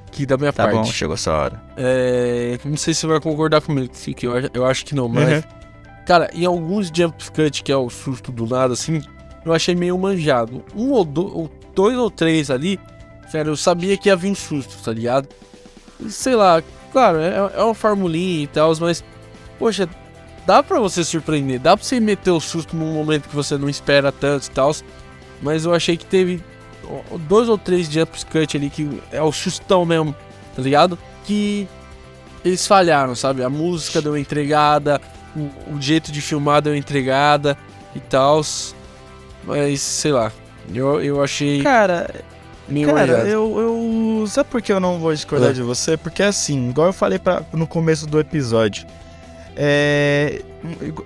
Aqui 0.08 0.24
da 0.24 0.38
minha 0.38 0.52
tá 0.52 0.64
parte. 0.64 0.76
Tá 0.76 0.82
bom, 0.82 0.90
chegou 0.90 1.14
essa 1.14 1.32
hora. 1.32 1.62
É, 1.76 2.58
não 2.64 2.76
sei 2.76 2.94
se 2.94 3.00
você 3.00 3.06
vai 3.06 3.20
concordar 3.20 3.60
comigo, 3.60 3.92
que 3.92 4.26
eu, 4.26 4.32
eu 4.54 4.64
acho 4.64 4.86
que 4.86 4.94
não, 4.94 5.08
mas. 5.08 5.28
Uhum. 5.28 5.42
Cara, 6.06 6.30
em 6.34 6.44
alguns 6.44 6.90
jump 6.94 7.30
cut, 7.30 7.62
que 7.62 7.72
é 7.72 7.76
o 7.76 7.88
susto 7.90 8.30
do 8.30 8.46
nada, 8.46 8.74
assim, 8.74 9.02
eu 9.44 9.52
achei 9.52 9.74
meio 9.74 9.98
manjado. 9.98 10.64
Um 10.74 10.90
ou, 10.92 11.04
do, 11.04 11.36
ou 11.36 11.50
dois 11.74 11.96
ou 11.96 12.10
três 12.10 12.50
ali, 12.50 12.78
sério, 13.28 13.50
eu 13.50 13.56
sabia 13.56 13.96
que 13.96 14.08
ia 14.08 14.16
vir 14.16 14.34
susto, 14.34 14.76
tá 14.82 14.92
ligado? 14.92 15.28
Sei 16.08 16.34
lá, 16.34 16.62
claro, 16.92 17.18
é, 17.18 17.36
é 17.36 17.62
uma 17.62 17.74
formulinha 17.74 18.44
e 18.44 18.46
tal, 18.46 18.72
mas, 18.80 19.02
poxa, 19.64 19.88
dá 20.46 20.62
pra 20.62 20.78
você 20.78 21.02
surpreender, 21.02 21.58
dá 21.58 21.74
pra 21.74 21.82
você 21.82 21.98
meter 21.98 22.30
o 22.30 22.38
susto 22.38 22.76
num 22.76 22.92
momento 22.92 23.30
que 23.30 23.34
você 23.34 23.56
não 23.56 23.66
espera 23.66 24.12
tanto 24.12 24.44
e 24.44 24.50
tal, 24.50 24.76
mas 25.40 25.64
eu 25.64 25.72
achei 25.72 25.96
que 25.96 26.04
teve 26.04 26.44
dois 27.26 27.48
ou 27.48 27.56
três 27.56 27.90
jump 27.90 28.12
cut 28.26 28.58
ali 28.58 28.68
que 28.68 29.00
é 29.10 29.22
o 29.22 29.32
sustão 29.32 29.86
mesmo, 29.86 30.14
tá 30.54 30.60
ligado? 30.60 30.98
Que 31.24 31.66
eles 32.44 32.66
falharam, 32.66 33.14
sabe? 33.14 33.42
A 33.42 33.48
música 33.48 34.02
deu 34.02 34.18
entregada, 34.18 35.00
o, 35.34 35.76
o 35.76 35.80
jeito 35.80 36.12
de 36.12 36.20
filmar 36.20 36.60
deu 36.60 36.76
entregada 36.76 37.56
e 37.96 38.00
tal. 38.00 38.42
Mas, 39.44 39.80
sei 39.80 40.12
lá, 40.12 40.30
eu, 40.74 41.02
eu 41.02 41.22
achei. 41.22 41.62
Cara, 41.62 42.22
cara 42.84 43.26
eu, 43.26 43.58
eu. 43.58 44.26
Sabe 44.26 44.50
por 44.50 44.60
que 44.60 44.70
eu 44.70 44.78
não 44.78 44.98
vou 44.98 45.14
discordar 45.14 45.52
é. 45.52 45.52
de 45.54 45.62
você? 45.62 45.96
Porque 45.96 46.22
assim, 46.22 46.68
igual 46.68 46.88
eu 46.88 46.92
falei 46.92 47.18
pra, 47.18 47.42
no 47.50 47.66
começo 47.66 48.06
do 48.06 48.20
episódio, 48.20 48.86
é. 49.56 50.42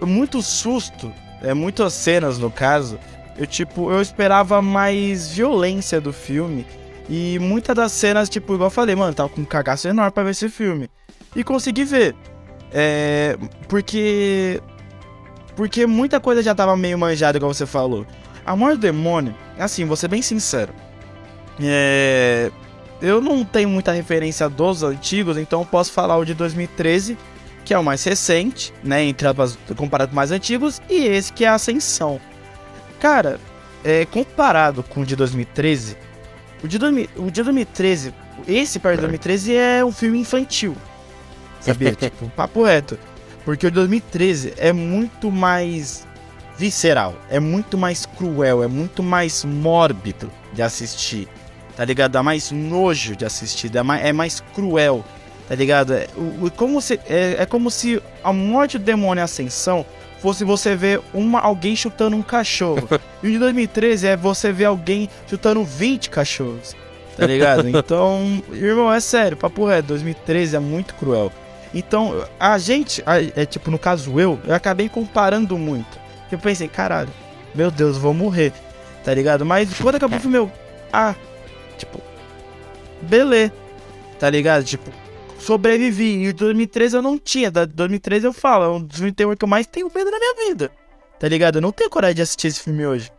Muito 0.07 0.41
susto, 0.43 1.13
é 1.43 1.55
muitas 1.55 1.93
cenas 1.93 2.39
no 2.39 2.51
caso. 2.51 2.99
Eu, 3.37 3.47
tipo, 3.47 3.91
eu 3.91 4.03
esperava 4.03 4.61
mais 4.61 5.29
violência 5.29 6.01
do 6.01 6.13
filme. 6.13 6.67
E 7.09 7.39
muitas 7.39 7.75
das 7.75 7.93
cenas, 7.93 8.29
tipo, 8.29 8.55
igual 8.55 8.67
eu 8.67 8.71
falei, 8.71 8.95
mano, 8.95 9.15
tava 9.15 9.29
com 9.29 9.41
um 9.41 9.45
cagaço 9.45 9.89
enorme 9.89 10.11
pra 10.11 10.25
ver 10.25 10.31
esse 10.31 10.49
filme. 10.49 10.91
E 11.35 11.43
consegui 11.45 11.85
ver. 11.85 12.15
É. 12.73 13.37
Porque. 13.69 14.61
Porque 15.57 15.87
muita 15.87 16.21
coisa 16.21 16.43
já 16.43 16.55
tava 16.55 16.77
meio 16.77 16.99
manjada, 16.99 17.39
igual 17.39 17.53
você 17.53 17.67
falou. 17.67 18.07
Amor 18.47 18.73
do 18.73 18.79
Demônio, 18.79 19.35
assim, 19.59 19.85
vou 19.85 19.97
ser 19.97 20.09
bem 20.09 20.23
sincero. 20.23 20.73
É. 21.61 22.51
Eu 23.01 23.21
não 23.21 23.45
tenho 23.45 23.69
muita 23.69 23.93
referência 23.93 24.49
dos 24.49 24.83
antigos, 24.83 25.37
então 25.37 25.65
posso 25.65 25.93
falar 25.93 26.17
o 26.17 26.25
de 26.25 26.35
2013, 26.35 27.17
que 27.69 27.75
é 27.75 27.79
o 27.79 27.85
mais 27.85 28.03
recente, 28.03 28.73
né? 28.83 29.05
Entre 29.05 29.29
as, 29.29 29.59
comparado 29.77 30.09
com 30.09 30.17
mais 30.17 30.31
antigos, 30.31 30.81
e 30.89 31.05
esse 31.05 31.31
que 31.31 31.45
é 31.45 31.49
a 31.49 31.55
Ascensão. 31.55 32.19
Cara, 32.99 33.39
é, 33.85 34.07
comparado 34.07 34.83
com 34.83 35.03
o 35.03 35.05
de 35.05 35.15
2013, 35.15 35.95
o 36.65 36.67
de, 36.67 36.79
o 37.15 37.31
de 37.31 37.43
2013, 37.43 38.15
esse 38.49 38.79
para 38.79 38.97
2013 38.97 39.55
é 39.55 39.85
um 39.85 39.93
filme 39.93 40.19
infantil. 40.19 40.75
Sabia? 41.61 41.95
tipo, 41.95 42.31
papo 42.31 42.65
reto. 42.65 42.99
Porque 43.45 43.67
o 43.67 43.71
de 43.71 43.75
2013 43.75 44.55
é 44.57 44.73
muito 44.73 45.31
mais 45.31 46.07
visceral, 46.57 47.15
é 47.29 47.39
muito 47.39 47.77
mais 47.77 48.07
cruel, 48.07 48.63
é 48.63 48.67
muito 48.67 49.03
mais 49.03 49.45
mórbido 49.45 50.31
de 50.55 50.63
assistir, 50.63 51.29
tá 51.77 51.85
ligado? 51.85 52.13
Dá 52.13 52.23
mais 52.23 52.51
nojo 52.51 53.15
de 53.15 53.27
assistir, 53.27 53.71
mais, 53.85 54.03
é 54.07 54.13
mais 54.13 54.41
cruel, 54.55 55.05
tá 55.49 55.55
ligado? 55.55 55.95
É, 55.95 56.07
o, 56.17 56.51
como 56.51 56.81
se, 56.81 57.01
é, 57.09 57.37
é 57.39 57.47
como 57.47 57.71
se 57.71 58.01
a 58.23 58.33
morte 58.33 58.79
do 58.79 58.85
demônio 58.85 59.21
e 59.21 59.23
a 59.23 59.25
ascensão 59.25 59.85
fosse 60.21 60.45
você 60.45 60.77
ver 60.77 61.01
uma, 61.15 61.41
alguém 61.41 61.75
chutando 61.75 62.17
um 62.17 62.23
cachorro. 62.23 62.87
e 63.23 63.29
o 63.29 63.31
de 63.31 63.39
2013 63.39 64.07
é 64.07 64.17
você 64.17 64.53
ver 64.53 64.67
alguém 64.67 65.09
chutando 65.27 65.65
20 65.65 66.11
cachorros, 66.11 66.77
tá 67.17 67.27
ligado? 67.27 67.67
Então, 67.69 68.43
irmão, 68.53 68.93
é 68.93 69.01
sério, 69.01 69.37
papo 69.37 69.65
reto, 69.65 69.89
2013 69.89 70.57
é 70.57 70.59
muito 70.59 70.95
cruel. 70.95 71.33
Então, 71.75 72.25
a 72.39 72.59
gente, 72.59 73.03
é 73.37 73.45
tipo, 73.45 73.71
no 73.71 73.79
caso 73.79 74.19
eu, 74.21 74.39
eu 74.45 74.55
acabei 74.55 74.89
comparando 74.89 75.57
muito. 75.57 75.99
Eu 76.31 76.39
pensei, 76.39 76.69
caralho, 76.69 77.11
meu 77.55 77.71
Deus, 77.71 77.97
vou 77.97 78.13
morrer, 78.13 78.53
tá 79.05 79.15
ligado? 79.15 79.45
Mas 79.45 79.73
quando 79.79 79.97
acabou 79.97 80.19
o 80.19 80.21
filme, 80.21 80.39
eu, 80.39 80.51
ah, 80.93 81.15
tipo, 81.77 82.01
beleza, 83.03 83.53
tá 84.19 84.29
ligado? 84.29 84.65
Tipo, 84.65 84.91
sobrevivi. 85.49 86.19
E 86.19 86.27
em 86.27 86.33
2013 86.33 86.97
eu 86.97 87.03
não 87.03 87.19
tinha, 87.19 87.51
da 87.51 87.65
2013 87.65 88.27
eu 88.27 88.33
falo, 88.33 88.65
é 88.65 88.69
um 88.69 88.83
dos 88.83 88.99
filmes 88.99 89.15
que 89.17 89.45
eu 89.45 89.49
mais 89.49 89.67
tenho 89.67 89.91
medo 89.95 90.11
na 90.11 90.19
minha 90.19 90.49
vida, 90.49 90.71
tá 91.19 91.27
ligado? 91.27 91.57
Eu 91.57 91.63
não 91.63 91.73
tenho 91.73 91.89
coragem 91.89 92.17
de 92.17 92.23
assistir 92.23 92.49
esse 92.49 92.61
filme 92.61 92.87
hoje. 92.87 93.11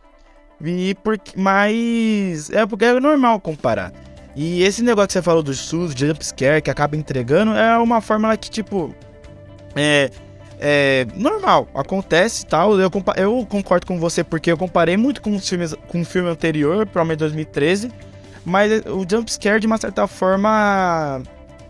E 0.64 0.94
porque, 1.02 1.32
mas 1.36 2.50
é 2.50 2.64
porque 2.66 2.84
é 2.84 3.00
normal 3.00 3.40
comparar. 3.40 3.92
E 4.36 4.62
esse 4.62 4.82
negócio 4.82 5.08
que 5.08 5.12
você 5.14 5.22
falou 5.22 5.42
do 5.42 5.52
SUS, 5.52 5.94
de 5.94 6.06
jumpscare, 6.06 6.62
que 6.62 6.70
acaba 6.70 6.96
entregando, 6.96 7.52
é 7.52 7.76
uma 7.78 8.00
fórmula 8.00 8.36
que, 8.36 8.48
tipo, 8.48 8.94
é, 9.74 10.10
é 10.60 11.06
normal, 11.16 11.66
acontece 11.74 12.44
e 12.44 12.46
tal. 12.46 12.78
Eu, 12.78 12.90
eu 13.16 13.46
concordo 13.48 13.86
com 13.86 13.98
você 13.98 14.22
porque 14.22 14.52
eu 14.52 14.56
comparei 14.56 14.96
muito 14.96 15.20
com 15.20 15.34
os 15.34 15.48
filmes, 15.48 15.74
com 15.88 16.02
o 16.02 16.04
filme 16.04 16.28
anterior, 16.28 16.86
provavelmente 16.86 17.18
2013. 17.18 17.90
Mas 18.44 18.82
o 18.86 19.04
jumpscare, 19.10 19.60
de 19.60 19.66
uma 19.66 19.78
certa 19.78 20.06
forma, 20.06 21.22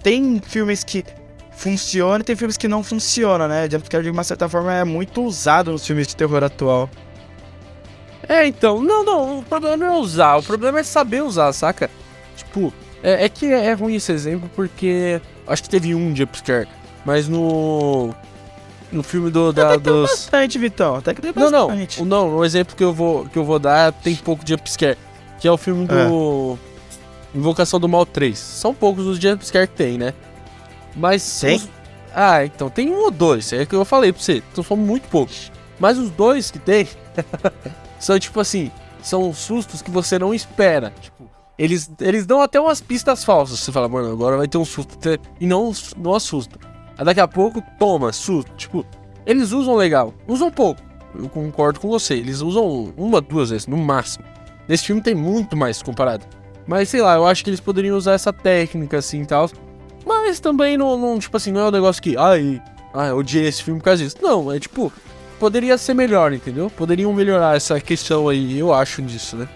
tem 0.02 0.40
filmes 0.44 0.84
que 0.84 1.04
funcionam 1.52 2.20
e 2.20 2.24
tem 2.24 2.36
filmes 2.36 2.56
que 2.56 2.66
não 2.66 2.82
funcionam, 2.82 3.46
né? 3.46 3.68
Jumpscare, 3.70 4.02
de 4.02 4.10
uma 4.10 4.24
certa 4.24 4.48
forma, 4.48 4.72
é 4.72 4.84
muito 4.84 5.22
usado 5.22 5.72
nos 5.72 5.86
filmes 5.86 6.06
de 6.06 6.16
terror 6.16 6.42
atual. 6.42 6.88
É, 8.28 8.46
então, 8.46 8.80
não, 8.80 9.04
não, 9.04 9.38
o 9.38 9.42
problema 9.42 9.76
não 9.76 9.86
é 9.86 9.98
usar, 9.98 10.36
o 10.36 10.42
problema 10.42 10.80
é 10.80 10.82
saber 10.82 11.22
usar, 11.22 11.52
saca? 11.52 11.90
Tipo, 12.36 12.72
é, 13.02 13.24
é 13.24 13.28
que 13.28 13.46
é 13.46 13.72
ruim 13.72 13.96
esse 13.96 14.12
exemplo 14.12 14.48
porque 14.54 15.20
acho 15.46 15.62
que 15.62 15.68
teve 15.68 15.94
um 15.94 16.14
jumpscare, 16.14 16.68
mas 17.04 17.28
no 17.28 18.14
no 18.92 19.02
filme 19.02 19.30
do 19.30 19.52
da, 19.52 19.68
Até 19.68 19.78
que 19.78 19.84
dos 19.84 20.10
bastante, 20.10 20.58
Vitão. 20.58 20.96
Até 20.96 21.14
que 21.14 21.20
tem 21.20 21.32
bastante. 21.32 21.98
Não, 21.98 22.06
não, 22.06 22.30
não, 22.30 22.36
o 22.38 22.44
exemplo 22.44 22.76
que 22.76 22.84
eu 22.84 22.92
vou 22.92 23.26
que 23.26 23.38
eu 23.38 23.44
vou 23.44 23.58
dar 23.58 23.92
tem 23.92 24.14
pouco 24.16 24.44
de 24.44 24.52
jumpscare, 24.52 24.98
que 25.40 25.48
é 25.48 25.52
o 25.52 25.56
filme 25.56 25.86
do 25.86 26.58
é. 26.66 26.69
Invocação 27.34 27.78
do 27.78 27.88
Mal 27.88 28.04
3. 28.04 28.38
São 28.38 28.74
poucos 28.74 29.06
os 29.06 29.18
jumpscare 29.18 29.68
que 29.68 29.74
tem, 29.74 29.98
né? 29.98 30.14
Mas 30.96 31.40
tem? 31.40 31.56
Os... 31.56 31.68
Ah, 32.14 32.44
então 32.44 32.68
tem 32.68 32.90
um 32.90 33.04
ou 33.04 33.10
dois, 33.10 33.52
é 33.52 33.64
que 33.64 33.74
eu 33.74 33.84
falei 33.84 34.12
pra 34.12 34.20
você, 34.20 34.42
então 34.50 34.64
são 34.64 34.76
muito 34.76 35.08
poucos. 35.08 35.52
Mas 35.78 35.96
os 35.96 36.10
dois 36.10 36.50
que 36.50 36.58
tem 36.58 36.88
são 38.00 38.18
tipo 38.18 38.40
assim, 38.40 38.70
são 39.02 39.32
sustos 39.32 39.80
que 39.80 39.90
você 39.90 40.18
não 40.18 40.34
espera. 40.34 40.92
Tipo, 41.00 41.30
eles, 41.58 41.90
eles 42.00 42.26
dão 42.26 42.40
até 42.40 42.60
umas 42.60 42.80
pistas 42.80 43.24
falsas. 43.24 43.60
Você 43.60 43.72
fala, 43.72 43.88
mano, 43.88 44.10
agora 44.10 44.36
vai 44.36 44.48
ter 44.48 44.58
um 44.58 44.64
susto. 44.64 44.98
E 45.38 45.46
não, 45.46 45.72
não 45.96 46.14
assusta. 46.14 46.58
Aí 46.96 47.04
daqui 47.04 47.20
a 47.20 47.28
pouco, 47.28 47.62
toma, 47.78 48.12
susto. 48.12 48.50
Tipo, 48.56 48.84
eles 49.24 49.52
usam 49.52 49.74
legal. 49.74 50.14
Usam 50.26 50.50
pouco. 50.50 50.80
Eu 51.14 51.28
concordo 51.28 51.80
com 51.80 51.88
você. 51.88 52.14
Eles 52.14 52.40
usam 52.40 52.92
uma, 52.96 53.20
duas 53.20 53.50
vezes, 53.50 53.66
no 53.66 53.76
máximo. 53.76 54.24
Nesse 54.68 54.86
filme 54.86 55.02
tem 55.02 55.14
muito 55.14 55.56
mais 55.56 55.82
comparado. 55.82 56.24
Mas 56.70 56.88
sei 56.88 57.02
lá, 57.02 57.16
eu 57.16 57.26
acho 57.26 57.42
que 57.42 57.50
eles 57.50 57.58
poderiam 57.58 57.96
usar 57.96 58.12
essa 58.12 58.32
técnica 58.32 58.98
assim 58.98 59.22
e 59.22 59.26
tal. 59.26 59.50
Mas 60.06 60.38
também 60.38 60.78
não, 60.78 60.96
não, 60.96 61.18
tipo 61.18 61.36
assim, 61.36 61.50
não 61.50 61.62
é 61.62 61.64
um 61.66 61.70
negócio 61.72 62.00
que, 62.00 62.16
ai, 62.16 62.62
eu 63.08 63.16
odiei 63.16 63.48
esse 63.48 63.60
filme 63.60 63.80
por 63.80 63.86
causa 63.86 64.04
disso. 64.04 64.16
Não, 64.22 64.52
é 64.52 64.60
tipo, 64.60 64.92
poderia 65.40 65.76
ser 65.76 65.94
melhor, 65.94 66.32
entendeu? 66.32 66.70
Poderiam 66.70 67.12
melhorar 67.12 67.56
essa 67.56 67.80
questão 67.80 68.28
aí, 68.28 68.56
eu 68.56 68.72
acho 68.72 69.02
disso, 69.02 69.36
né? 69.36 69.48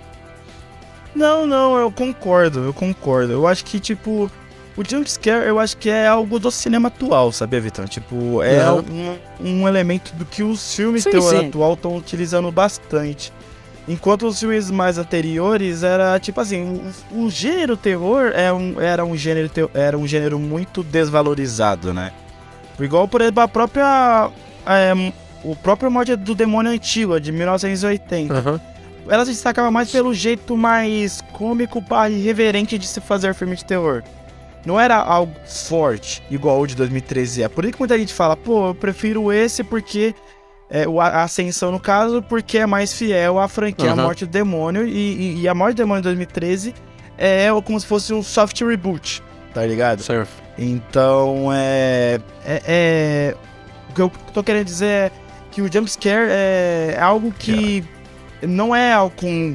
Não, 1.15 1.47
não, 1.47 1.77
eu 1.77 1.89
concordo, 1.93 2.65
eu 2.65 2.75
concordo. 2.75 3.33
Eu 3.33 3.47
acho 3.47 3.65
que, 3.65 3.79
tipo, 3.79 4.29
o 4.77 4.83
jumpscare 4.85 5.47
eu 5.47 5.61
acho 5.61 5.77
que 5.77 5.89
é 5.89 6.09
algo 6.09 6.41
do 6.41 6.51
cinema 6.51 6.89
atual, 6.89 7.31
sabia, 7.31 7.61
Vitão? 7.61 7.87
Tipo, 7.87 8.43
é 8.43 8.73
um, 8.73 9.17
um, 9.41 9.69
elemento 9.69 10.13
do 10.17 10.25
que 10.25 10.43
os 10.43 10.75
filmes 10.75 11.05
sim, 11.05 11.21
sim. 11.21 11.47
atual 11.47 11.75
estão 11.75 11.97
utilizando 11.97 12.51
bastante. 12.51 13.33
Enquanto 13.87 14.27
os 14.27 14.41
filmes 14.41 14.71
mais 14.71 14.97
anteriores 14.97 15.83
era 15.83 16.19
tipo 16.19 16.41
assim, 16.41 16.81
o, 17.13 17.25
o 17.25 17.31
gênero 17.31 17.77
terror 17.77 18.33
é 18.35 18.53
um, 18.53 18.81
era, 18.81 19.05
um 19.05 19.17
gênero, 19.17 19.51
era 19.75 19.99
um 19.99 20.07
gênero 20.07 20.39
muito 20.39 20.83
desvalorizado, 20.83 21.93
né? 21.93 22.13
Igual, 22.81 23.07
por 23.07 23.21
exemplo, 23.21 23.43
a 23.43 23.49
própria. 23.49 24.31
É, 24.67 25.13
o 25.45 25.55
próprio 25.55 25.91
mod 25.91 26.17
do 26.17 26.35
Demônio 26.35 26.73
Antigo, 26.73 27.21
de 27.21 27.31
1980. 27.31 28.35
Uhum 28.35 28.75
ela 29.09 29.25
se 29.25 29.33
destacava 29.33 29.71
mais 29.71 29.91
pelo 29.91 30.15
jeito 30.15 30.57
mais 30.57 31.21
cômico 31.33 31.83
irreverente 32.11 32.79
de 32.79 32.87
se 32.87 33.01
fazer 33.01 33.35
filme 33.35 33.57
de 33.57 33.65
terror. 33.65 34.03
Não 34.65 34.81
era 34.81 34.97
algo 34.97 35.35
forte, 35.47 36.23
igual 36.31 36.61
o 36.61 36.67
de 36.67 36.75
2013 36.75 37.43
é. 37.43 37.49
Por 37.49 37.65
isso 37.65 37.75
que 37.75 37.81
muita 37.81 37.99
gente 37.99 38.15
fala, 38.15 38.37
pô, 38.37 38.69
eu 38.69 38.75
prefiro 38.75 39.33
esse 39.33 39.63
porque. 39.63 40.15
É, 40.71 40.85
a 40.85 41.23
Ascensão, 41.23 41.71
no 41.71 41.79
caso, 41.79 42.23
porque 42.23 42.59
é 42.59 42.67
mais 42.67 42.93
fiel 42.93 43.39
à 43.39 43.47
franquia 43.47 43.93
uhum. 43.93 44.01
A 44.01 44.03
Morte 44.03 44.25
do 44.25 44.31
Demônio. 44.31 44.87
E, 44.87 44.91
e, 44.91 45.41
e, 45.43 45.49
A 45.49 45.55
Morte 45.55 45.77
do 45.77 45.79
Demônio 45.79 46.03
de 46.03 46.09
2013 46.09 46.75
é 47.19 47.49
como 47.65 47.79
se 47.79 47.87
fosse 47.87 48.13
um 48.13 48.23
soft 48.23 48.61
reboot, 48.63 49.23
tá 49.53 49.65
ligado? 49.65 50.03
Certo. 50.03 50.33
Então, 50.59 51.49
é, 51.53 52.21
é, 52.45 52.63
é. 52.67 53.35
O 53.91 53.95
que 53.95 54.03
eu 54.03 54.13
tô 54.33 54.43
querendo 54.43 54.65
dizer 54.65 54.87
é 54.87 55.11
que 55.51 55.63
o 55.63 55.73
jumpscare 55.73 56.29
é 56.31 56.99
algo 57.01 57.33
que. 57.33 57.53
Yeah 57.53 57.95
não 58.47 58.75
é 58.75 58.93
algo 58.93 59.15
com. 59.17 59.55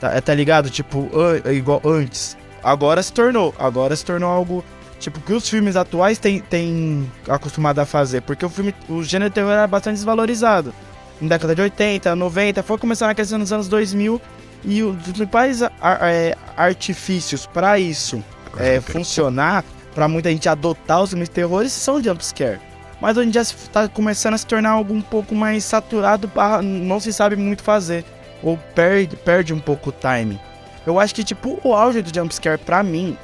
Tá, 0.00 0.20
tá 0.20 0.34
ligado? 0.34 0.70
Tipo, 0.70 1.10
igual 1.50 1.80
antes. 1.84 2.36
Agora 2.62 3.02
se 3.02 3.12
tornou. 3.12 3.54
Agora 3.58 3.94
se 3.94 4.04
tornou 4.04 4.28
algo 4.28 4.64
Tipo, 4.98 5.20
que 5.20 5.32
os 5.32 5.48
filmes 5.48 5.76
atuais 5.76 6.18
têm, 6.18 6.40
têm 6.40 7.10
acostumado 7.28 7.78
a 7.78 7.84
fazer. 7.84 8.22
Porque 8.22 8.44
o 8.44 8.48
filme, 8.48 8.74
o 8.88 9.02
gênero 9.02 9.30
de 9.30 9.34
terror 9.34 9.50
era 9.50 9.66
bastante 9.66 9.96
desvalorizado. 9.96 10.74
Na 11.20 11.28
década 11.28 11.54
de 11.54 11.62
80, 11.62 12.14
90, 12.16 12.62
foi 12.62 12.78
começando 12.78 13.10
a 13.10 13.14
crescer 13.14 13.36
nos 13.36 13.52
anos 13.52 13.68
2000. 13.68 14.20
E 14.64 14.82
os 14.82 14.96
principais 15.02 15.62
ar, 15.62 15.98
é, 16.02 16.34
artifícios 16.56 17.46
para 17.46 17.78
isso 17.78 18.22
é, 18.58 18.80
funcionar, 18.80 19.64
para 19.94 20.08
muita 20.08 20.30
gente 20.30 20.48
adotar 20.48 21.02
os 21.02 21.10
filmes 21.10 21.28
de 21.28 21.34
terror, 21.34 21.68
são 21.68 22.02
jumpscare. 22.02 22.58
Mas 23.00 23.16
hoje 23.16 23.28
em 23.28 23.30
dia 23.30 23.42
está 23.42 23.88
começando 23.88 24.34
a 24.34 24.38
se 24.38 24.46
tornar 24.46 24.70
algo 24.70 24.94
um 24.94 25.02
pouco 25.02 25.34
mais 25.34 25.64
saturado, 25.64 26.30
não 26.62 26.98
se 26.98 27.12
sabe 27.12 27.36
muito 27.36 27.62
fazer. 27.62 28.04
Ou 28.42 28.58
perde, 28.74 29.16
perde 29.16 29.52
um 29.52 29.60
pouco 29.60 29.90
o 29.90 29.92
time. 29.92 30.40
Eu 30.86 30.98
acho 31.00 31.14
que, 31.14 31.24
tipo, 31.24 31.58
o 31.62 31.74
auge 31.74 32.00
do 32.00 32.14
jumpscare 32.14 32.58
pra 32.58 32.82
mim, 32.82 33.16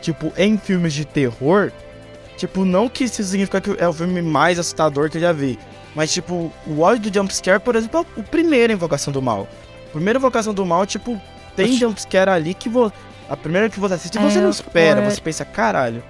tipo, 0.00 0.32
em 0.36 0.56
filmes 0.56 0.92
de 0.92 1.04
terror, 1.04 1.72
tipo, 2.36 2.64
não 2.64 2.88
que 2.88 3.04
isso 3.04 3.22
significa 3.22 3.60
que 3.60 3.76
é 3.78 3.88
o 3.88 3.92
filme 3.92 4.22
mais 4.22 4.58
assustador 4.58 5.10
que 5.10 5.18
eu 5.18 5.22
já 5.22 5.32
vi. 5.32 5.58
Mas, 5.94 6.12
tipo, 6.12 6.52
o 6.66 6.84
auge 6.84 7.00
do 7.00 7.12
jumpscare, 7.12 7.60
por 7.60 7.74
exemplo, 7.74 8.06
é 8.16 8.20
o 8.20 8.22
primeiro 8.22 8.72
Invocação 8.72 9.12
do 9.12 9.20
Mal. 9.20 9.48
A 9.88 9.92
primeira 9.92 10.18
Invocação 10.18 10.54
do 10.54 10.64
Mal, 10.64 10.86
tipo, 10.86 11.20
tem 11.56 11.72
jumpscare 11.72 12.30
ali 12.30 12.54
que 12.54 12.68
você. 12.68 12.94
A 13.28 13.36
primeira 13.36 13.68
que 13.68 13.78
você 13.78 13.94
assiste, 13.94 14.18
você 14.18 14.38
é, 14.38 14.40
não 14.40 14.50
espera. 14.50 15.08
Você 15.08 15.20
pensa, 15.20 15.44
caralho. 15.44 16.02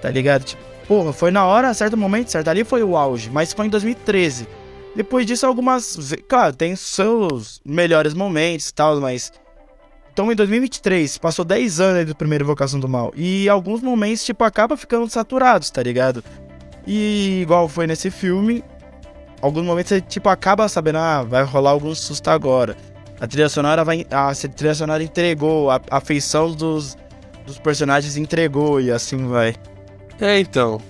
Tá 0.00 0.10
ligado? 0.10 0.44
Tipo, 0.44 0.62
porra, 0.88 1.12
foi 1.12 1.30
na 1.30 1.44
hora, 1.44 1.72
certo 1.74 1.96
momento, 1.96 2.30
certo? 2.30 2.48
Ali 2.48 2.64
foi 2.64 2.82
o 2.82 2.96
auge, 2.96 3.30
mas 3.30 3.52
foi 3.52 3.66
em 3.66 3.68
2013. 3.68 4.48
Depois 4.94 5.26
disso, 5.26 5.46
algumas. 5.46 5.96
Claro, 6.28 6.56
tem 6.56 6.74
seus 6.74 7.60
melhores 7.64 8.14
momentos 8.14 8.68
e 8.68 8.74
tal, 8.74 9.00
mas. 9.00 9.32
Então, 10.16 10.32
em 10.32 10.34
2023, 10.34 11.18
passou 11.18 11.44
10 11.44 11.78
anos 11.78 11.98
aí 11.98 12.04
do 12.06 12.16
primeiro 12.16 12.42
Invocação 12.42 12.80
do 12.80 12.88
Mal. 12.88 13.12
E 13.14 13.50
alguns 13.50 13.82
momentos, 13.82 14.24
tipo, 14.24 14.44
acaba 14.44 14.74
ficando 14.74 15.06
saturados, 15.10 15.68
tá 15.68 15.82
ligado? 15.82 16.24
E 16.86 17.40
igual 17.42 17.68
foi 17.68 17.86
nesse 17.86 18.10
filme, 18.10 18.64
alguns 19.42 19.66
momentos 19.66 19.90
você, 19.90 20.00
tipo, 20.00 20.30
acaba 20.30 20.70
sabendo, 20.70 20.96
ah, 20.96 21.22
vai 21.22 21.44
rolar 21.44 21.72
algum 21.72 21.94
susto 21.94 22.28
agora. 22.28 22.74
A 23.20 23.26
trilha 23.26 23.50
sonora 23.50 23.84
vai. 23.84 24.06
A 24.10 24.32
trilha 24.34 24.74
sonora 24.74 25.02
entregou, 25.02 25.70
a, 25.70 25.82
a 25.90 26.00
feição 26.00 26.50
dos, 26.50 26.96
dos 27.44 27.58
personagens 27.58 28.16
entregou 28.16 28.80
e 28.80 28.90
assim 28.90 29.26
vai. 29.26 29.54
É, 30.18 30.40
então. 30.40 30.80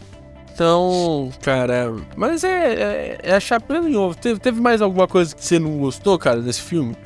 Então, 0.54 1.32
cara, 1.42 1.92
mas 2.14 2.44
é, 2.44 2.74
é, 2.74 3.18
é 3.24 3.34
achar 3.34 3.60
pleno 3.60 3.88
em 3.88 3.96
ovo. 3.96 4.14
Teve, 4.14 4.38
teve 4.38 4.60
mais 4.60 4.80
alguma 4.80 5.08
coisa 5.08 5.34
que 5.34 5.44
você 5.44 5.58
não 5.58 5.78
gostou, 5.78 6.16
cara, 6.16 6.40
desse 6.40 6.62
filme? 6.62 6.96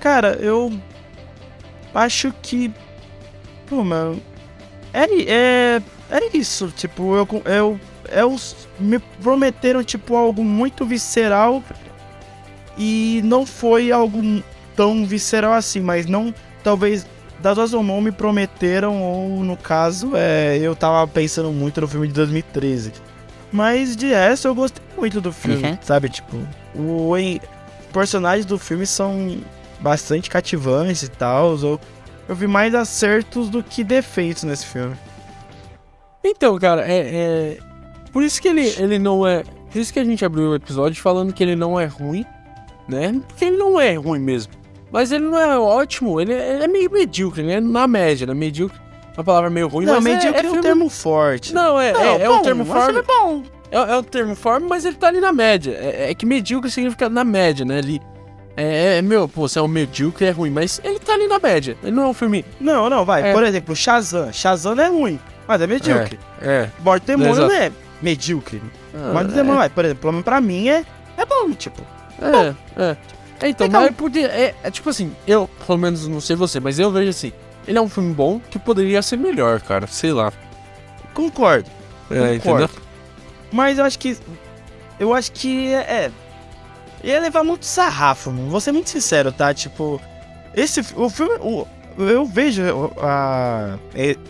Cara, 0.00 0.38
eu 0.40 0.72
acho 1.94 2.32
que. 2.42 2.72
Pô, 3.66 3.82
mano. 3.82 4.20
É, 4.92 5.04
é, 5.30 5.82
é 6.10 6.36
isso. 6.36 6.72
Tipo, 6.76 7.16
eu, 7.16 7.28
eu, 7.44 7.80
eu. 8.10 8.36
Me 8.78 8.98
prometeram, 8.98 9.82
tipo, 9.82 10.16
algo 10.16 10.44
muito 10.44 10.84
visceral. 10.86 11.62
E 12.76 13.20
não 13.24 13.44
foi 13.44 13.90
algo 13.90 14.20
tão 14.76 15.04
visceral 15.04 15.52
assim, 15.52 15.80
mas 15.80 16.06
não. 16.06 16.32
Talvez 16.62 17.06
das 17.40 17.56
duas 17.56 17.72
ou 17.72 17.82
não 17.82 18.00
me 18.00 18.10
prometeram, 18.10 19.00
ou 19.00 19.44
no 19.44 19.56
caso, 19.56 20.12
é, 20.14 20.58
eu 20.58 20.74
tava 20.74 21.06
pensando 21.06 21.52
muito 21.52 21.80
no 21.80 21.88
filme 21.88 22.08
de 22.08 22.14
2013. 22.14 22.92
Mas 23.52 23.96
de 23.96 24.12
essa 24.12 24.48
eu 24.48 24.54
gostei 24.54 24.82
muito 24.96 25.20
do 25.20 25.32
filme, 25.32 25.62
uhum. 25.62 25.78
sabe? 25.80 26.08
Tipo, 26.08 26.36
o, 26.74 27.12
os 27.12 27.40
personagens 27.92 28.44
do 28.44 28.58
filme 28.58 28.86
são 28.86 29.38
bastante 29.80 30.28
cativantes 30.30 31.02
e 31.02 31.10
tal. 31.10 31.56
Eu, 31.58 31.80
eu 32.28 32.34
vi 32.34 32.46
mais 32.46 32.74
acertos 32.74 33.48
do 33.48 33.62
que 33.62 33.82
defeitos 33.84 34.44
nesse 34.44 34.66
filme. 34.66 34.96
Então, 36.24 36.58
cara, 36.58 36.82
é, 36.86 36.98
é. 36.98 37.58
Por 38.12 38.22
isso 38.22 38.40
que 38.40 38.48
ele, 38.48 38.66
ele 38.78 38.98
não 38.98 39.26
é. 39.26 39.42
Por 39.70 39.78
isso 39.78 39.92
que 39.92 39.98
a 39.98 40.04
gente 40.04 40.24
abriu 40.24 40.50
o 40.50 40.54
episódio 40.54 41.00
falando 41.00 41.32
que 41.32 41.42
ele 41.42 41.56
não 41.56 41.78
é 41.78 41.86
ruim, 41.86 42.24
né? 42.88 43.20
Porque 43.28 43.44
ele 43.44 43.56
não 43.56 43.80
é 43.80 43.94
ruim 43.94 44.18
mesmo. 44.18 44.52
Mas 44.90 45.12
ele 45.12 45.24
não 45.24 45.38
é 45.38 45.58
ótimo, 45.58 46.20
ele 46.20 46.32
é, 46.32 46.54
ele 46.54 46.64
é 46.64 46.68
meio 46.68 46.90
medíocre, 46.90 47.42
ele 47.42 47.52
é 47.52 47.60
na 47.60 47.86
média, 47.86 48.26
né? 48.26 48.34
Medíocre. 48.34 48.78
Uma 49.16 49.24
palavra 49.24 49.50
meio 49.50 49.68
ruim, 49.68 49.84
não, 49.84 49.94
mas 49.94 50.04
medíocre 50.04 50.46
é, 50.46 50.50
é, 50.50 50.54
é 50.54 50.58
um 50.58 50.60
termo 50.60 50.88
forte. 50.88 51.52
Não, 51.52 51.80
é, 51.80 51.92
não, 51.92 52.00
é, 52.00 52.22
é 52.22 52.30
um 52.30 52.40
termo 52.40 52.64
forte. 52.64 52.98
É 52.98 53.02
bom. 53.02 53.42
É, 53.70 53.76
é 53.76 53.96
um 53.96 54.02
termo 54.02 54.34
forte, 54.34 54.66
mas 54.66 54.84
ele 54.84 54.96
tá 54.96 55.08
ali 55.08 55.20
na 55.20 55.32
média. 55.32 55.72
É, 55.72 56.10
é, 56.10 56.14
que 56.14 56.24
medíocre 56.24 56.70
significa 56.70 57.08
na 57.08 57.24
média, 57.24 57.64
né? 57.64 57.78
Ali. 57.78 58.00
É, 58.60 58.98
é, 58.98 59.02
meu, 59.02 59.28
pô, 59.28 59.48
você 59.48 59.60
é 59.60 59.62
um 59.62 59.68
medíocre, 59.68 60.26
é 60.26 60.30
ruim, 60.30 60.50
mas 60.50 60.80
ele 60.82 60.98
tá 60.98 61.14
ali 61.14 61.28
na 61.28 61.38
média. 61.38 61.76
Ele 61.80 61.92
não 61.92 62.02
é 62.02 62.06
um 62.08 62.12
filme. 62.12 62.44
Não, 62.60 62.90
não, 62.90 63.04
vai. 63.04 63.30
É. 63.30 63.32
Por 63.32 63.44
exemplo, 63.44 63.76
Shazam. 63.76 64.32
Shazam 64.32 64.74
não 64.74 64.82
é 64.82 64.88
ruim, 64.88 65.20
mas 65.46 65.62
é 65.62 65.66
medíocre. 65.68 66.18
É. 66.42 66.48
é. 66.48 66.70
Morte 66.80 67.06
Demônio 67.06 67.36
não 67.36 67.52
é 67.52 67.70
medíocre. 68.02 68.60
Ah, 68.92 69.12
Morte 69.12 69.32
Demônio, 69.32 69.58
vai. 69.58 69.68
Por 69.68 69.84
exemplo, 69.84 70.22
pra 70.24 70.40
mim 70.40 70.68
é, 70.68 70.84
é 71.16 71.24
bom, 71.24 71.52
tipo. 71.52 71.80
É, 72.20 72.32
bom. 72.32 72.54
é. 72.76 72.96
É, 73.40 73.48
então, 73.48 73.68
Legal. 73.68 73.82
mas 73.82 73.94
podia, 73.94 74.26
é, 74.26 74.54
é 74.64 74.70
tipo 74.70 74.90
assim, 74.90 75.14
eu, 75.24 75.48
pelo 75.64 75.78
menos 75.78 76.08
não 76.08 76.20
sei 76.20 76.34
você, 76.34 76.58
mas 76.58 76.80
eu 76.80 76.90
vejo 76.90 77.10
assim, 77.10 77.32
ele 77.68 77.78
é 77.78 77.80
um 77.80 77.88
filme 77.88 78.12
bom 78.12 78.40
que 78.50 78.58
poderia 78.58 79.00
ser 79.00 79.16
melhor, 79.16 79.60
cara, 79.60 79.86
sei 79.86 80.12
lá. 80.12 80.32
Concordo. 81.14 81.70
É, 82.10 82.38
concordo. 82.38 82.64
entendeu? 82.64 82.68
Mas 83.52 83.78
eu 83.78 83.84
acho 83.84 83.98
que. 83.98 84.16
Eu 84.98 85.14
acho 85.14 85.30
que 85.30 85.72
é. 85.72 86.10
Ia 87.02 87.20
levar 87.20 87.44
muito 87.44 87.64
sarrafo, 87.64 88.30
mano. 88.30 88.50
Vou 88.50 88.60
ser 88.60 88.72
muito 88.72 88.90
sincero, 88.90 89.32
tá? 89.32 89.52
Tipo. 89.54 90.00
Esse. 90.54 90.80
O 90.96 91.08
filme. 91.08 91.34
O, 91.40 91.66
eu 91.98 92.24
vejo 92.24 92.62
a. 93.00 93.78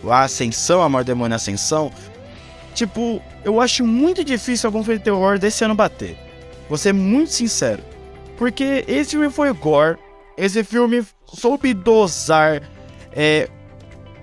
A 0.09 0.23
Ascensão, 0.23 0.83
a 0.83 0.89
Morte 0.89 1.07
Demônio 1.07 1.37
Ascensão. 1.37 1.91
Tipo, 2.75 3.21
eu 3.45 3.61
acho 3.61 3.85
muito 3.85 4.23
difícil 4.23 4.69
algum 4.69 4.85
filme 4.85 4.99
de 4.99 5.05
terror 5.05 5.39
desse 5.39 5.65
ano 5.65 5.75
bater. 5.75 6.17
Vou 6.69 6.79
ser 6.79 6.93
muito 6.93 7.33
sincero. 7.33 7.83
Porque 8.37 8.85
esse 8.87 9.11
filme 9.11 9.31
foi 9.31 9.53
gore, 9.53 9.99
esse 10.37 10.63
filme 10.63 11.05
soube 11.27 11.75
dosar 11.75 12.63
é, 13.13 13.49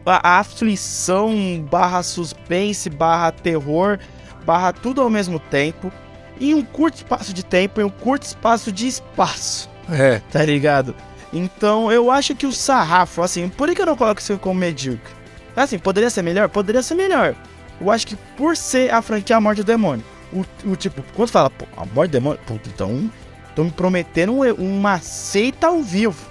a 0.06 0.40
aflição 0.40 1.34
barra 1.70 2.02
suspense, 2.02 2.90
barra 2.90 3.32
terror, 3.32 4.00
barra 4.46 4.72
tudo 4.72 5.02
ao 5.02 5.10
mesmo 5.10 5.38
tempo, 5.38 5.92
em 6.40 6.54
um 6.54 6.64
curto 6.64 6.96
espaço 6.96 7.34
de 7.34 7.44
tempo, 7.44 7.82
em 7.82 7.84
um 7.84 7.90
curto 7.90 8.24
espaço 8.24 8.72
de 8.72 8.88
espaço. 8.88 9.70
É. 9.90 10.20
Tá 10.32 10.44
ligado? 10.44 10.96
Então 11.32 11.92
eu 11.92 12.10
acho 12.10 12.36
que 12.36 12.46
o 12.46 12.52
sarrafo, 12.52 13.22
assim, 13.22 13.50
por 13.50 13.74
que 13.74 13.82
eu 13.82 13.86
não 13.86 13.96
coloco 13.96 14.22
isso 14.22 14.38
como 14.38 14.60
medíocre? 14.60 15.14
Assim, 15.56 15.80
poderia 15.80 16.10
ser 16.10 16.22
melhor? 16.22 16.50
Poderia 16.50 16.82
ser 16.82 16.96
melhor. 16.96 17.36
Eu 17.80 17.92
acho 17.92 18.08
que 18.08 18.16
por 18.38 18.56
ser 18.58 18.94
a 18.94 19.02
franquia 19.02 19.38
A 19.38 19.42
Morte 19.42 19.62
do 19.62 19.66
Demônio, 19.66 20.04
o, 20.34 20.46
o 20.66 20.76
tipo, 20.76 21.04
quando 21.16 21.30
fala, 21.30 21.50
pô, 21.50 21.66
a 21.78 21.86
Morte 21.86 22.12
do 22.12 22.14
Demônio, 22.14 22.40
puta, 22.46 22.70
então 22.70 23.10
Tô 23.56 23.64
me 23.64 23.72
prometendo 23.72 24.34
uma 24.58 25.00
seita 25.00 25.68
ao 25.68 25.82
vivo. 25.82 26.30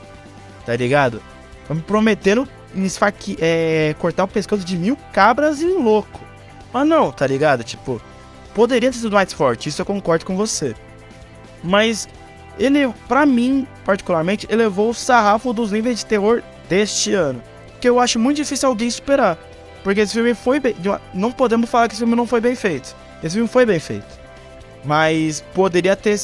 Tá 0.67 0.77
ligado? 0.77 1.23
Tô 1.67 1.75
me 1.75 1.81
prometendo 1.81 2.47
esfaqui, 2.77 3.37
é, 3.41 3.95
cortar 3.99 4.25
o 4.25 4.29
pescoço 4.29 4.63
de 4.63 4.77
mil 4.77 4.97
cabras 5.13 5.61
e 5.63 5.65
um 5.65 5.83
louco. 5.83 6.21
Mas 6.73 6.87
não, 6.87 7.11
tá 7.11 7.27
ligado? 7.27 7.65
Tipo, 7.65 8.01
poderia 8.55 8.91
ter 8.91 8.99
sido 8.99 9.13
mais 9.13 9.33
forte, 9.33 9.69
isso 9.69 9.81
eu 9.81 9.87
concordo 9.87 10.25
com 10.25 10.37
você. 10.37 10.75
Mas 11.63 12.09
ele, 12.59 12.93
para 13.09 13.27
mim, 13.27 13.67
particularmente, 13.85 14.47
elevou 14.51 14.91
o 14.91 14.95
sarrafo 14.95 15.53
dos 15.53 15.73
níveis 15.73 16.01
de 16.01 16.07
terror 16.07 16.43
deste 16.69 17.13
ano. 17.13 17.43
Que 17.81 17.89
eu 17.89 17.99
acho 17.99 18.19
muito 18.19 18.37
difícil 18.37 18.69
alguém 18.69 18.91
superar. 18.91 19.39
Porque 19.83 20.01
esse 20.01 20.15
filme 20.15 20.35
foi 20.35 20.61
bem. 20.61 20.75
Não 21.13 21.31
podemos 21.31 21.69
falar 21.69 21.89
que 21.89 21.95
esse 21.95 22.01
filme 22.01 22.17
não 22.17 22.27
foi 22.27 22.41
bem 22.41 22.55
feito. 22.55 22.95
Esse 23.23 23.35
filme 23.35 23.49
foi 23.49 23.67
bem 23.67 23.79
feito 23.79 24.25
mas 24.85 25.43
poderia 25.55 25.97
ter, 25.97 26.19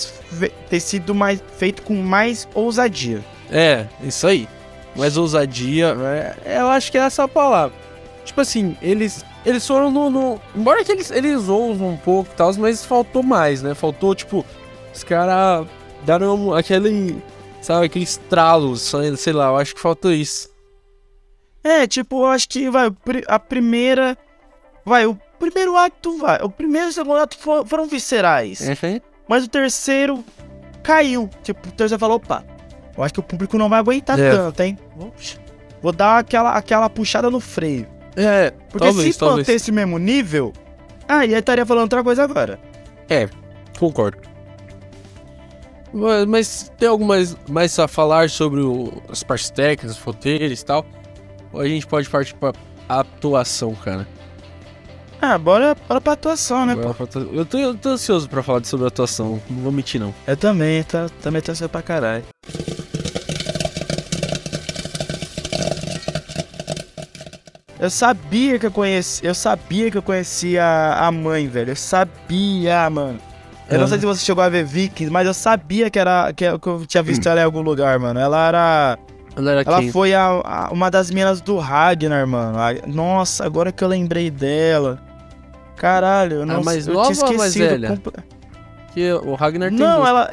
ter 0.69 0.81
sido 0.81 1.15
mais 1.15 1.43
feito 1.57 1.83
com 1.83 1.95
mais 1.95 2.47
ousadia. 2.55 3.25
É, 3.51 3.87
isso 4.03 4.27
aí. 4.27 4.49
Mais 4.95 5.17
ousadia, 5.17 5.97
é, 6.45 6.59
eu 6.59 6.69
acho 6.69 6.91
que 6.91 6.99
é 6.99 7.03
essa 7.03 7.25
a 7.25 7.29
palavra. 7.29 7.77
Tipo 8.25 8.41
assim, 8.41 8.77
eles 8.83 9.25
eles 9.45 9.67
foram 9.67 9.91
no, 9.91 10.11
no 10.11 10.41
embora 10.55 10.85
que 10.85 10.93
eles 10.93 11.11
eles 11.11 11.49
ousam 11.49 11.89
um 11.89 11.97
pouco 11.97 12.31
e 12.33 12.37
tal, 12.37 12.53
mas 12.55 12.85
faltou 12.85 13.23
mais, 13.23 13.63
né? 13.63 13.75
Faltou 13.75 14.15
tipo 14.15 14.45
os 14.95 15.05
caras 15.05 15.67
deram 16.05 16.55
aquele 16.55 17.23
sabe, 17.61 17.87
aquele 17.87 18.05
estralo, 18.05 18.77
sei 18.77 19.33
lá, 19.33 19.49
eu 19.49 19.57
acho 19.57 19.75
que 19.75 19.81
faltou 19.81 20.13
isso. 20.13 20.49
É, 21.63 21.87
tipo, 21.87 22.23
eu 22.23 22.27
acho 22.27 22.49
que 22.49 22.71
vai 22.71 22.91
a 23.29 23.39
primeira 23.39 24.17
vai 24.85 25.07
o 25.07 25.15
primeiro 25.39 25.77
ato, 25.77 26.19
vai. 26.19 26.43
O 26.43 26.51
primeiro 26.51 26.89
e 26.89 26.91
o 26.91 26.93
segundo 26.93 27.17
ato 27.17 27.37
foram 27.39 27.87
viscerais. 27.87 28.61
Uhum. 28.61 29.01
Mas 29.27 29.45
o 29.45 29.49
terceiro 29.49 30.25
caiu. 30.83 31.29
Tipo, 31.43 31.69
o 31.69 31.73
terceiro 31.73 31.99
falou, 31.99 32.17
opa, 32.17 32.45
eu 32.97 33.03
acho 33.03 33.15
que 33.15 33.21
o 33.21 33.23
público 33.23 33.57
não 33.57 33.69
vai 33.69 33.79
aguentar 33.79 34.19
é. 34.19 34.31
tanto, 34.31 34.61
hein? 34.61 34.79
Vou 35.81 35.93
dar 35.93 36.19
aquela, 36.19 36.53
aquela 36.53 36.91
puxada 36.91 37.31
no 37.31 37.41
freio. 37.41 37.89
É, 38.23 38.51
Porque 38.71 38.87
talvez, 38.87 39.17
se 39.17 39.25
manter 39.25 39.53
esse 39.55 39.73
mesmo 39.73 39.99
nível, 39.99 40.53
ah, 41.09 41.25
e 41.25 41.35
aí 41.35 41.41
estaria 41.41 41.65
falando 41.67 41.83
outra 41.85 42.03
coisa 42.05 42.23
agora. 42.25 42.59
É, 43.09 43.29
concordo. 43.79 44.19
Mas, 46.29 46.71
tem 46.79 46.89
algo 46.89 47.05
mais, 47.05 47.37
mais 47.49 47.77
a 47.79 47.89
falar 47.89 48.31
sobre 48.31 48.61
o, 48.61 48.93
as 49.09 49.23
partes 49.25 49.51
técnicas, 49.51 49.99
roteiros 49.99 50.61
e 50.61 50.65
tal? 50.65 50.87
Ou 51.53 51.61
a 51.61 51.67
gente 51.67 51.87
pode 51.87 52.09
partir 52.09 52.35
pra 52.35 52.53
atuação, 52.89 53.75
cara. 53.75 54.07
Ah, 55.21 55.37
bora, 55.37 55.77
bora 55.89 56.01
pra 56.01 56.13
atuação, 56.13 56.65
né? 56.65 56.77
Bora 56.77 56.95
pra 56.95 57.05
atua- 57.05 57.29
Eu 57.33 57.45
tô, 57.45 57.59
eu 57.59 57.75
tô 57.75 57.89
ansioso 57.91 58.29
pra 58.29 58.43
falar 58.43 58.65
sobre 58.65 58.85
a 58.87 58.89
atuação, 58.89 59.41
não 59.51 59.63
vou 59.63 59.73
mentir 59.73 60.01
não. 60.01 60.15
Eu 60.27 60.37
também, 60.37 60.83
tá, 60.85 61.09
também 61.21 61.43
tô 61.43 61.51
ansioso 61.53 61.69
pra 61.69 61.83
caralho. 61.83 62.25
Eu 67.81 67.89
sabia 67.89 68.59
que 68.59 68.67
eu 68.67 68.71
conhecia. 68.71 69.29
Eu 69.29 69.35
sabia 69.35 69.91
que 69.91 69.97
eu 69.97 70.03
conhecia 70.03 70.63
a 70.99 71.11
mãe, 71.11 71.49
velho. 71.49 71.71
Eu 71.71 71.77
sabia, 71.77 72.89
mano. 72.91 73.19
Eu 73.71 73.79
não 73.79 73.85
Ah. 73.87 73.89
sei 73.89 73.99
se 74.01 74.05
você 74.07 74.25
chegou 74.25 74.45
a 74.45 74.49
ver 74.49 74.65
Vikings, 74.65 75.11
mas 75.11 75.27
eu 75.27 75.33
sabia 75.33 75.89
que 75.89 75.99
era 75.99 76.33
que 76.35 76.45
eu 76.45 76.85
tinha 76.87 77.03
visto 77.03 77.27
ela 77.29 77.41
em 77.41 77.45
algum 77.45 77.63
lugar, 77.63 77.99
mano. 77.99 78.21
Ela 78.21 78.49
era. 78.49 78.99
Ela 79.37 79.51
era 79.53 79.63
Ela 79.63 79.83
foi 79.93 80.13
a, 80.13 80.27
a- 80.45 80.69
uma 80.73 80.91
das 80.91 81.11
minas 81.11 81.41
do 81.41 81.57
Ragnar, 81.57 82.27
mano. 82.27 82.59
A- 82.59 82.75
nossa, 82.87 83.47
agora 83.47 83.73
que 83.73 83.83
eu 83.83 83.89
lembrei 83.89 84.31
dela. 84.31 84.99
Caralho, 85.77 86.39
eu 86.39 86.47
não 86.47 86.63
mais 86.63 86.87
eu 86.87 86.93
nova 86.95 87.13
tinha 87.13 87.27
ou 87.27 87.37
mais 87.39 87.57
esquecido. 87.57 87.81
velha? 87.81 87.99
Que 88.93 89.13
o 89.13 89.35
Ragnar 89.37 89.71
tem 89.71 89.79
Não, 89.79 89.97
duas. 89.99 90.09
ela. 90.09 90.31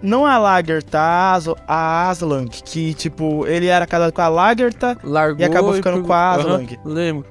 Não 0.00 0.24
a 0.24 0.38
Lagertha, 0.38 0.98
a, 0.98 1.34
As 1.34 1.48
a 1.66 2.08
Aslan, 2.10 2.46
que 2.46 2.94
tipo, 2.94 3.46
ele 3.46 3.66
era 3.66 3.86
casado 3.86 4.12
com 4.12 4.22
a 4.22 4.28
Lagertha. 4.28 4.96
Largou 5.02 5.40
e 5.40 5.44
acabou 5.44 5.72
ficando 5.74 5.94
pegou- 5.96 6.08
com 6.08 6.12
a 6.14 6.34
Aham, 6.34 6.40
Aslang. 6.40 6.78
lembro. 6.84 7.26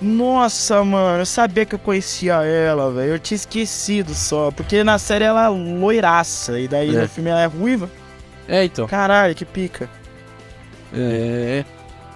Nossa, 0.00 0.84
mano, 0.84 1.22
eu 1.22 1.26
sabia 1.26 1.64
que 1.66 1.74
eu 1.74 1.78
conhecia 1.78 2.34
ela, 2.44 2.90
velho. 2.92 3.14
Eu 3.14 3.18
tinha 3.18 3.36
esquecido 3.36 4.14
só. 4.14 4.50
Porque 4.52 4.84
na 4.84 4.96
série 4.98 5.24
ela 5.24 5.46
é 5.46 5.48
loiraça. 5.48 6.58
E 6.60 6.68
daí 6.68 6.94
É. 6.94 7.00
no 7.02 7.08
filme 7.08 7.30
ela 7.30 7.40
é 7.42 7.46
ruiva. 7.46 7.90
É, 8.46 8.64
então. 8.64 8.86
Caralho, 8.86 9.34
que 9.34 9.44
pica. 9.44 9.90
É. 10.94 11.64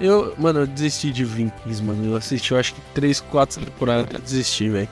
Eu, 0.01 0.33
mano, 0.39 0.61
eu 0.61 0.67
desisti 0.67 1.11
de 1.13 1.25
Vikings, 1.25 1.83
mano. 1.83 2.13
Eu 2.13 2.17
assisti, 2.17 2.53
eu 2.53 2.59
acho 2.59 2.75
que 2.75 2.81
3, 2.95 3.21
4 3.21 3.65
temporadas 3.65 4.07
eu 4.13 4.21
desisti, 4.21 4.69
velho. 4.69 4.89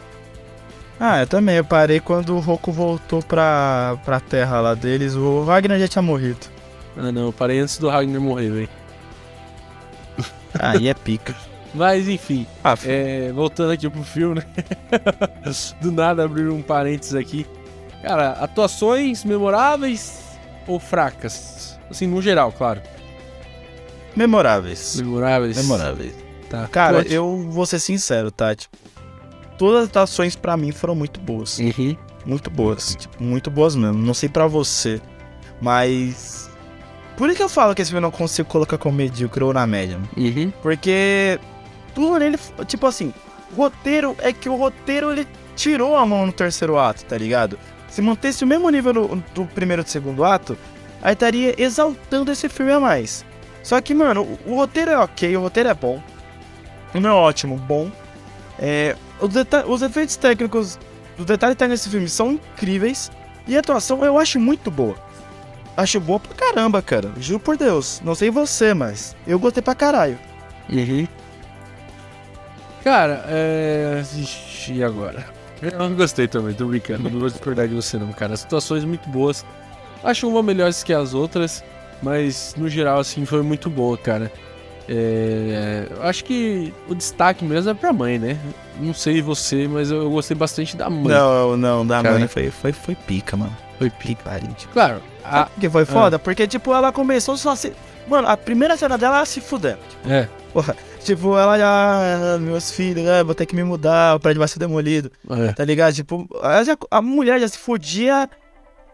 Ah, 1.00 1.20
eu 1.22 1.26
também. 1.26 1.56
Eu 1.56 1.64
parei 1.64 1.98
quando 1.98 2.36
o 2.36 2.40
Roku 2.40 2.70
voltou 2.70 3.22
pra, 3.22 3.98
pra 4.04 4.20
terra 4.20 4.60
lá 4.60 4.74
deles. 4.74 5.14
O 5.14 5.44
Ragnar 5.44 5.78
já 5.78 5.88
tinha 5.88 6.02
morrido. 6.02 6.46
Ah, 6.96 7.10
não, 7.10 7.26
eu 7.26 7.32
parei 7.32 7.58
antes 7.58 7.78
do 7.78 7.88
Ragnar 7.88 8.20
morrer, 8.20 8.50
velho. 8.50 8.68
Aí 10.58 10.88
é 10.88 10.94
pica. 10.94 11.34
Mas, 11.72 12.08
enfim, 12.08 12.46
Ah, 12.64 12.74
é, 12.84 13.30
voltando 13.32 13.70
aqui 13.70 13.88
pro 13.88 14.02
filme, 14.02 14.34
né? 14.40 14.44
Do 15.80 15.92
nada 15.92 16.24
abrir 16.24 16.48
um 16.48 16.60
parênteses 16.60 17.14
aqui. 17.14 17.46
Cara, 18.02 18.30
atuações 18.32 19.24
memoráveis 19.24 20.20
ou 20.66 20.80
fracas? 20.80 21.78
Assim, 21.88 22.08
no 22.08 22.20
geral, 22.20 22.50
claro. 22.52 22.80
Memoráveis. 24.16 24.96
Memoráveis. 24.96 25.56
Memoráveis. 25.56 26.12
Tá. 26.48 26.66
Cara, 26.66 26.98
Conte. 27.04 27.14
eu 27.14 27.48
vou 27.48 27.64
ser 27.64 27.78
sincero, 27.78 28.32
tá? 28.32 28.52
Tipo, 28.54 28.76
todas 29.60 29.82
as 29.82 29.88
atuações 29.90 30.34
pra 30.34 30.56
mim 30.56 30.72
foram 30.72 30.94
muito 30.94 31.20
boas. 31.20 31.58
Uhum. 31.58 31.94
Muito 32.24 32.48
boas. 32.48 32.96
Tipo, 32.98 33.22
muito 33.22 33.50
boas 33.50 33.76
mesmo. 33.76 34.02
Não 34.02 34.14
sei 34.14 34.26
pra 34.26 34.46
você. 34.46 34.98
Mas. 35.60 36.48
Por 37.14 37.34
que 37.34 37.42
eu 37.42 37.48
falo 37.48 37.74
que 37.74 37.82
esse 37.82 37.90
filme 37.90 37.98
eu 37.98 38.10
não 38.10 38.10
consigo 38.10 38.48
colocar 38.48 38.78
como 38.78 38.96
medíocre 38.96 39.44
ou 39.44 39.52
na 39.52 39.66
média? 39.66 40.00
Uhum. 40.16 40.50
Porque. 40.62 41.38
Tudo 41.94 42.18
nele. 42.18 42.38
Tipo 42.66 42.86
assim. 42.86 43.12
O 43.52 43.56
roteiro 43.56 44.16
é 44.20 44.32
que 44.32 44.48
o 44.48 44.56
roteiro 44.56 45.12
ele 45.12 45.28
tirou 45.54 45.94
a 45.94 46.06
mão 46.06 46.24
no 46.24 46.32
terceiro 46.32 46.78
ato, 46.78 47.04
tá 47.04 47.18
ligado? 47.18 47.58
Se 47.90 48.00
mantesse 48.00 48.42
o 48.44 48.46
mesmo 48.46 48.70
nível 48.70 48.94
do, 48.94 49.24
do 49.34 49.44
primeiro 49.44 49.82
e 49.82 49.84
do 49.84 49.90
segundo 49.90 50.24
ato, 50.24 50.56
aí 51.02 51.12
estaria 51.12 51.54
exaltando 51.60 52.32
esse 52.32 52.48
filme 52.48 52.72
a 52.72 52.80
mais. 52.80 53.26
Só 53.62 53.78
que, 53.80 53.92
mano, 53.92 54.22
o, 54.46 54.52
o 54.52 54.54
roteiro 54.54 54.92
é 54.92 54.98
ok, 54.98 55.36
o 55.36 55.40
roteiro 55.40 55.68
é 55.68 55.74
bom. 55.74 56.00
Não 56.94 57.10
é 57.10 57.12
ótimo, 57.12 57.56
bom. 57.56 57.90
É, 58.58 58.96
os, 59.20 59.82
efeitos 59.82 60.16
técnicos, 60.16 60.78
os 61.18 61.24
detalhes 61.24 61.56
técnicos 61.56 61.80
desse 61.80 61.90
filme 61.90 62.08
são 62.08 62.32
incríveis. 62.32 63.10
E 63.46 63.56
a 63.56 63.60
atuação 63.60 64.04
eu 64.04 64.18
acho 64.18 64.38
muito 64.38 64.70
boa. 64.70 64.96
Acho 65.76 65.98
boa 66.00 66.20
pra 66.20 66.34
caramba, 66.34 66.82
cara. 66.82 67.10
Juro 67.18 67.40
por 67.40 67.56
Deus. 67.56 68.00
Não 68.04 68.14
sei 68.14 68.30
você, 68.30 68.74
mas 68.74 69.16
eu 69.26 69.38
gostei 69.38 69.62
pra 69.62 69.74
caralho. 69.74 70.18
Uhum. 70.68 71.06
Cara, 72.84 73.24
é. 73.28 74.02
Ixi, 74.16 74.74
e 74.74 74.84
agora? 74.84 75.24
Eu 75.60 75.78
não 75.78 75.94
gostei 75.94 76.26
também, 76.26 76.54
tô 76.54 76.66
brincando. 76.66 77.10
Não 77.10 77.20
vou 77.20 77.28
discordar 77.28 77.68
de 77.68 77.74
você, 77.74 77.98
não, 77.98 78.12
cara. 78.12 78.36
Situações 78.36 78.84
muito 78.84 79.08
boas. 79.08 79.44
Acho 80.02 80.28
uma 80.28 80.42
melhores 80.42 80.82
que 80.82 80.92
as 80.92 81.12
outras, 81.12 81.62
mas 82.02 82.54
no 82.56 82.68
geral, 82.68 83.00
assim, 83.00 83.26
foi 83.26 83.42
muito 83.42 83.68
boa, 83.68 83.98
cara. 83.98 84.32
É, 84.92 85.86
eu 85.88 86.02
acho 86.02 86.24
que 86.24 86.74
o 86.88 86.94
destaque 86.96 87.44
mesmo 87.44 87.70
é 87.70 87.74
pra 87.74 87.92
mãe, 87.92 88.18
né? 88.18 88.36
Não 88.80 88.92
sei 88.92 89.22
você, 89.22 89.68
mas 89.68 89.88
eu, 89.90 90.10
gostei 90.10 90.36
bastante 90.36 90.76
da 90.76 90.90
mãe. 90.90 91.14
Não, 91.14 91.56
não, 91.56 91.86
da 91.86 92.02
Cara. 92.02 92.18
mãe 92.18 92.26
foi, 92.26 92.50
foi, 92.50 92.72
foi 92.72 92.94
pica, 92.96 93.36
mano. 93.36 93.56
Foi 93.78 93.88
Que 93.88 94.16
pariu. 94.16 94.48
Tipo. 94.54 94.72
Claro, 94.72 95.00
a, 95.24 95.30
Sabe 95.30 95.50
que 95.60 95.70
foi 95.70 95.84
foda? 95.84 96.18
Porque, 96.18 96.44
tipo, 96.46 96.74
ela 96.74 96.90
começou 96.90 97.36
só 97.36 97.54
se. 97.54 97.72
Mano, 98.08 98.26
a 98.26 98.36
primeira 98.36 98.76
cena 98.76 98.98
dela 98.98 99.18
ela 99.18 99.26
se 99.26 99.40
fudendo. 99.40 99.78
é, 100.08 100.26
Porra, 100.52 100.76
tipo, 101.04 101.38
ela 101.38 101.56
já. 101.56 102.34
ah, 102.34 102.38
Meus 102.40 102.72
filhos, 102.72 103.06
ah, 103.08 103.22
vou 103.22 103.34
ter 103.34 103.46
que 103.46 103.54
me 103.54 103.62
mudar, 103.62 104.16
o 104.16 104.20
prédio 104.20 104.40
vai 104.40 104.48
ser 104.48 104.58
demolido. 104.58 105.12
é. 105.30 105.52
Tá 105.52 105.64
ligado? 105.64 105.94
Tipo, 105.94 106.28
já- 106.66 106.76
a 106.90 107.00
mulher 107.00 107.38
já 107.40 107.46
se 107.46 107.58
fudia 107.58 108.28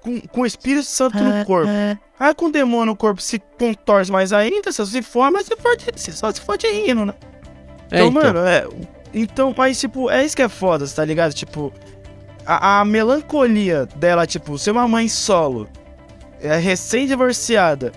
com, 0.06 0.20
com 0.28 0.40
o 0.42 0.46
Espírito 0.46 0.84
Santo 0.86 1.18
no 1.18 1.44
corpo. 1.44 1.68
Aí 2.18 2.32
com 2.34 2.46
o 2.46 2.52
demônio 2.52 2.86
no 2.86 2.96
corpo 2.96 3.20
se 3.20 3.38
contorce 3.58 4.10
mais 4.10 4.32
ainda, 4.32 4.70
se 4.70 4.86
se 4.86 5.02
forma, 5.02 5.42
se 5.42 5.54
fode, 5.56 5.84
se 5.96 6.12
só 6.12 6.30
se 6.32 6.40
fode 6.40 6.66
rindo, 6.66 7.04
né? 7.04 7.14
É, 7.90 7.96
Então, 8.04 8.08
então. 8.08 8.12
mano, 8.22 8.38
é. 8.46 8.66
Então, 9.12 9.54
mas, 9.56 9.80
tipo, 9.80 10.10
é 10.10 10.24
isso 10.24 10.36
que 10.36 10.42
é 10.42 10.48
foda, 10.48 10.86
tá 10.86 11.04
ligado? 11.04 11.32
Tipo, 11.32 11.72
a, 12.46 12.80
a 12.80 12.84
melancolia 12.84 13.86
dela, 13.96 14.26
tipo, 14.26 14.58
ser 14.58 14.70
uma 14.72 14.86
mãe 14.86 15.08
solo, 15.08 15.68
é 16.40 16.56
recém-divorciada, 16.56 17.92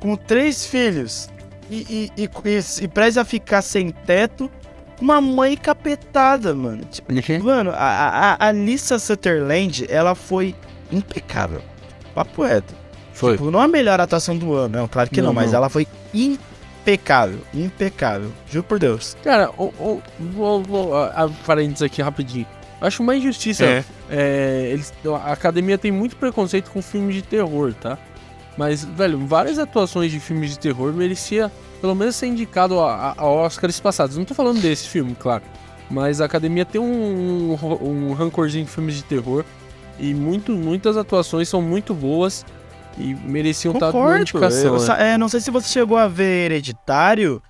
com 0.00 0.16
três 0.16 0.66
filhos, 0.66 1.28
e, 1.70 2.10
e, 2.16 2.22
e, 2.22 2.24
e, 2.24 2.84
e 2.84 2.88
preza 2.88 3.22
a 3.22 3.24
ficar 3.24 3.62
sem 3.62 3.90
teto, 3.90 4.50
uma 5.00 5.20
mãe 5.20 5.56
capetada, 5.56 6.54
mano. 6.54 6.82
Tipo, 6.90 7.12
Uhum. 7.12 7.42
mano, 7.44 7.70
a, 7.70 7.74
a, 7.76 8.32
a 8.34 8.48
Alissa 8.48 8.98
Sutherland, 8.98 9.86
ela 9.88 10.14
foi 10.14 10.54
impecável. 10.90 11.62
Papo 12.14 12.44
reto. 12.44 12.74
Foi. 13.12 13.32
Tipo, 13.32 13.50
não 13.50 13.60
a 13.60 13.68
melhor 13.68 14.00
atuação 14.00 14.36
do 14.36 14.52
ano, 14.54 14.78
não, 14.78 14.88
claro 14.88 15.08
que 15.08 15.20
não, 15.20 15.28
Não, 15.28 15.34
mas 15.34 15.52
não. 15.52 15.58
ela 15.58 15.68
foi 15.68 15.86
impecável, 16.12 17.40
impecável. 17.54 18.30
Juro 18.50 18.64
por 18.64 18.78
Deus. 18.78 19.16
Cara, 19.22 19.50
o, 19.56 19.64
o, 19.64 20.02
vou, 20.18 20.62
vou 20.62 20.92
parênteses 21.46 21.82
aqui 21.82 22.02
rapidinho. 22.02 22.46
Eu 22.80 22.86
Acho 22.86 23.02
uma 23.02 23.16
injustiça. 23.16 23.84
É, 24.10 24.68
eles, 24.70 24.92
a 25.24 25.32
academia 25.32 25.78
tem 25.78 25.90
muito 25.90 26.14
preconceito 26.16 26.70
com 26.70 26.82
filmes 26.82 27.14
de 27.14 27.22
terror, 27.22 27.72
tá? 27.74 27.98
Mas, 28.56 28.84
velho, 28.84 29.26
várias 29.26 29.58
atuações 29.58 30.12
de 30.12 30.20
filmes 30.20 30.50
de 30.50 30.58
terror 30.58 30.92
merecia 30.92 31.50
pelo 31.80 31.94
menos 31.94 32.16
ser 32.16 32.26
indicado 32.26 32.80
a, 32.80 32.94
a, 32.94 33.14
a 33.16 33.26
Oscars 33.26 33.80
passados. 33.80 34.16
Não 34.16 34.24
tô 34.24 34.34
falando 34.34 34.60
desse 34.60 34.88
filme, 34.88 35.14
claro. 35.18 35.42
Mas 35.90 36.20
a 36.20 36.24
academia 36.24 36.64
tem 36.64 36.80
um, 36.80 37.52
um, 37.52 38.08
um 38.08 38.12
rancorzinho 38.12 38.64
de 38.64 38.70
filmes 38.70 38.94
de 38.94 39.04
terror. 39.04 39.44
E 39.98 40.14
muito, 40.14 40.52
muitas 40.52 40.96
atuações 40.96 41.48
são 41.48 41.60
muito 41.62 41.94
boas. 41.94 42.44
E 42.98 43.14
mereciam 43.14 43.74
estar 43.74 43.92
numa 43.92 44.20
indicação. 44.20 44.76
Eu 44.76 44.80
né? 44.80 45.12
é, 45.12 45.18
não 45.18 45.28
sei 45.28 45.40
se 45.40 45.50
você 45.50 45.68
chegou 45.68 45.98
a 45.98 46.08
ver 46.08 46.46
Hereditário, 46.50 47.42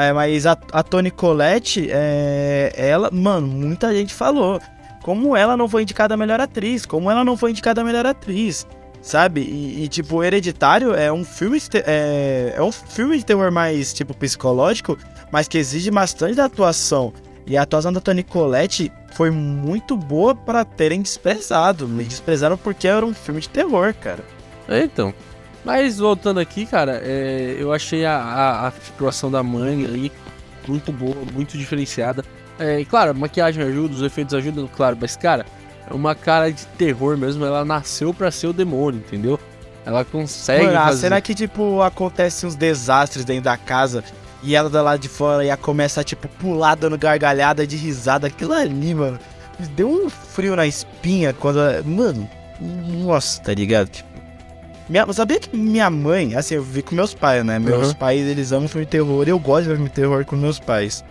é, 0.00 0.12
mas 0.12 0.46
a, 0.46 0.56
a 0.72 0.82
Toni 0.82 1.10
Collette, 1.10 1.88
é, 1.90 2.72
ela, 2.74 3.10
mano, 3.10 3.46
muita 3.46 3.92
gente 3.94 4.14
falou. 4.14 4.60
Como 5.02 5.36
ela 5.36 5.56
não 5.56 5.68
foi 5.68 5.82
indicada 5.82 6.14
a 6.14 6.16
melhor 6.16 6.40
atriz, 6.40 6.84
como 6.84 7.10
ela 7.10 7.24
não 7.24 7.36
foi 7.36 7.50
indicada 7.50 7.80
a 7.80 7.84
melhor 7.84 8.04
atriz, 8.04 8.66
sabe? 9.00 9.40
E, 9.40 9.84
e, 9.84 9.88
tipo, 9.88 10.22
Hereditário 10.22 10.94
é 10.94 11.12
um 11.12 11.24
filme 11.24 11.58
é, 11.86 12.54
é 12.56 12.62
um 12.62 12.72
filme 12.72 13.16
de 13.16 13.24
terror 13.24 13.50
mais 13.52 13.92
tipo 13.92 14.14
psicológico, 14.14 14.98
mas 15.30 15.48
que 15.48 15.58
exige 15.58 15.90
bastante 15.90 16.34
da 16.34 16.46
atuação. 16.46 17.12
E 17.48 17.56
a 17.56 17.62
atuação 17.62 17.90
da 17.90 18.00
Toni 18.00 18.22
Collette 18.22 18.92
foi 19.14 19.30
muito 19.30 19.96
boa 19.96 20.34
para 20.34 20.66
terem 20.66 21.00
desprezado. 21.00 21.88
Me 21.88 22.04
desprezaram 22.04 22.58
porque 22.58 22.86
era 22.86 23.04
um 23.04 23.14
filme 23.14 23.40
de 23.40 23.48
terror, 23.48 23.94
cara. 23.94 24.22
É, 24.68 24.82
então. 24.82 25.14
Mas 25.64 25.98
voltando 25.98 26.40
aqui, 26.40 26.66
cara, 26.66 27.00
é, 27.02 27.56
eu 27.58 27.72
achei 27.72 28.04
a, 28.04 28.16
a, 28.18 28.68
a 28.68 28.70
situação 28.70 29.30
da 29.30 29.42
mãe 29.42 29.86
aí 29.86 30.12
muito 30.66 30.92
boa, 30.92 31.16
muito 31.32 31.56
diferenciada. 31.56 32.22
É, 32.58 32.80
e 32.80 32.84
claro, 32.84 33.12
a 33.12 33.14
maquiagem 33.14 33.62
ajuda, 33.62 33.94
os 33.94 34.02
efeitos 34.02 34.34
ajudam, 34.34 34.68
claro, 34.68 34.98
mas 35.00 35.16
cara, 35.16 35.46
é 35.90 35.94
uma 35.94 36.14
cara 36.14 36.52
de 36.52 36.66
terror 36.66 37.16
mesmo. 37.16 37.46
Ela 37.46 37.64
nasceu 37.64 38.12
pra 38.12 38.30
ser 38.30 38.48
o 38.48 38.52
demônio, 38.52 39.00
entendeu? 39.00 39.40
Ela 39.86 40.04
consegue 40.04 40.66
Mano, 40.66 40.78
a 40.78 40.84
fazer. 40.86 41.00
cena 41.00 41.20
que, 41.22 41.34
tipo, 41.34 41.80
acontece 41.80 42.44
uns 42.44 42.54
desastres 42.54 43.24
dentro 43.24 43.44
da 43.44 43.56
casa 43.56 44.04
e 44.42 44.54
ela 44.54 44.68
do 44.70 44.82
lado 44.82 45.00
de 45.00 45.08
fora 45.08 45.44
ela 45.44 45.56
começa 45.56 46.00
a, 46.00 46.04
tipo, 46.04 46.28
pular 46.28 46.74
dando 46.76 46.96
gargalhada 46.98 47.66
de 47.66 47.76
risada. 47.76 48.26
Aquilo 48.28 48.52
ali, 48.52 48.94
mano, 48.94 49.18
me 49.58 49.66
deu 49.68 49.88
um 49.90 50.08
frio 50.08 50.54
na 50.56 50.66
espinha 50.66 51.32
quando. 51.32 51.58
ela- 51.60 51.82
Mano, 51.84 52.28
nossa, 52.60 53.40
tá 53.42 53.52
ligado? 53.54 53.88
Tipo, 53.88 54.08
Minha, 54.88 55.12
sabia 55.12 55.38
que 55.38 55.54
minha 55.54 55.90
mãe, 55.90 56.34
assim, 56.34 56.54
eu 56.54 56.62
vi 56.62 56.80
com 56.82 56.94
meus 56.94 57.12
pais, 57.12 57.44
né? 57.44 57.58
Meus 57.58 57.88
Uhum. 57.88 57.94
pais, 57.94 58.26
eles 58.26 58.52
amam 58.52 58.66
filme 58.68 58.86
de 58.86 58.90
terror. 58.90 59.28
Eu 59.28 59.38
gosto 59.38 59.64
de 59.64 59.68
ver 59.68 59.74
filme 59.74 59.88
de 59.90 59.94
terror 59.94 60.24
com 60.24 60.34
meus 60.34 60.58
pais. 60.58 61.04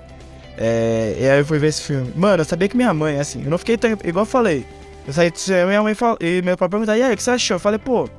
É, 0.58 1.16
e 1.20 1.30
aí 1.30 1.38
eu 1.40 1.46
fui 1.46 1.60
ver 1.60 1.68
esse 1.68 1.82
filme. 1.84 2.12
Mano, 2.16 2.42
eu 2.42 2.46
sabia 2.46 2.68
que 2.68 2.76
minha 2.76 2.92
mãe, 2.92 3.20
assim, 3.20 3.44
eu 3.44 3.52
não 3.52 3.58
fiquei 3.60 3.78
tão. 3.78 3.92
Igual 4.04 4.24
eu 4.24 4.26
falei. 4.26 4.66
Eu 5.06 5.14
saí 5.14 5.30
do 5.30 5.38
cinema 5.38 5.66
e 5.66 5.68
minha 5.68 5.84
mãe 5.84 5.94
falou. 5.94 6.18
E 6.20 6.42
meu 6.42 6.58
pai 6.58 6.68
perguntou, 6.68 6.96
e 6.96 7.04
aí, 7.04 7.14
o 7.14 7.16
que 7.16 7.22
você 7.22 7.30
achou? 7.32 7.56
Eu 7.56 7.60
falei, 7.60 7.78
pô, 7.78 8.10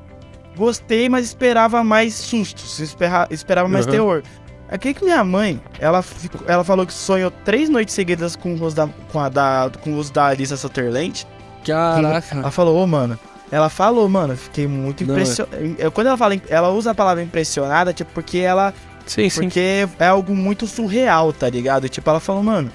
gostei, 0.56 1.08
mas 1.08 1.26
esperava 1.26 1.82
mais 1.82 2.14
sustos. 2.14 2.78
Esperava, 2.78 3.26
esperava 3.34 3.68
mais 3.68 3.84
Uhum. 3.86 3.90
terror. 3.90 4.22
Aqui 4.70 4.92
que 4.92 5.02
minha 5.04 5.24
mãe, 5.24 5.60
ela, 5.78 6.02
ficou- 6.02 6.42
ela 6.46 6.62
falou 6.62 6.86
que 6.86 6.92
sonhou 6.92 7.30
três 7.30 7.68
noites 7.70 7.94
seguidas 7.94 8.36
com 8.36 8.52
o 8.52 8.56
rosto 8.56 8.76
da, 8.76 8.88
com 9.10 9.18
a 9.18 9.28
da, 9.28 9.70
com 9.82 9.92
o 9.92 9.96
rosto 9.96 10.12
da 10.12 10.26
Alissa 10.26 10.56
Sutherland. 10.56 11.26
Caraca. 11.64 12.36
Ela 12.38 12.50
falou, 12.50 12.76
ô, 12.82 12.86
mano. 12.86 13.18
Ela 13.50 13.70
falou, 13.70 14.06
mano, 14.10 14.36
fiquei 14.36 14.66
muito 14.66 15.06
Não, 15.06 15.14
impressionado. 15.14 15.56
Quando 15.92 16.06
ela 16.08 16.16
fala, 16.18 16.34
ela 16.50 16.68
usa 16.70 16.90
a 16.90 16.94
palavra 16.94 17.22
impressionada, 17.22 17.92
tipo, 17.94 18.10
porque 18.12 18.38
ela. 18.38 18.74
Sim, 19.06 19.30
sim. 19.30 19.40
Porque 19.40 19.88
é 19.98 20.06
algo 20.06 20.36
muito 20.36 20.66
surreal, 20.66 21.32
tá 21.32 21.48
ligado? 21.48 21.88
Tipo, 21.88 22.10
ela 22.10 22.20
falou, 22.20 22.42
mano. 22.42 22.70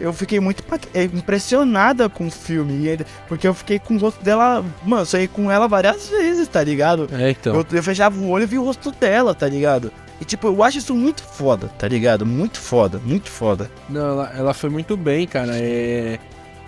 Eu 0.00 0.12
fiquei 0.12 0.38
muito 0.38 0.62
é, 0.94 1.04
impressionada 1.04 2.08
com 2.08 2.26
o 2.26 2.30
filme. 2.30 2.98
Porque 3.28 3.46
eu 3.46 3.54
fiquei 3.54 3.78
com 3.78 3.94
o 3.94 3.98
rosto 3.98 4.22
dela. 4.22 4.64
Mano, 4.84 5.06
sonhei 5.06 5.28
com 5.28 5.50
ela 5.50 5.68
várias 5.68 6.08
vezes, 6.08 6.48
tá 6.48 6.62
ligado? 6.62 7.08
É, 7.12 7.30
então. 7.30 7.54
Eu, 7.54 7.66
eu 7.72 7.82
fechava 7.82 8.18
o 8.18 8.28
olho 8.30 8.42
e 8.44 8.46
vi 8.46 8.58
o 8.58 8.64
rosto 8.64 8.90
dela, 8.92 9.32
tá 9.34 9.48
ligado? 9.48 9.92
E 10.20 10.24
tipo, 10.24 10.48
eu 10.48 10.62
acho 10.62 10.78
isso 10.78 10.94
muito 10.94 11.22
foda, 11.22 11.68
tá 11.78 11.86
ligado? 11.86 12.26
Muito 12.26 12.58
foda, 12.58 13.00
muito 13.04 13.30
foda. 13.30 13.70
Não, 13.88 14.00
ela, 14.00 14.32
ela 14.36 14.54
foi 14.54 14.68
muito 14.68 14.96
bem, 14.96 15.26
cara. 15.26 15.52
É 15.54 16.18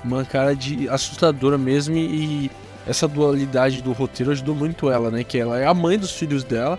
uma 0.04 0.24
cara 0.24 0.54
de 0.54 0.88
assustadora 0.88 1.58
mesmo 1.58 1.96
e, 1.96 2.50
essa 2.86 3.06
dualidade 3.06 3.82
do 3.82 3.92
roteiro 3.92 4.32
ajudou 4.32 4.54
muito 4.54 4.90
ela, 4.90 5.10
né? 5.10 5.22
Que 5.22 5.38
ela 5.38 5.58
é 5.58 5.66
a 5.66 5.74
mãe 5.74 5.98
dos 5.98 6.12
filhos 6.12 6.42
dela. 6.44 6.78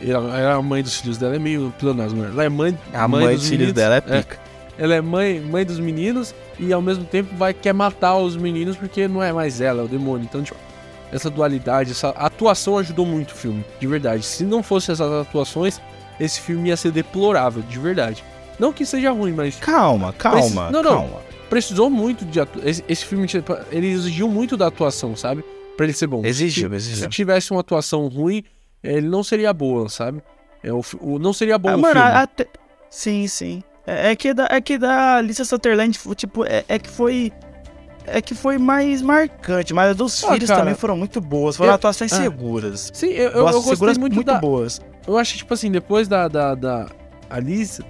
Ela 0.00 0.38
é 0.38 0.52
a 0.52 0.62
mãe 0.62 0.82
dos 0.82 0.96
filhos 1.00 1.18
dela, 1.18 1.34
é 1.34 1.38
meio 1.38 1.72
pleonasmo. 1.78 2.24
Ela 2.24 2.44
é 2.44 2.48
mãe, 2.48 2.78
A 2.92 3.08
mãe, 3.08 3.34
dos 3.34 3.44
filhos 3.44 3.50
meninos, 3.50 3.72
dela 3.72 3.96
é 3.96 4.00
pica. 4.00 4.38
Ela 4.78 4.94
é 4.94 5.00
mãe, 5.00 5.40
mãe 5.40 5.64
dos 5.64 5.78
meninos 5.78 6.34
e 6.58 6.72
ao 6.72 6.80
mesmo 6.80 7.04
tempo 7.04 7.34
vai 7.36 7.52
quer 7.52 7.74
matar 7.74 8.16
os 8.16 8.36
meninos 8.36 8.76
porque 8.76 9.08
não 9.08 9.22
é 9.22 9.32
mais 9.32 9.60
ela, 9.60 9.82
é 9.82 9.84
o 9.84 9.88
demônio. 9.88 10.24
Então, 10.24 10.42
tipo, 10.42 10.58
essa 11.12 11.28
dualidade, 11.28 11.90
essa 11.90 12.10
atuação 12.10 12.78
ajudou 12.78 13.04
muito 13.04 13.32
o 13.32 13.34
filme, 13.34 13.64
de 13.78 13.86
verdade. 13.86 14.24
Se 14.24 14.44
não 14.44 14.62
fosse 14.62 14.92
essas 14.92 15.12
atuações, 15.12 15.80
esse 16.20 16.40
filme 16.40 16.68
ia 16.68 16.76
ser 16.76 16.92
deplorável, 16.92 17.62
de 17.62 17.78
verdade. 17.78 18.22
Não 18.58 18.72
que 18.72 18.84
seja 18.84 19.10
ruim, 19.10 19.32
mas 19.32 19.56
Calma, 19.56 20.12
calma, 20.12 20.38
Preci- 20.40 20.54
não, 20.54 20.82
não. 20.82 20.82
calma. 20.82 21.20
precisou 21.48 21.88
muito 21.90 22.24
de 22.26 22.38
atu... 22.40 22.60
esse, 22.62 22.84
esse 22.86 23.04
filme 23.06 23.26
ele 23.72 23.86
exigiu 23.88 24.28
muito 24.28 24.56
da 24.56 24.66
atuação, 24.66 25.16
sabe? 25.16 25.42
Pra 25.76 25.86
ele 25.86 25.94
ser 25.94 26.06
bom. 26.06 26.22
Exigiu, 26.24 26.72
exigiu. 26.74 27.04
Se 27.04 27.08
tivesse 27.08 27.50
uma 27.52 27.60
atuação 27.60 28.06
ruim, 28.08 28.44
ele 28.82 29.08
não 29.08 29.24
seria 29.24 29.50
boa, 29.52 29.88
sabe? 29.88 30.22
É, 30.62 30.70
o, 30.72 30.82
o- 31.00 31.18
não 31.18 31.32
seria 31.32 31.56
bom 31.56 31.70
Ah, 31.70 31.76
o 31.76 31.80
mano, 31.80 31.94
filme. 32.00 32.10
até... 32.16 32.46
Sim, 32.90 33.26
sim. 33.28 33.62
É, 33.86 34.10
é 34.10 34.16
que 34.16 34.34
da, 34.34 34.46
é 34.50 34.60
que 34.60 34.76
da 34.76 35.16
Alicia 35.16 35.44
Sutherland, 35.44 35.98
tipo, 36.14 36.44
é, 36.44 36.62
é 36.68 36.78
que 36.78 36.90
foi... 36.90 37.32
É 38.06 38.20
que 38.20 38.34
foi 38.34 38.58
mais 38.58 39.00
marcante, 39.02 39.72
mas 39.72 39.90
as 39.90 39.96
dos 39.96 40.24
Ah, 40.24 40.32
filhos 40.32 40.48
cara, 40.48 40.60
também 40.62 40.74
foram 40.74 40.96
muito 40.96 41.20
boas. 41.20 41.56
Foram 41.56 41.70
eu- 41.70 41.74
atuações 41.76 42.12
ah. 42.12 42.16
seguras. 42.16 42.90
Sim, 42.92 43.08
eu, 43.08 43.30
eu, 43.30 43.38
eu 43.38 43.44
gostei 43.52 43.70
seguras 43.74 43.98
muito, 43.98 44.14
muito 44.14 44.26
da... 44.26 44.38
boas. 44.38 44.80
Eu 45.06 45.16
acho 45.18 45.32
que, 45.32 45.38
tipo 45.38 45.54
assim, 45.54 45.70
depois 45.70 46.06
da, 46.08 46.28
da, 46.28 46.54
da 46.54 46.86
Alice, 47.28 47.82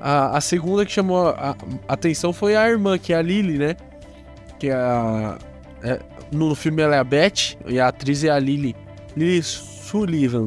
a, 0.00 0.36
a 0.36 0.40
segunda 0.40 0.84
que 0.86 0.92
chamou 0.92 1.28
a, 1.28 1.56
a 1.88 1.92
atenção 1.92 2.32
foi 2.32 2.56
a 2.56 2.68
irmã, 2.68 2.98
que 2.98 3.12
é 3.12 3.16
a 3.16 3.22
Lily, 3.22 3.58
né? 3.58 3.76
Que 4.58 4.68
é 4.68 4.74
a... 4.74 5.38
é- 5.82 6.00
no 6.32 6.54
filme 6.54 6.80
ela 6.80 6.94
é 6.94 6.98
a 6.98 7.04
Beth 7.04 7.56
e 7.66 7.80
a 7.80 7.88
atriz 7.88 8.22
é 8.22 8.30
a 8.30 8.38
Lily. 8.38 8.76
Lily 9.16 9.42
Sullivan, 9.42 10.46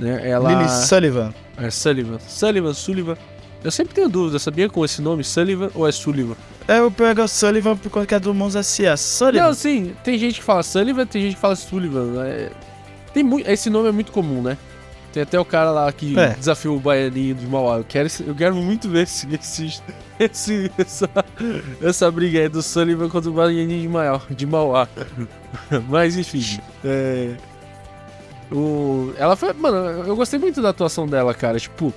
né? 0.00 0.28
Ela... 0.28 0.52
Lily 0.52 0.68
Sullivan. 0.68 1.32
É 1.56 1.70
Sullivan. 1.70 2.18
Sullivan, 2.26 2.74
Sullivan. 2.74 3.16
Eu 3.62 3.70
sempre 3.70 3.94
tenho 3.94 4.08
dúvida, 4.08 4.38
sabia 4.38 4.68
com 4.68 4.84
esse 4.84 5.00
nome? 5.00 5.22
Sullivan 5.24 5.70
ou 5.74 5.86
é 5.88 5.92
Sullivan? 5.92 6.34
É, 6.68 6.78
eu 6.80 6.90
pego 6.90 7.22
o 7.22 7.28
Sullivan 7.28 7.76
por 7.76 7.90
conta 7.90 8.06
que 8.06 8.14
é 8.14 8.20
do 8.20 8.34
Mons 8.34 8.56
S.A. 8.56 8.96
Sullivan. 8.96 9.46
Não, 9.46 9.54
sim, 9.54 9.94
tem 10.02 10.18
gente 10.18 10.40
que 10.40 10.42
fala 10.44 10.62
Sullivan, 10.62 11.06
tem 11.06 11.22
gente 11.22 11.34
que 11.36 11.40
fala 11.40 11.54
Sullivan. 11.56 12.24
é- 12.24 12.50
Tem 13.14 13.22
muito, 13.22 13.48
esse 13.48 13.70
nome 13.70 13.88
é 13.88 13.92
muito 13.92 14.10
comum, 14.12 14.42
né? 14.42 14.58
Tem 15.16 15.22
até 15.22 15.40
o 15.40 15.46
cara 15.46 15.70
lá 15.70 15.90
que 15.90 16.18
É. 16.18 16.34
desafiou 16.34 16.76
o 16.76 16.78
baianinho 16.80 17.34
de 17.34 17.46
Mauá. 17.46 17.78
Eu 17.78 17.84
quero, 17.84 18.06
eu 18.26 18.34
quero 18.34 18.54
muito 18.54 18.86
ver 18.86 19.04
esse, 19.04 19.26
esse, 19.34 19.80
esse- 20.20 20.70
essa, 20.76 21.08
essa 21.82 22.10
briga 22.10 22.38
aí 22.38 22.50
do 22.50 22.60
Sullivan 22.60 23.08
contra 23.08 23.30
o 23.30 23.32
baianinho 23.32 23.80
de 23.80 23.88
Mauá. 23.88 24.20
De 24.28 24.44
Mauá. 24.46 24.86
Mas 25.88 26.18
enfim. 26.18 26.60
é, 26.84 27.34
o, 28.52 29.14
ela 29.16 29.36
foi. 29.36 29.54
Mano, 29.54 29.76
eu 30.06 30.14
gostei 30.14 30.38
muito 30.38 30.60
da 30.60 30.68
atuação 30.68 31.06
dela, 31.06 31.32
cara. 31.32 31.58
Tipo. 31.58 31.94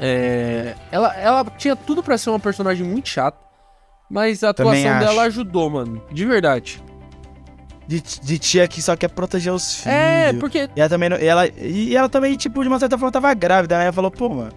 é, 0.00 0.74
ela, 0.90 1.14
ela 1.14 1.44
tinha 1.58 1.76
tudo 1.76 2.02
pra 2.02 2.16
ser 2.16 2.30
uma 2.30 2.40
personagem 2.40 2.86
muito 2.86 3.10
chata. 3.10 3.36
Mas 4.10 4.42
a 4.42 4.48
atuação 4.48 4.98
dela 4.98 5.24
ajudou, 5.24 5.68
mano. 5.68 6.02
De 6.10 6.24
verdade. 6.24 6.82
De, 7.88 8.00
de 8.02 8.38
tia 8.38 8.68
que 8.68 8.82
só 8.82 8.94
quer 8.94 9.08
proteger 9.08 9.50
os 9.52 9.76
filhos. 9.76 9.96
É, 9.96 10.32
porque. 10.34 10.68
E 10.76 10.80
ela 10.80 10.88
também, 10.90 11.08
não- 11.08 11.16
e 11.18 11.24
ela, 11.24 11.48
e 11.56 11.96
ela 11.96 12.08
também, 12.08 12.36
tipo, 12.36 12.62
de 12.62 12.68
uma 12.68 12.78
certa 12.78 12.98
forma 12.98 13.10
tava 13.10 13.32
grávida, 13.32 13.78
né? 13.78 13.84
Ela 13.84 13.92
falou, 13.94 14.10
pô, 14.10 14.28
mano, 14.28 14.52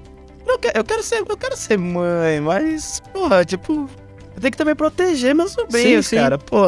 eu 0.45 0.59
quero, 0.59 0.77
eu 0.77 0.83
quero 0.83 1.01
ser, 1.01 1.23
eu 1.27 1.37
quero 1.37 1.55
ser 1.55 1.77
mãe, 1.77 2.41
mas, 2.41 3.01
porra, 3.13 3.45
tipo, 3.45 3.89
eu 4.35 4.41
tenho 4.41 4.51
que 4.51 4.57
também 4.57 4.75
proteger 4.75 5.33
meus 5.33 5.53
sobrinhos, 5.53 6.07
Sim, 6.07 6.17
sim. 6.17 6.21
cara. 6.21 6.37
Pô, 6.37 6.65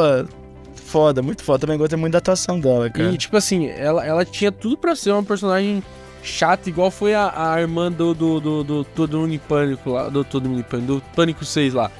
foda, 0.74 1.20
muito 1.22 1.42
foda. 1.44 1.58
Também 1.60 1.76
gostei 1.76 1.98
muito 1.98 2.12
da 2.12 2.18
atuação 2.18 2.58
dela, 2.58 2.88
cara. 2.88 3.10
E, 3.10 3.18
tipo 3.18 3.36
assim, 3.36 3.68
ela, 3.68 4.04
ela 4.06 4.24
tinha 4.24 4.50
tudo 4.50 4.78
pra 4.78 4.96
ser 4.96 5.10
uma 5.12 5.22
personagem 5.22 5.82
chata, 6.22 6.68
igual 6.70 6.90
foi 6.90 7.12
a, 7.14 7.52
a 7.54 7.60
irmã 7.60 7.92
do, 7.92 8.14
do, 8.14 8.40
do, 8.40 8.64
do 8.64 8.84
Todo 8.84 9.18
Mundo 9.18 9.34
em 9.34 9.38
Pânico 9.38 9.90
lá. 9.90 10.08
Do 10.08 10.24
Todo 10.24 10.48
Mundo 10.48 10.60
em 10.60 10.62
Pânico, 10.62 10.94
do 10.94 11.02
Pânico 11.14 11.44
6 11.44 11.74
lá. 11.74 11.90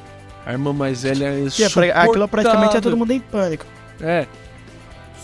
A 0.47 0.53
irmã 0.53 0.73
mais 0.73 1.03
velha 1.03 1.27
é 1.27 1.41
é 1.41 1.91
aquilo 1.99 2.29
praticamente 2.29 2.77
é 2.77 2.81
todo 2.81 2.97
mundo 2.97 3.11
em 3.13 3.21
pânico. 3.21 3.65
É. 4.01 4.27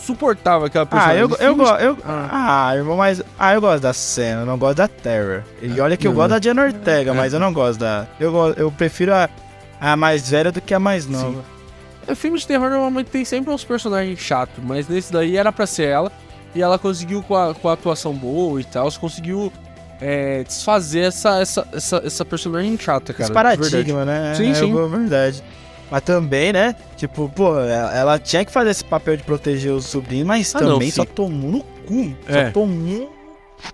Suportável 0.05 0.65
aquela 0.67 0.83
Ah, 0.83 0.87
personagem. 0.87 1.21
eu, 1.21 1.29
eu, 1.29 1.35
Filmes- 1.37 1.69
go- 1.69 1.75
eu, 1.77 1.97
Ah. 2.05 2.67
ah, 2.69 2.75
irmão, 2.75 2.97
mas, 2.97 3.21
ah, 3.37 3.53
eu 3.53 3.61
gosto 3.61 3.81
da 3.83 3.93
cena, 3.93 4.41
eu 4.41 4.45
não 4.45 4.57
gosto 4.57 4.77
da 4.77 4.87
Terror. 4.87 5.43
E 5.61 5.79
olha 5.79 5.95
que 5.95 6.07
eu 6.07 6.13
gosto 6.13 6.29
da 6.31 6.39
Diana 6.39 6.63
Ortega, 6.63 7.11
É. 7.11 7.13
mas 7.13 7.33
eu 7.33 7.39
não 7.39 7.53
gosto 7.53 7.79
da, 7.79 8.07
eu, 8.19 8.33
eu 8.57 8.71
prefiro 8.71 9.13
a, 9.13 9.29
a 9.79 9.95
mais 9.95 10.29
velha 10.29 10.51
do 10.51 10.59
que 10.61 10.73
a 10.73 10.79
mais 10.79 11.05
nova. 11.07 11.43
É, 12.07 12.15
filme 12.15 12.39
de 12.39 12.47
terror 12.47 12.69
normalmente 12.69 13.07
tem 13.11 13.23
sempre 13.23 13.53
uns 13.53 13.63
personagens 13.63 14.19
chatos, 14.19 14.63
mas 14.63 14.87
nesse 14.87 15.13
daí 15.13 15.37
era 15.37 15.51
pra 15.51 15.67
ser 15.67 15.87
ela. 15.87 16.11
E 16.53 16.61
ela 16.61 16.77
conseguiu, 16.79 17.21
com 17.23 17.35
a, 17.35 17.53
com 17.53 17.69
a 17.69 17.73
atuação 17.73 18.11
boa 18.13 18.59
e 18.59 18.63
tal, 18.63 18.91
conseguiu 18.99 19.53
é, 20.01 20.43
desfazer 20.43 21.01
essa, 21.01 21.39
essa, 21.39 21.67
essa, 21.71 22.01
essa 22.03 22.25
personagem 22.25 22.77
chata, 22.77 23.13
cara. 23.13 23.23
Esse 23.25 23.31
paradigma, 23.31 24.03
né? 24.03 24.33
Sim, 24.35 24.49
é, 24.51 24.53
sim. 24.55 24.77
É 24.77 24.87
verdade. 24.87 25.43
Mas 25.91 26.01
também, 26.03 26.53
né? 26.53 26.73
Tipo, 26.95 27.27
pô, 27.29 27.59
ela, 27.59 27.93
ela 27.93 28.19
tinha 28.19 28.45
que 28.45 28.51
fazer 28.51 28.69
esse 28.69 28.83
papel 28.85 29.17
de 29.17 29.23
proteger 29.23 29.73
os 29.73 29.85
sobrinhos, 29.85 30.25
mas 30.25 30.55
Ah, 30.55 30.61
não, 30.61 30.73
também 30.73 30.89
sim. 30.89 30.95
só 30.95 31.05
tomou 31.05 31.51
no 31.51 31.59
cu. 31.61 32.15
É. 32.27 32.45
Só 32.45 32.51
tomou. 32.51 33.13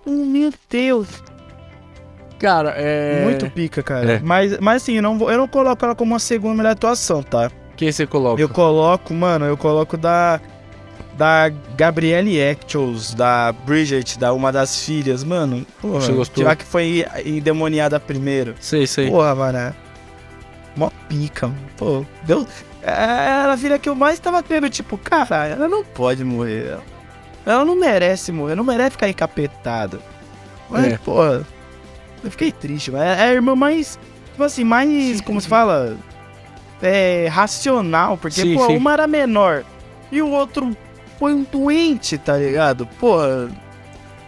Oh, 0.04 0.10
meu 0.10 0.52
Deus. 0.68 1.06
Cara, 2.38 2.74
é. 2.76 3.22
Muito 3.24 3.48
pica, 3.50 3.82
cara. 3.82 4.14
É. 4.14 4.20
Mas, 4.20 4.58
mas 4.58 4.82
assim, 4.82 4.94
eu 4.96 5.02
não, 5.02 5.16
vou, 5.16 5.30
eu 5.30 5.38
não 5.38 5.48
coloco 5.48 5.84
ela 5.84 5.94
como 5.94 6.12
uma 6.12 6.18
segunda 6.18 6.56
melhor 6.56 6.72
atuação, 6.72 7.22
tá? 7.22 7.50
Quem 7.76 7.90
você 7.92 8.06
coloca? 8.06 8.40
Eu 8.42 8.48
coloco, 8.48 9.14
mano, 9.14 9.44
eu 9.46 9.56
coloco 9.56 9.96
da. 9.96 10.40
Da 11.16 11.50
Gabrielle 11.76 12.40
Actuals, 12.48 13.12
da 13.12 13.52
Bridget, 13.66 14.16
da 14.20 14.32
uma 14.32 14.52
das 14.52 14.84
filhas, 14.84 15.24
mano. 15.24 15.66
Porra, 15.80 16.00
Você 16.00 16.12
gostou? 16.12 16.44
Já 16.44 16.54
que 16.54 16.64
foi 16.64 17.04
endemoniada 17.26 17.98
primeiro. 17.98 18.54
Sei, 18.60 18.86
sei. 18.86 19.10
Porra, 19.10 19.34
mano. 19.34 19.74
Mó 20.78 20.90
pica. 21.08 21.50
Pô, 21.76 22.04
deu. 22.24 22.46
É, 22.82 23.42
Ela 23.42 23.56
vira 23.56 23.78
que 23.78 23.88
eu 23.88 23.94
mais 23.96 24.20
tava 24.20 24.40
tendo, 24.42 24.70
tipo, 24.70 24.96
cara, 24.96 25.46
ela 25.48 25.68
não 25.68 25.82
pode 25.84 26.22
morrer. 26.24 26.78
Ela, 27.44 27.64
não 27.64 27.74
merece 27.74 28.30
morrer, 28.30 28.54
não 28.54 28.62
merece 28.62 28.92
ficar 28.92 29.08
encapetada. 29.08 29.98
Mas, 30.70 30.92
É. 30.92 30.98
pô, 30.98 31.24
eu 31.24 32.30
fiquei 32.30 32.52
triste, 32.52 32.90
mas 32.92 33.02
é 33.02 33.22
a 33.22 33.32
irmã 33.32 33.56
mais. 33.56 33.98
Tipo 34.30 34.44
assim, 34.44 34.62
mais. 34.62 34.88
Sim. 35.16 35.22
Como 35.24 35.40
se 35.40 35.48
fala? 35.48 35.96
É. 36.80 37.26
racional, 37.28 38.16
porque, 38.16 38.40
Sim, 38.40 38.54
pô, 38.54 38.66
sim. 38.68 38.76
uma 38.76 38.92
era 38.92 39.06
menor 39.08 39.64
e 40.12 40.22
o 40.22 40.30
outro 40.30 40.76
foi 41.18 41.34
um 41.34 41.42
doente, 41.42 42.16
tá 42.16 42.36
ligado? 42.36 42.86
Pô, 43.00 43.18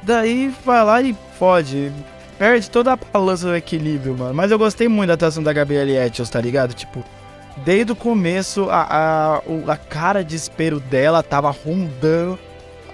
daí 0.03 0.53
vai 0.65 0.85
lá 0.85 1.01
e 1.01 1.17
fode. 1.39 1.93
Perde 2.41 2.71
toda 2.71 2.95
a 2.95 2.97
balança 2.97 3.49
do 3.49 3.55
equilíbrio, 3.55 4.17
mano. 4.17 4.33
Mas 4.33 4.51
eu 4.51 4.59
gostei 4.59 4.89
muito 4.89 5.09
da 5.09 5.13
atuação 5.13 5.43
da 5.43 5.53
Gabrielle 5.53 5.95
Etchels, 5.95 6.31
tá 6.31 6.41
ligado? 6.41 6.73
Tipo, 6.73 7.05
desde 7.59 7.93
o 7.93 7.95
começo, 7.95 8.67
a, 8.71 8.81
a, 8.81 9.73
a 9.73 9.77
cara 9.77 10.25
de 10.25 10.31
desespero 10.31 10.81
dela 10.81 11.23
tava 11.23 11.51
rondando 11.51 12.39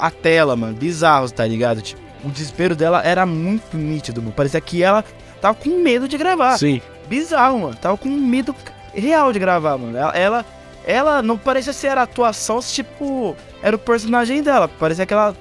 a 0.00 0.10
tela, 0.10 0.56
mano. 0.56 0.74
Bizarro, 0.74 1.30
tá 1.30 1.46
ligado? 1.46 1.80
Tipo, 1.80 2.02
o 2.24 2.28
desespero 2.28 2.74
dela 2.74 3.00
era 3.04 3.24
muito 3.24 3.76
nítido, 3.76 4.20
mano. 4.20 4.34
Parecia 4.34 4.60
que 4.60 4.82
ela 4.82 5.04
tava 5.40 5.54
com 5.54 5.80
medo 5.80 6.08
de 6.08 6.18
gravar. 6.18 6.58
Sim. 6.58 6.82
Bizarro, 7.08 7.60
mano. 7.60 7.76
Tava 7.76 7.96
com 7.96 8.08
medo 8.08 8.52
real 8.92 9.32
de 9.32 9.38
gravar, 9.38 9.78
mano. 9.78 9.96
Ela, 9.96 10.18
ela, 10.18 10.46
ela 10.84 11.22
não 11.22 11.38
parecia 11.38 11.72
ser 11.72 11.96
a 11.96 12.02
atuação, 12.02 12.60
se, 12.60 12.74
tipo, 12.74 13.36
era 13.62 13.76
o 13.76 13.78
personagem 13.78 14.42
dela. 14.42 14.66
Parecia 14.66 15.06
que 15.06 15.14
ela 15.14 15.36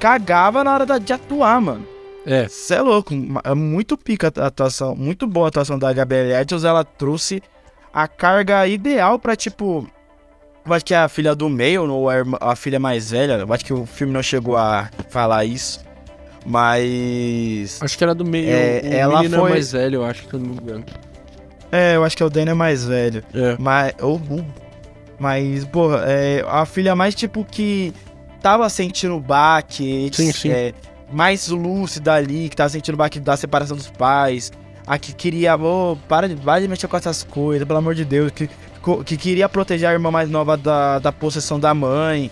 cagava 0.00 0.64
na 0.64 0.74
hora 0.74 0.98
de 0.98 1.12
atuar, 1.12 1.60
mano. 1.60 1.97
É. 2.30 2.46
Você 2.46 2.74
é 2.74 2.80
louco. 2.82 3.14
É 3.42 3.54
muito 3.54 3.96
pica 3.96 4.30
a 4.36 4.46
atuação. 4.46 4.94
Muito 4.94 5.26
boa 5.26 5.46
a 5.46 5.48
atuação 5.48 5.78
da 5.78 5.90
Gabrielle 5.92 6.34
Edwards. 6.34 6.62
Ela 6.64 6.84
trouxe 6.84 7.42
a 7.92 8.06
carga 8.06 8.66
ideal 8.66 9.18
pra, 9.18 9.34
tipo. 9.34 9.88
Eu 10.66 10.74
acho 10.74 10.84
que 10.84 10.92
é 10.92 10.98
a 10.98 11.08
filha 11.08 11.34
do 11.34 11.48
meio, 11.48 11.90
ou 11.90 12.08
a, 12.38 12.54
filha 12.54 12.78
mais 12.78 13.10
velha. 13.10 13.38
Eu 13.38 13.50
acho 13.52 13.64
que 13.64 13.72
o 13.72 13.86
filme 13.86 14.12
não 14.12 14.22
chegou 14.22 14.56
a 14.58 14.90
falar 15.08 15.46
isso. 15.46 15.80
Mas. 16.44 17.78
Acho 17.82 17.96
que 17.96 18.04
era 18.04 18.14
do 18.14 18.24
meio. 18.24 18.50
É, 18.50 18.80
o 18.84 18.92
ela 18.92 19.16
menino 19.22 19.38
foi- 19.38 19.50
é 19.50 19.54
mais 19.54 19.72
velho, 19.72 19.94
eu 19.96 20.04
acho 20.04 20.26
que 20.28 20.34
eu 20.34 20.40
não 20.40 20.50
me 20.50 20.56
engano. 20.60 20.84
É, 21.72 21.96
eu 21.96 22.04
acho 22.04 22.16
que 22.16 22.22
é 22.22 22.26
o 22.26 22.30
Daniel 22.30 22.56
mais 22.56 22.84
velho. 22.84 23.22
É. 23.34 23.56
Mas. 23.58 23.94
ou- 24.02 24.20
mas, 25.18 25.64
porra, 25.64 26.04
é 26.06 26.44
a 26.46 26.64
filha 26.64 26.94
mais, 26.94 27.14
tipo, 27.14 27.44
que 27.44 27.92
tava 28.40 28.68
sentindo 28.68 29.16
o 29.16 29.20
baque. 29.20 30.10
Sim, 30.12 30.30
sim. 30.32 30.50
é, 30.50 30.72
mais 31.10 31.48
lúcida 31.48 32.14
ali, 32.14 32.48
que 32.48 32.56
tava 32.56 32.68
sentindo 32.68 32.94
o 32.94 32.98
baque 32.98 33.18
da 33.20 33.36
separação 33.36 33.76
dos 33.76 33.90
pais. 33.90 34.52
A 34.86 34.98
que 34.98 35.12
queria, 35.12 35.54
ô, 35.56 35.96
para 36.08 36.28
de, 36.28 36.36
para 36.36 36.60
de 36.60 36.68
mexer 36.68 36.88
com 36.88 36.96
essas 36.96 37.22
coisas, 37.22 37.66
pelo 37.66 37.78
amor 37.78 37.94
de 37.94 38.04
Deus. 38.04 38.30
Que, 38.32 38.48
que 39.04 39.16
queria 39.18 39.48
proteger 39.48 39.88
a 39.88 39.92
irmã 39.92 40.10
mais 40.10 40.30
nova 40.30 40.56
da, 40.56 40.98
da 40.98 41.12
possessão 41.12 41.60
da 41.60 41.74
mãe. 41.74 42.30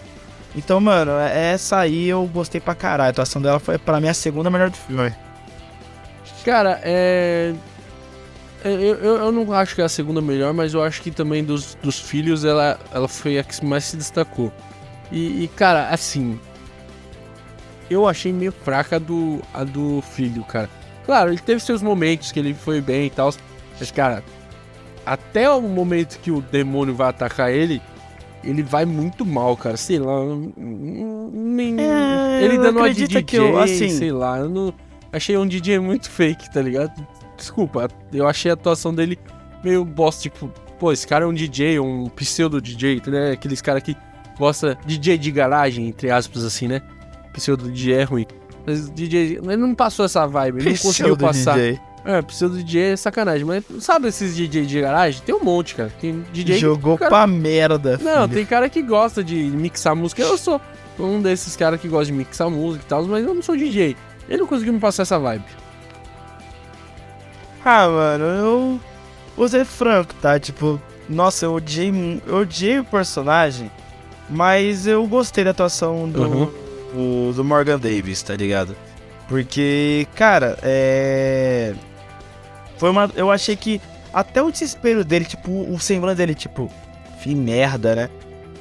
Então, 0.54 0.80
mano, 0.80 1.12
é- 1.12 1.52
essa 1.52 1.76
aí 1.78 2.08
eu 2.08 2.24
gostei 2.32 2.60
pra 2.60 2.74
caralho. 2.74 3.08
A 3.08 3.10
atuação 3.10 3.42
dela 3.42 3.58
foi, 3.58 3.76
pra 3.76 4.00
mim, 4.00 4.08
a 4.08 4.14
segunda 4.14 4.48
melhor 4.48 4.70
do 4.70 4.76
filme. 4.76 5.12
Cara, 6.44 6.80
é. 6.82 7.52
é, 8.64 8.68
Eu, 8.72 8.94
eu, 8.94 9.16
eu 9.16 9.32
não 9.32 9.52
acho 9.52 9.74
que 9.74 9.82
é 9.82 9.84
a 9.84 9.88
segunda 9.88 10.22
melhor, 10.22 10.54
mas 10.54 10.72
eu 10.72 10.82
acho 10.82 11.02
que 11.02 11.10
também 11.10 11.44
dos, 11.44 11.74
dos 11.82 12.00
filhos 12.00 12.44
ela, 12.44 12.78
ela 12.92 13.06
foi 13.08 13.38
a 13.38 13.44
que 13.44 13.62
mais 13.66 13.84
se 13.84 13.96
destacou. 13.98 14.50
E, 15.12 15.44
e, 15.44 15.48
cara, 15.48 15.88
assim. 15.90 16.40
Eu 17.88 18.06
achei 18.08 18.32
meio 18.32 18.52
fraca 18.52 18.96
a 18.96 18.98
do, 18.98 19.40
a 19.54 19.62
do 19.64 20.02
filho, 20.02 20.42
cara. 20.44 20.68
Claro, 21.04 21.30
ele 21.30 21.38
teve 21.38 21.60
seus 21.60 21.82
momentos 21.82 22.32
que 22.32 22.38
ele 22.40 22.52
foi 22.52 22.80
bem 22.80 23.06
e 23.06 23.10
tal. 23.10 23.32
Mas, 23.78 23.90
cara, 23.90 24.24
até 25.04 25.48
o 25.48 25.60
momento 25.62 26.18
que 26.20 26.30
o 26.30 26.40
demônio 26.40 26.94
vai 26.94 27.08
atacar 27.08 27.50
ele, 27.52 27.80
ele 28.42 28.62
vai 28.62 28.84
muito 28.84 29.24
mal, 29.24 29.56
cara. 29.56 29.76
Sei 29.76 29.98
lá. 30.00 30.16
Nem, 31.32 31.76
É, 31.80 32.42
ele 32.42 32.58
dando 32.58 32.78
uma 32.78 32.92
de 32.92 33.06
DJ, 33.06 33.22
que 33.22 33.36
eu, 33.36 33.58
assim- 33.58 33.88
sei 33.90 34.10
lá. 34.10 34.38
Eu 34.38 34.48
não, 34.48 34.74
achei 35.12 35.36
um 35.36 35.46
DJ 35.46 35.78
muito 35.78 36.10
fake, 36.10 36.52
tá 36.52 36.60
ligado? 36.60 36.92
Desculpa, 37.36 37.88
eu 38.12 38.26
achei 38.26 38.50
a 38.50 38.54
atuação 38.54 38.92
dele 38.94 39.18
meio 39.62 39.84
bosta. 39.84 40.22
Tipo, 40.22 40.48
pô, 40.78 40.90
esse 40.92 41.06
cara 41.06 41.24
é 41.24 41.28
um 41.28 41.34
DJ, 41.34 41.78
um 41.78 42.08
pseudo 42.08 42.60
DJ, 42.60 43.00
né? 43.06 43.32
Aqueles 43.32 43.60
cara 43.62 43.80
que 43.80 43.96
gosta 44.38 44.76
DJ 44.84 45.18
de 45.18 45.30
garagem, 45.30 45.86
entre 45.86 46.10
aspas, 46.10 46.44
assim, 46.44 46.66
né? 46.66 46.82
Pseudo 47.36 47.70
DJ 47.70 47.94
é 47.94 48.02
ruim. 48.04 48.26
Mas 48.66 48.90
DJ, 48.90 49.38
ele 49.42 49.56
não 49.56 49.74
passou 49.74 50.04
essa 50.04 50.26
vibe, 50.26 50.58
ele 50.60 50.70
não 50.70 50.76
conseguiu 50.78 51.16
passar. 51.16 51.54
DJ. 51.56 51.78
É, 52.04 52.22
pseudo 52.22 52.56
DJ 52.62 52.92
é 52.92 52.96
sacanagem, 52.96 53.44
mas 53.44 53.64
sabe 53.80 54.08
esses 54.08 54.34
DJ 54.36 54.64
de 54.66 54.80
garagem? 54.80 55.20
Tem 55.24 55.34
um 55.34 55.42
monte, 55.42 55.74
cara. 55.74 55.92
Tem 56.00 56.24
DJ 56.32 56.58
Jogou 56.58 56.96
cara- 56.98 57.10
pra 57.10 57.26
merda, 57.26 57.98
Não, 58.02 58.22
filho. 58.22 58.28
tem 58.34 58.46
cara 58.46 58.68
que 58.68 58.80
gosta 58.82 59.22
de 59.24 59.34
mixar 59.36 59.94
música. 59.94 60.22
Eu 60.22 60.36
sou 60.38 60.60
um 60.98 61.20
desses 61.20 61.54
caras 61.56 61.80
que 61.80 61.88
gosta 61.88 62.06
de 62.06 62.12
mixar 62.12 62.48
música 62.50 62.84
e 62.84 62.88
tal, 62.88 63.04
mas 63.06 63.24
eu 63.24 63.34
não 63.34 63.42
sou 63.42 63.56
DJ. 63.56 63.96
Ele 64.28 64.38
não 64.38 64.46
conseguiu 64.46 64.72
me 64.72 64.80
passar 64.80 65.02
essa 65.02 65.18
vibe. 65.18 65.44
Ah, 67.64 67.88
mano, 67.88 68.24
eu 68.24 68.80
vou 69.36 69.48
ser 69.48 69.64
franco, 69.64 70.14
tá? 70.22 70.38
Tipo, 70.38 70.80
nossa, 71.08 71.46
eu 71.46 71.54
odiei, 71.54 72.22
eu 72.26 72.36
odiei 72.36 72.78
o 72.78 72.84
personagem, 72.84 73.70
mas 74.30 74.86
eu 74.86 75.04
gostei 75.06 75.42
da 75.44 75.50
atuação 75.50 76.08
do, 76.08 76.22
Uhum. 76.22 76.52
Do, 76.96 77.32
do 77.32 77.44
Morgan 77.44 77.78
Davis, 77.78 78.22
tá 78.22 78.34
ligado? 78.34 78.74
Porque, 79.28 80.06
cara, 80.14 80.58
é. 80.62 81.74
Foi 82.78 82.90
uma. 82.90 83.10
Eu 83.14 83.30
achei 83.30 83.56
que 83.56 83.80
até 84.12 84.42
o 84.42 84.50
desespero 84.50 85.04
dele, 85.04 85.24
tipo, 85.24 85.50
o 85.50 85.78
semblante 85.78 86.16
dele, 86.16 86.34
tipo, 86.34 86.70
fi 87.20 87.34
merda, 87.34 87.94
né? 87.94 88.10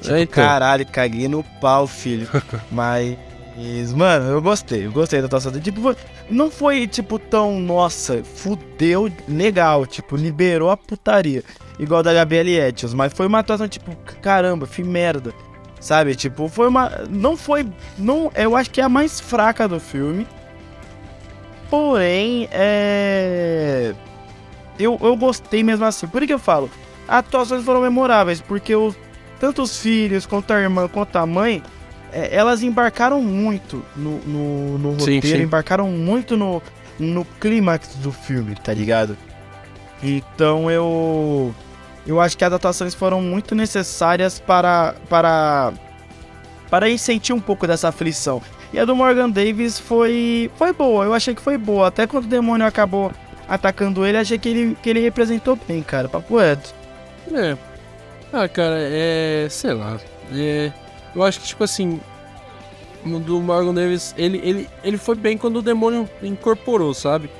Tipo, 0.00 0.16
então. 0.16 0.44
caralho, 0.44 0.86
caguei 0.86 1.28
no 1.28 1.42
pau, 1.60 1.86
filho. 1.86 2.28
Mas, 2.70 3.16
mano, 3.94 4.30
eu 4.30 4.42
gostei, 4.42 4.86
eu 4.86 4.92
gostei 4.92 5.20
da 5.20 5.26
atuação 5.26 5.52
dele. 5.52 5.64
Tipo, 5.64 5.94
não 6.28 6.50
foi, 6.50 6.86
tipo, 6.86 7.18
tão, 7.18 7.58
nossa, 7.60 8.22
fudeu 8.22 9.10
legal, 9.28 9.86
tipo, 9.86 10.16
liberou 10.16 10.70
a 10.70 10.76
putaria. 10.76 11.42
Igual 11.78 12.02
da 12.02 12.12
Gabrielle 12.12 12.56
Etchels, 12.56 12.94
mas 12.94 13.12
foi 13.12 13.26
uma 13.26 13.40
atuação, 13.40 13.68
tipo, 13.68 13.94
caramba, 14.22 14.66
fi 14.66 14.82
merda. 14.82 15.32
Sabe, 15.80 16.14
tipo, 16.14 16.48
foi 16.48 16.68
uma. 16.68 16.90
Não 17.08 17.36
foi. 17.36 17.66
Não, 17.98 18.30
eu 18.34 18.56
acho 18.56 18.70
que 18.70 18.80
é 18.80 18.84
a 18.84 18.88
mais 18.88 19.20
fraca 19.20 19.68
do 19.68 19.78
filme. 19.78 20.26
Porém, 21.70 22.48
é. 22.50 23.94
Eu, 24.78 24.98
eu 25.02 25.16
gostei 25.16 25.62
mesmo 25.62 25.84
assim. 25.84 26.06
Por 26.06 26.26
que 26.26 26.32
eu 26.32 26.38
falo? 26.38 26.70
As 27.06 27.18
atuações 27.18 27.64
foram 27.64 27.80
memoráveis, 27.80 28.40
porque 28.40 28.74
os, 28.74 28.96
tanto 29.38 29.62
os 29.62 29.78
filhos, 29.78 30.26
quanto 30.26 30.52
a 30.52 30.60
irmã, 30.60 30.88
quanto 30.88 31.16
a 31.16 31.26
mãe, 31.26 31.62
é, 32.12 32.34
elas 32.34 32.62
embarcaram 32.62 33.22
muito 33.22 33.84
no, 33.94 34.18
no, 34.20 34.78
no 34.78 35.00
Sim, 35.00 35.16
roteiro, 35.16 35.38
sim. 35.38 35.42
embarcaram 35.42 35.88
muito 35.90 36.36
no, 36.36 36.62
no 36.98 37.24
clímax 37.24 37.94
do 37.96 38.10
filme, 38.10 38.54
tá 38.54 38.72
ligado? 38.72 39.16
Então 40.02 40.70
eu. 40.70 41.54
Eu 42.06 42.20
acho 42.20 42.38
que 42.38 42.44
as 42.44 42.52
atuações 42.52 42.94
foram 42.94 43.20
muito 43.20 43.54
necessárias 43.54 44.38
para. 44.38 44.94
para. 45.08 45.72
para 46.70 46.88
ir 46.88 46.98
sentir 46.98 47.32
um 47.32 47.40
pouco 47.40 47.66
dessa 47.66 47.88
aflição. 47.88 48.40
E 48.72 48.78
a 48.78 48.84
do 48.84 48.94
Morgan 48.94 49.28
Davis 49.28 49.78
foi. 49.78 50.50
foi 50.56 50.72
boa, 50.72 51.04
eu 51.04 51.12
achei 51.12 51.34
que 51.34 51.42
foi 51.42 51.58
boa. 51.58 51.88
Até 51.88 52.06
quando 52.06 52.24
o 52.24 52.28
demônio 52.28 52.66
acabou 52.66 53.10
atacando 53.48 54.06
ele, 54.06 54.18
achei 54.18 54.38
que 54.38 54.48
ele, 54.48 54.76
que 54.82 54.90
ele 54.90 55.00
representou 55.00 55.58
bem, 55.66 55.82
cara. 55.82 56.08
Papo 56.08 56.36
reto. 56.38 56.72
É. 57.32 57.56
Ah, 58.32 58.48
cara, 58.48 58.76
é. 58.78 59.48
Sei 59.50 59.72
lá. 59.72 59.98
É. 60.32 60.72
Eu 61.14 61.22
acho 61.22 61.40
que, 61.40 61.46
tipo 61.46 61.64
assim. 61.64 62.00
Do 63.04 63.40
Morgan 63.40 63.72
Davis, 63.72 64.12
ele, 64.18 64.40
ele, 64.42 64.68
ele 64.82 64.98
foi 64.98 65.14
bem 65.14 65.38
quando 65.38 65.58
o 65.58 65.62
demônio 65.62 66.10
incorporou, 66.20 66.92
sabe? 66.92 67.30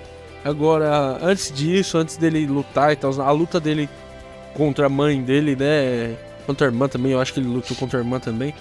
Agora, 0.45 1.19
antes 1.21 1.51
disso, 1.51 1.99
antes 1.99 2.17
dele 2.17 2.47
lutar 2.47 2.93
e 2.93 2.97
tal, 2.97 3.11
a 3.21 3.33
luta 3.33 3.59
dele 3.59 3.89
contra 4.57 4.87
a 4.87 4.89
mãe 4.89 5.23
dele, 5.23 5.55
né? 5.55 6.17
Contra 6.47 6.67
a 6.67 6.71
irmã 6.71 6.89
também, 6.89 7.13
eu 7.13 7.21
acho 7.21 7.33
que 7.35 7.41
ele 7.41 7.49
lutou 7.49 7.77
contra 7.77 7.99
a 7.99 8.03
irmã 8.03 8.19
também. 8.19 8.55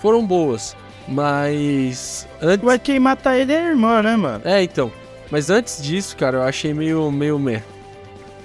Foram 0.00 0.24
boas. 0.24 0.76
Mas. 1.08 2.28
Antes. 2.40 2.66
Ué, 2.66 2.78
quem 2.78 3.00
mata 3.00 3.36
ele 3.36 3.52
é 3.52 3.60
a 3.60 3.70
irmã, 3.70 4.02
né, 4.02 4.16
mano? 4.16 4.42
É, 4.44 4.62
então. 4.62 4.92
Mas 5.30 5.50
antes 5.50 5.82
disso, 5.82 6.16
cara, 6.16 6.38
eu 6.38 6.42
achei 6.42 6.74
meio. 6.74 7.10
meio 7.10 7.38
meh. 7.38 7.62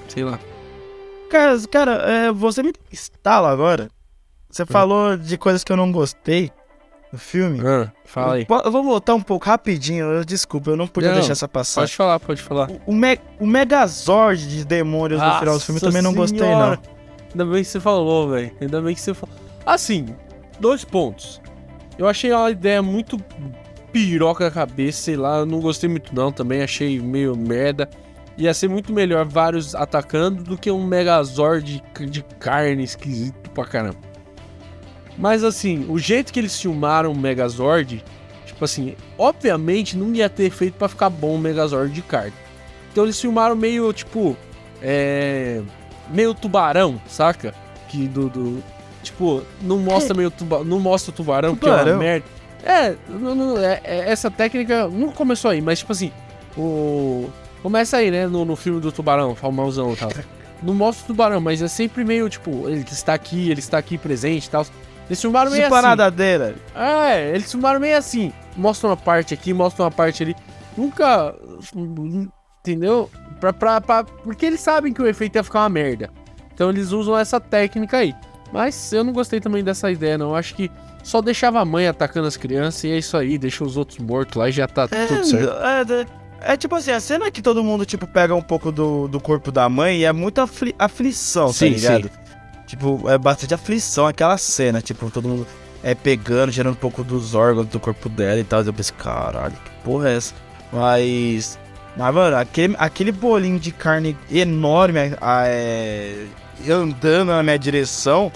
Sei 0.07 0.23
lá. 0.23 0.39
Cara, 1.29 1.59
cara 1.69 1.91
é, 2.09 2.31
você 2.31 2.63
me 2.63 2.73
instala 2.91 3.51
agora. 3.51 3.89
Você 4.49 4.65
falou 4.65 5.17
de 5.17 5.37
coisas 5.37 5.63
que 5.63 5.71
eu 5.71 5.77
não 5.77 5.91
gostei 5.91 6.51
do 7.13 7.19
filme. 7.19 7.61
Ah, 7.65 7.91
fala 8.03 8.33
aí. 8.35 8.47
Eu, 8.49 8.71
vou 8.71 8.83
voltar 8.83 9.13
um 9.13 9.21
pouco 9.21 9.45
rapidinho, 9.45 10.05
eu, 10.05 10.25
desculpa, 10.25 10.71
eu 10.71 10.75
não 10.75 10.87
podia 10.87 11.09
Não, 11.09 11.17
deixar 11.17 11.33
essa 11.33 11.47
passar. 11.47 11.81
Pode 11.81 11.95
falar, 11.95 12.19
pode 12.19 12.41
falar. 12.41 12.71
O, 12.71 12.81
o, 12.87 12.93
Me- 12.93 13.19
o 13.39 13.45
Megazord 13.45 14.47
de 14.49 14.65
demônios 14.65 15.21
no 15.21 15.39
final 15.39 15.53
do 15.53 15.59
filme 15.63 15.79
eu 15.79 15.85
Nossa 15.85 15.85
também 15.85 16.01
não 16.01 16.13
gostei, 16.13 16.39
senhora. 16.39 16.71
não. 16.75 16.93
Ainda 17.31 17.45
bem 17.45 17.63
que 17.63 17.69
você 17.69 17.79
falou, 17.79 18.29
velho. 18.29 18.51
Ainda 18.59 18.81
bem 18.81 18.95
que 18.95 19.01
você 19.01 19.13
falou. 19.13 19.35
Assim, 19.65 20.07
dois 20.59 20.83
pontos. 20.83 21.39
Eu 21.99 22.07
achei 22.07 22.31
a 22.33 22.49
ideia 22.49 22.81
muito 22.81 23.17
piroca 23.91 24.45
da 24.45 24.51
cabeça, 24.51 25.03
sei 25.03 25.15
lá. 25.15 25.37
Eu 25.37 25.45
não 25.45 25.59
gostei 25.59 25.87
muito, 25.89 26.13
não. 26.15 26.31
Também 26.31 26.63
achei 26.63 26.99
meio 26.99 27.35
merda. 27.37 27.87
Ia 28.37 28.53
ser 28.55 28.67
muito 28.67 28.91
melhor 28.91 29.25
vários 29.25 29.75
atacando 29.75 30.43
do 30.43 30.57
que 30.57 30.71
um 30.71 30.83
Megazord 30.83 31.83
de, 31.95 32.05
de 32.07 32.23
carne 32.39 32.83
esquisito 32.83 33.51
pra 33.51 33.65
caramba. 33.65 33.97
Mas 35.17 35.43
assim, 35.43 35.85
o 35.89 35.99
jeito 35.99 36.33
que 36.33 36.39
eles 36.39 36.59
filmaram 36.59 37.11
o 37.11 37.15
Megazord, 37.17 38.03
tipo 38.45 38.65
assim, 38.65 38.95
obviamente 39.17 39.95
não 39.97 40.13
ia 40.13 40.29
ter 40.29 40.49
feito 40.49 40.73
pra 40.73 40.87
ficar 40.87 41.09
bom 41.09 41.35
o 41.35 41.39
Megazord 41.39 41.93
de 41.93 42.01
carne. 42.01 42.33
Então 42.91 43.03
eles 43.03 43.19
filmaram 43.19 43.55
meio 43.55 43.91
tipo. 43.93 44.35
É. 44.81 45.61
Meio 46.09 46.33
tubarão, 46.33 46.99
saca? 47.07 47.53
Que 47.89 48.07
do. 48.07 48.29
do- 48.29 48.63
tipo, 49.01 49.43
não 49.61 49.77
mostra 49.79 50.13
meio 50.15 50.29
tubarão. 50.31 50.63
Não 50.65 50.79
mostra 50.79 51.11
o 51.11 51.13
tubarão, 51.13 51.55
que 51.55 51.65
é 51.65 51.69
Tubarão? 51.71 51.91
uma 51.93 51.99
merda. 51.99 52.25
É, 52.63 52.95
não- 53.09 53.35
não- 53.35 53.57
é- 53.57 53.81
é- 53.83 54.09
essa 54.11 54.31
técnica 54.31 54.87
não 54.87 55.09
começou 55.11 55.51
aí, 55.51 55.61
mas 55.61 55.79
tipo 55.79 55.91
assim, 55.91 56.11
o. 56.57 57.29
Começa 57.61 57.97
aí, 57.97 58.11
né? 58.11 58.27
No, 58.27 58.43
no 58.43 58.55
filme 58.57 58.79
do 58.81 58.91
tubarão, 58.91 59.35
famosão 59.35 59.93
e 59.93 59.95
tal. 59.95 60.11
Não 60.61 60.73
mostra 60.73 61.03
o 61.03 61.07
tubarão, 61.07 61.41
mas 61.41 61.61
é 61.61 61.67
sempre 61.67 62.05
meio 62.05 62.29
tipo, 62.29 62.69
ele 62.69 62.85
está 62.89 63.13
aqui, 63.13 63.49
ele 63.51 63.59
está 63.59 63.77
aqui 63.77 63.97
presente 63.97 64.45
e 64.45 64.49
tal. 64.49 64.65
Eles 65.13 65.21
filmaram 65.21 65.51
meio 65.51 65.63
Tipo 65.63 65.75
a 65.75 65.79
assim. 65.79 65.87
nadadeira. 65.89 66.55
É, 66.75 67.29
eles 67.35 67.51
filmaram 67.51 67.79
meio 67.79 67.95
assim. 67.97 68.33
Mostra 68.57 68.89
uma 68.89 68.97
parte 68.97 69.33
aqui, 69.33 69.53
mostra 69.53 69.83
uma 69.83 69.91
parte 69.91 70.23
ali. 70.23 70.35
Nunca. 70.75 71.35
Entendeu? 72.61 73.09
Pra, 73.39 73.51
pra, 73.53 73.81
pra- 73.81 74.03
porque 74.03 74.45
eles 74.45 74.59
sabem 74.59 74.93
que 74.93 75.01
o 75.01 75.07
efeito 75.07 75.35
ia 75.35 75.43
ficar 75.43 75.59
uma 75.61 75.69
merda. 75.69 76.09
Então 76.53 76.69
eles 76.69 76.91
usam 76.91 77.17
essa 77.17 77.39
técnica 77.39 77.97
aí. 77.97 78.13
Mas 78.51 78.93
eu 78.93 79.03
não 79.03 79.11
gostei 79.13 79.39
também 79.39 79.63
dessa 79.63 79.91
ideia, 79.91 80.17
não. 80.17 80.29
Eu 80.29 80.35
acho 80.35 80.55
que 80.55 80.71
só 81.03 81.21
deixava 81.21 81.59
a 81.59 81.65
mãe 81.65 81.87
atacando 81.87 82.27
as 82.27 82.37
crianças 82.37 82.83
e 82.85 82.91
é 82.91 82.97
isso 82.97 83.17
aí, 83.17 83.37
deixa 83.37 83.63
os 83.63 83.75
outros 83.77 83.99
mortos 83.99 84.35
lá 84.35 84.47
e 84.47 84.51
já 84.51 84.67
tá 84.67 84.87
É, 84.91 85.05
tudo 85.07 85.25
certo. 85.25 85.51
É, 86.41 86.53
é 86.53 86.57
tipo 86.57 86.75
assim, 86.75 86.91
a 86.91 86.99
cena 86.99 87.29
que 87.31 87.41
todo 87.41 87.63
mundo, 87.63 87.85
tipo, 87.85 88.05
pega 88.07 88.33
um 88.33 88.41
pouco 88.41 88.71
do, 88.71 89.07
do 89.07 89.19
corpo 89.19 89.51
da 89.51 89.67
mãe 89.67 89.99
e 89.99 90.05
é 90.05 90.11
muita 90.13 90.43
afli- 90.43 90.75
aflição, 90.79 91.51
Sim, 91.51 91.71
tá 91.71 91.77
ligado? 91.77 92.09
Tipo, 92.73 93.07
é 93.09 93.17
bastante 93.17 93.53
aflição 93.53 94.07
aquela 94.07 94.37
cena, 94.37 94.81
tipo, 94.81 95.09
todo 95.11 95.27
mundo 95.29 95.47
é 95.83 95.93
pegando, 95.93 96.51
gerando 96.51 96.73
um 96.73 96.77
pouco 96.77 97.03
dos 97.03 97.35
órgãos 97.35 97.67
do 97.67 97.79
corpo 97.79 98.09
dela 98.09 98.39
e 98.39 98.43
tal. 98.43 98.61
Eu 98.63 98.73
pensei, 98.73 98.95
caralho, 98.97 99.53
que 99.53 99.71
porra 99.83 100.09
é 100.09 100.15
essa? 100.17 100.33
Mas. 100.71 101.59
Mas, 101.95 102.15
mano, 102.15 102.35
aquele, 102.37 102.75
aquele 102.79 103.11
bolinho 103.11 103.59
de 103.59 103.71
carne 103.71 104.17
enorme 104.31 105.13
a- 105.21 105.43
é, 105.45 106.25
andando 106.67 107.25
na 107.27 107.43
minha 107.43 107.59
direção. 107.59 108.31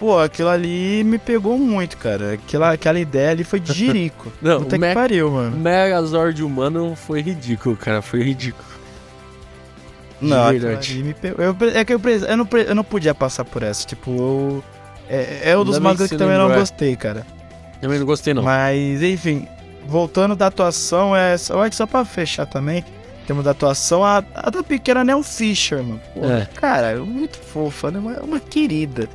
Pô, 0.00 0.18
aquilo 0.18 0.48
ali 0.48 1.02
me 1.04 1.18
pegou 1.18 1.56
muito, 1.58 1.96
cara. 1.96 2.32
Aquela, 2.34 2.72
aquela 2.72 2.98
ideia 2.98 3.30
ali 3.30 3.44
foi 3.44 3.58
de 3.60 3.72
jirico. 3.72 4.32
Não, 4.42 4.58
Puta 4.62 4.76
que 4.78 4.94
pariu, 4.94 5.30
mano. 5.30 5.56
Megazord 5.56 6.42
humano 6.42 6.94
foi 6.96 7.20
ridículo, 7.20 7.76
cara. 7.76 8.02
Foi 8.02 8.22
ridículo. 8.22 8.64
Não, 10.20 10.50
verdade. 10.50 11.14
Eu, 11.22 11.56
é 11.74 11.84
que 11.84 11.94
eu, 11.94 12.00
eu, 12.28 12.36
não, 12.36 12.48
eu 12.66 12.74
não 12.74 12.84
podia 12.84 13.14
passar 13.14 13.44
por 13.44 13.62
essa. 13.62 13.86
Tipo, 13.86 14.10
eu. 14.10 14.64
É, 15.08 15.50
é 15.52 15.58
um 15.58 15.64
dos 15.64 15.78
mangas 15.78 16.08
que 16.10 16.16
também 16.16 16.36
não 16.36 16.52
é. 16.52 16.58
gostei, 16.58 16.94
cara. 16.96 17.24
Também 17.80 17.98
não 17.98 18.06
gostei, 18.06 18.34
não. 18.34 18.42
Mas, 18.42 19.02
enfim, 19.02 19.46
voltando 19.86 20.34
da 20.36 20.48
atuação, 20.48 21.16
é, 21.16 21.36
que 21.70 21.76
só 21.76 21.86
pra 21.86 22.04
fechar 22.04 22.44
também, 22.46 22.84
temos 23.26 23.44
da 23.44 23.52
atuação 23.52 24.04
a, 24.04 24.22
a 24.34 24.50
da 24.50 24.62
pequena 24.62 25.04
Nell 25.04 25.22
Fisher, 25.22 25.82
mano. 25.82 26.00
Pô, 26.12 26.24
É. 26.26 26.46
Cara, 26.56 26.96
muito 26.98 27.38
fofa, 27.38 27.90
né? 27.90 27.98
Uma, 27.98 28.12
uma 28.20 28.40
querida. 28.40 29.08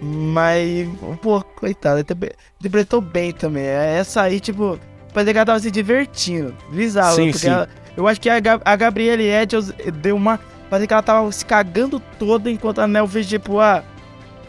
Mas, 0.00 0.88
pô, 1.22 1.40
coitada, 1.42 2.00
interpre- 2.00 2.34
interpretou 2.60 3.00
bem 3.00 3.32
também. 3.32 3.64
É, 3.64 3.96
Essa 3.98 4.22
aí, 4.22 4.38
tipo, 4.40 4.78
parecia 5.12 5.32
que 5.32 5.38
ela 5.38 5.46
tava 5.46 5.60
se 5.60 5.70
divertindo. 5.70 6.54
Bizarro, 6.70 7.16
Sim, 7.16 7.26
porque 7.26 7.38
sim. 7.38 7.48
ela- 7.48 7.68
eu 7.98 8.06
acho 8.08 8.20
que 8.20 8.30
a, 8.30 8.38
Ga- 8.40 8.60
a 8.64 8.76
Gabriele 8.76 9.24
Edels 9.28 9.72
deu 9.94 10.16
uma. 10.16 10.38
Parecia 10.70 10.86
que 10.86 10.92
ela 10.94 11.02
tava 11.02 11.32
se 11.32 11.44
cagando 11.44 12.00
toda 12.18 12.50
enquanto 12.50 12.78
a 12.80 12.86
Nell 12.86 13.08
fez, 13.08 13.26
tipo, 13.28 13.58
ah, 13.58 13.82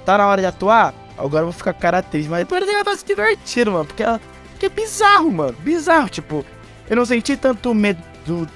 tá 0.06 0.18
na 0.18 0.28
hora 0.28 0.42
de 0.42 0.48
atuar? 0.48 0.94
Agora 1.18 1.42
eu 1.42 1.46
vou 1.48 1.54
ficar 1.54 1.74
cara 1.74 2.02
triste. 2.02 2.30
Mas 2.30 2.48
que 2.48 2.54
ela 2.54 2.84
tava 2.84 2.96
se 2.98 3.06
divertindo, 3.06 3.72
mano. 3.72 3.86
Porque 3.86 4.04
ela. 4.04 4.22
Porque 4.52 4.68
é 4.68 4.70
bizarro, 4.70 5.32
mano. 5.32 5.56
Bizarro, 5.62 6.10
tipo. 6.10 6.46
Eu 6.90 6.96
não 6.96 7.06
senti 7.06 7.36
tanto 7.36 7.74
medo 7.74 8.02
do- 8.26 8.48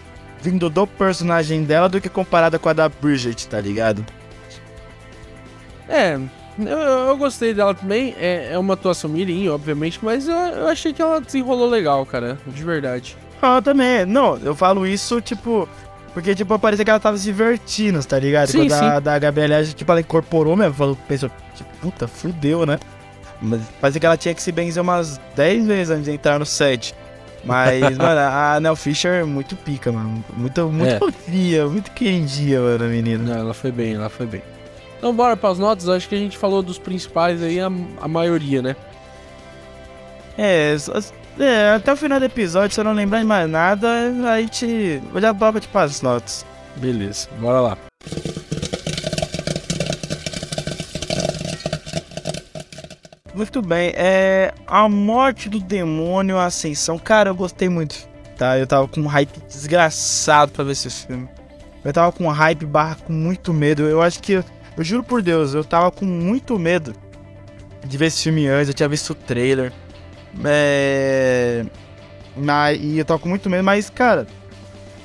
vindo 0.42 0.70
do 0.70 0.86
personagem 0.86 1.64
dela 1.64 1.88
do 1.90 2.00
que 2.02 2.10
comparada 2.10 2.60
com 2.60 2.70
a 2.70 2.74
da 2.74 2.88
Bridget, 2.90 3.48
tá 3.48 3.60
ligado? 3.62 4.06
É, 5.88 6.20
eu, 6.60 6.78
eu 6.78 7.18
gostei 7.18 7.54
dela 7.54 7.74
também. 7.74 8.16
É, 8.20 8.50
é 8.54 8.58
uma 8.60 8.74
atuação 8.74 9.10
mirim, 9.10 9.48
obviamente, 9.50 10.00
mas 10.02 10.28
eu, 10.28 10.36
eu 10.36 10.68
achei 10.68 10.94
que 10.94 11.02
ela 11.02 11.20
desenrolou 11.22 11.70
legal, 11.70 12.06
cara. 12.06 12.38
De 12.46 12.64
verdade. 12.64 13.18
Ah, 13.46 13.62
também. 13.62 14.06
Não, 14.06 14.38
eu 14.38 14.56
falo 14.56 14.88
isso, 14.88 15.20
tipo. 15.20 15.68
Porque, 16.14 16.34
tipo, 16.34 16.58
parecia 16.60 16.86
que 16.86 16.92
ela 16.92 17.00
tava 17.00 17.18
se 17.18 17.24
divertindo, 17.26 18.02
tá 18.06 18.18
ligado? 18.20 18.48
Sim, 18.48 18.60
Quando 18.70 18.74
a 18.74 18.96
sim. 18.96 19.02
da 19.02 19.20
Gabriela, 19.20 19.64
tipo, 19.66 19.92
ela 19.92 20.00
incorporou 20.00 20.56
mesmo. 20.56 20.74
Falou, 20.74 20.98
pensou, 21.08 21.30
tipo, 21.56 21.70
puta, 21.82 22.08
fudeu, 22.08 22.66
né? 22.66 22.80
Mas 23.42 23.62
parecia 23.82 24.00
que 24.00 24.06
ela 24.06 24.16
tinha 24.16 24.34
que 24.34 24.42
se 24.42 24.52
benzer 24.52 24.82
umas 24.82 25.20
10 25.36 25.66
vezes 25.68 25.90
antes 25.90 26.06
de 26.06 26.12
entrar 26.12 26.40
no 26.40 26.46
set. 26.46 26.96
Mas, 27.44 27.82
mano, 27.98 28.22
a 28.22 28.60
Nell 28.62 28.76
Fisher 28.76 29.22
é 29.22 29.24
muito 29.24 29.56
pica, 29.58 29.92
mano. 29.92 30.24
Muito, 30.38 30.70
muito 30.70 30.90
É. 30.94 31.00
fofinha, 31.00 31.66
muito 31.68 31.92
queridinha, 31.92 32.62
mano, 32.62 32.86
a 32.86 32.88
menina. 32.88 33.34
Não, 33.34 33.40
ela 33.42 33.54
foi 33.54 33.72
bem, 33.72 33.96
ela 33.96 34.10
foi 34.10 34.26
bem. 34.28 34.42
Então 35.00 35.14
bora 35.14 35.36
para 35.36 35.50
as 35.50 35.60
notas, 35.60 35.90
acho 35.90 36.08
que 36.08 36.16
a 36.16 36.18
gente 36.20 36.38
falou 36.38 36.62
dos 36.64 36.78
principais 36.80 37.42
aí, 37.44 37.60
a, 37.60 37.66
a 38.02 38.08
maioria, 38.08 38.62
né? 38.62 38.76
É, 40.38 40.76
só- 40.78 40.94
é, 41.40 41.74
até 41.76 41.92
o 41.92 41.98
final 41.98 42.20
do 42.20 42.26
episódio, 42.26 42.74
se 42.74 42.80
eu 42.80 42.84
não 42.84 42.94
lembrar 42.94 43.20
de 43.20 43.26
mais 43.26 43.50
nada, 43.50 43.88
a 44.32 44.42
gente. 44.42 45.02
Eu 45.14 45.22
já 45.22 45.34
boba 45.34 45.60
tipo 45.60 45.78
as 45.78 46.02
notas. 46.02 46.46
Beleza, 46.76 47.28
bora 47.40 47.60
lá. 47.60 47.78
Muito 53.34 53.62
bem, 53.64 53.92
é. 53.96 54.54
A 54.68 54.88
morte 54.88 55.50
do 55.50 55.60
demônio, 55.60 56.38
a 56.38 56.46
ascensão. 56.46 57.00
Cara, 57.00 57.32
eu 57.32 57.36
gostei 57.36 57.68
muito. 57.68 57.96
Tá? 58.38 58.58
Eu 58.58 58.68
tava 58.68 58.88
com 58.88 59.02
um 59.02 59.08
hype 59.08 59.40
desgraçado 59.48 60.52
pra 60.52 60.64
ver 60.64 60.74
esse 60.74 60.90
filme. 60.90 61.28
Eu 61.84 61.92
tava 61.92 62.12
com 62.12 62.26
um 62.26 62.32
hype 62.32 62.66
barra 62.66 62.96
com 62.96 63.12
muito 63.12 63.52
medo. 63.52 63.84
Eu 63.84 64.02
acho 64.02 64.22
que. 64.22 64.34
Eu 64.34 64.84
juro 64.84 65.04
por 65.04 65.22
Deus, 65.22 65.54
eu 65.54 65.64
tava 65.64 65.92
com 65.92 66.06
muito 66.06 66.58
medo 66.58 66.94
de 67.86 67.98
ver 67.98 68.06
esse 68.08 68.24
filme 68.24 68.48
antes. 68.48 68.68
Eu 68.68 68.74
tinha 68.74 68.90
visto 68.90 69.12
o 69.12 69.16
trailer. 69.16 69.72
É. 70.44 71.66
Mas, 72.36 72.80
e 72.82 72.98
eu 72.98 73.06
tava 73.06 73.20
com 73.20 73.30
muito 73.30 73.50
medo, 73.50 73.64
mas, 73.64 73.90
cara. 73.90 74.28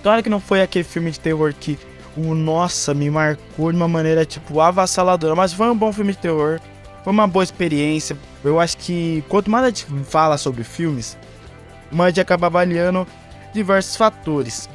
Claro 0.03 0.23
que 0.23 0.29
não 0.29 0.41
foi 0.41 0.63
aquele 0.63 0.85
filme 0.85 1.11
de 1.11 1.21
terror 1.21 1.53
que. 1.59 1.79
O 2.17 2.35
nossa, 2.35 2.95
me 2.95 3.09
marcou 3.09 3.71
de 3.71 3.77
uma 3.77 3.87
maneira, 3.87 4.25
tipo, 4.25 4.61
avassaladora. 4.61 5.37
Mas 5.37 5.53
foi 5.53 5.71
um 5.71 5.77
bom 5.77 5.93
filme 5.93 6.13
de 6.13 6.19
terror. 6.19 6.59
Foi 7.05 7.13
uma 7.13 7.29
boa 7.29 7.45
experiência. 7.45 8.17
Eu 8.43 8.59
acho 8.59 8.77
que 8.77 9.23
quanto 9.29 9.51
mais 9.51 9.65
a 9.65 9.69
gente 9.69 9.87
fala 10.05 10.37
sobre 10.37 10.65
filmes, 10.65 11.17
mais 11.91 12.09
a 12.09 12.11
gente 12.11 12.21
acaba 12.21 12.47
avaliando 12.47 13.07
diversos 13.53 13.97
fatores. 13.97 14.69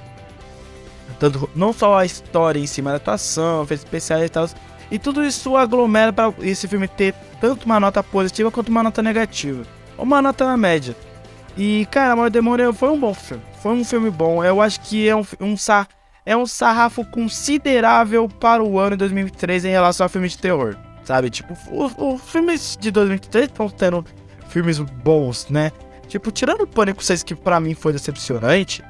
Tanto, 1.19 1.49
não 1.55 1.73
só 1.73 1.97
a 1.97 2.05
história 2.05 2.59
em 2.59 2.67
cima 2.67 2.91
da 2.91 2.97
atuação, 2.97 3.63
efeitos 3.63 3.85
especiais 3.85 4.25
e 4.25 4.29
tal. 4.29 4.49
E 4.91 4.99
tudo 4.99 5.23
isso 5.23 5.55
aglomera 5.55 6.13
para 6.13 6.33
esse 6.41 6.67
filme 6.67 6.87
ter 6.87 7.13
tanto 7.39 7.65
uma 7.65 7.79
nota 7.79 8.03
positiva 8.03 8.51
quanto 8.51 8.69
uma 8.69 8.83
nota 8.83 9.01
negativa. 9.01 9.63
Uma 9.97 10.21
nota 10.21 10.45
na 10.45 10.57
média. 10.57 10.95
E, 11.57 11.85
cara, 11.91 12.13
Amor 12.13 12.29
Demônio 12.29 12.73
foi 12.73 12.89
um 12.89 12.99
bom 12.99 13.13
filme. 13.13 13.43
Foi 13.61 13.73
um 13.73 13.83
filme 13.83 14.09
bom. 14.09 14.43
Eu 14.43 14.59
acho 14.61 14.79
que 14.81 15.07
é 15.07 15.15
um, 15.15 15.23
um, 15.39 15.55
sa- 15.55 15.87
é 16.25 16.35
um 16.35 16.45
sarrafo 16.45 17.05
considerável 17.05 18.27
para 18.27 18.63
o 18.63 18.79
ano 18.79 18.91
de 18.91 18.97
2003 18.97 19.65
em 19.65 19.69
relação 19.69 20.05
a 20.05 20.09
filmes 20.09 20.31
de 20.31 20.39
terror. 20.39 20.75
Sabe? 21.03 21.29
Tipo, 21.29 21.53
os, 21.71 22.21
filmes 22.23 22.77
de 22.79 22.89
2003 22.89 23.45
estão 23.45 23.69
tendo 23.69 24.05
filmes 24.49 24.79
bons, 24.79 25.47
né? 25.49 25.71
Tipo, 26.07 26.31
tirando 26.31 26.61
o 26.61 26.67
Pânico 26.67 27.03
6, 27.03 27.23
que 27.23 27.35
pra 27.35 27.59
mim 27.59 27.73
foi 27.73 27.91
decepcionante, 27.93 28.83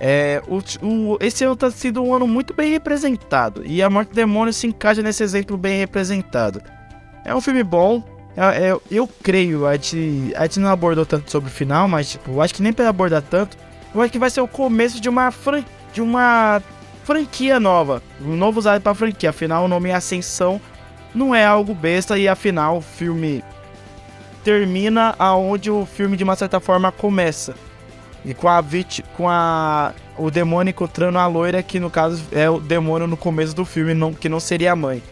é, 0.00 0.42
o, 0.48 0.58
o- 0.86 1.18
esse 1.20 1.44
ano 1.44 1.54
tá 1.54 1.70
sido 1.70 2.02
um 2.02 2.14
ano 2.14 2.26
muito 2.26 2.52
bem 2.54 2.72
representado. 2.72 3.62
E 3.66 3.82
A 3.82 3.90
Morte 3.90 4.08
do 4.08 4.14
Demônio 4.14 4.52
se 4.52 4.66
encaixa 4.66 5.02
nesse 5.02 5.22
exemplo 5.22 5.56
bem 5.56 5.78
representado. 5.78 6.60
É 7.24 7.34
um 7.34 7.40
filme 7.40 7.62
bom. 7.62 8.02
É- 8.36 8.76
eu 8.90 9.08
creio, 9.22 9.66
a 9.66 9.74
gente, 9.74 10.32
a 10.36 10.42
gente 10.44 10.60
não 10.60 10.70
abordou 10.70 11.04
tanto 11.04 11.30
sobre 11.30 11.50
o 11.50 11.52
final, 11.52 11.86
mas 11.86 12.12
tipo, 12.12 12.30
eu 12.32 12.40
acho 12.40 12.54
que 12.54 12.62
nem 12.62 12.72
pra 12.72 12.88
abordar 12.88 13.22
tanto. 13.22 13.56
Eu 13.94 14.00
acho 14.00 14.10
que 14.12 14.18
vai 14.18 14.30
ser 14.30 14.40
o 14.40 14.48
começo 14.48 15.00
de 15.00 15.08
uma, 15.08 15.30
fran- 15.30 15.64
de 15.92 16.00
uma 16.00 16.62
franquia 17.04 17.60
nova. 17.60 18.02
Um 18.20 18.34
novo 18.36 18.58
usado 18.58 18.80
pra 18.80 18.94
franquia. 18.94 19.30
Afinal, 19.30 19.64
o 19.64 19.68
nome 19.68 19.90
é 19.90 19.94
Ascensão 19.94 20.60
não 21.14 21.34
é 21.34 21.44
algo 21.44 21.74
besta 21.74 22.16
e 22.18 22.26
afinal 22.26 22.78
o 22.78 22.80
filme 22.80 23.44
termina 24.42 25.14
aonde 25.18 25.70
o 25.70 25.84
filme 25.86 26.16
de 26.16 26.24
uma 26.24 26.34
certa 26.36 26.58
forma 26.58 26.90
começa. 26.90 27.54
E 28.24 28.32
com 28.32 28.48
a 28.48 28.60
vit 28.60 29.02
com 29.16 29.28
a 29.28 29.92
o 30.16 30.30
demônio 30.30 30.70
encontrando 30.70 31.18
a 31.18 31.26
loira 31.26 31.62
que 31.62 31.80
no 31.80 31.90
caso 31.90 32.22
é 32.32 32.48
o 32.48 32.60
demônio 32.60 33.06
no 33.06 33.16
começo 33.16 33.54
do 33.54 33.64
filme, 33.64 33.94
não, 33.94 34.12
que 34.14 34.28
não 34.28 34.38
seria 34.40 34.72
a 34.72 34.76
mãe. 34.76 35.02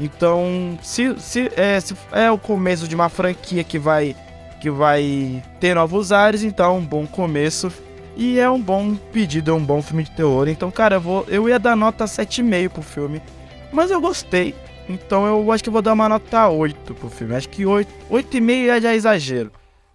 Então, 0.00 0.78
se, 0.82 1.14
se, 1.20 1.52
é, 1.54 1.78
se 1.78 1.94
é 2.10 2.30
o 2.30 2.38
começo 2.38 2.88
de 2.88 2.94
uma 2.94 3.10
franquia 3.10 3.62
que 3.62 3.78
vai 3.78 4.16
que 4.58 4.70
vai 4.70 5.42
ter 5.58 5.74
novos 5.74 6.12
ares, 6.12 6.42
então 6.42 6.66
é 6.66 6.78
um 6.78 6.84
bom 6.84 7.06
começo 7.06 7.72
e 8.14 8.38
é 8.38 8.50
um 8.50 8.60
bom 8.60 8.94
pedido, 8.94 9.50
é 9.50 9.54
um 9.54 9.64
bom 9.64 9.80
filme 9.80 10.04
de 10.04 10.10
terror. 10.10 10.48
Então, 10.48 10.70
cara, 10.70 10.96
eu 10.96 11.00
vou 11.00 11.26
eu 11.28 11.48
ia 11.48 11.58
dar 11.58 11.76
nota 11.76 12.06
7,5 12.06 12.70
pro 12.70 12.82
filme, 12.82 13.22
mas 13.70 13.90
eu 13.90 14.00
gostei. 14.00 14.54
Então 14.88 15.26
eu 15.26 15.52
acho 15.52 15.62
que 15.62 15.68
eu 15.68 15.72
vou 15.72 15.82
dar 15.82 15.92
uma 15.92 16.08
nota 16.08 16.48
8 16.48 16.94
pro 16.94 17.10
filme. 17.10 17.34
Acho 17.34 17.48
que 17.48 17.66
8, 17.66 17.88
8,5 18.10 18.80
já 18.80 18.92
é 18.92 18.96
exagero. 18.96 19.52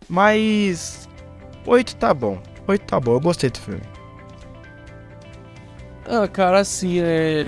Mas 0.07 1.09
8 1.65 1.95
tá 1.95 2.13
bom. 2.13 2.39
8 2.67 2.85
tá 2.85 2.99
bom, 2.99 3.13
eu 3.13 3.19
gostei 3.19 3.49
do 3.49 3.59
filme. 3.59 3.94
Ah, 6.07 6.27
cara, 6.27 6.59
assim, 6.59 6.99
é, 6.99 7.45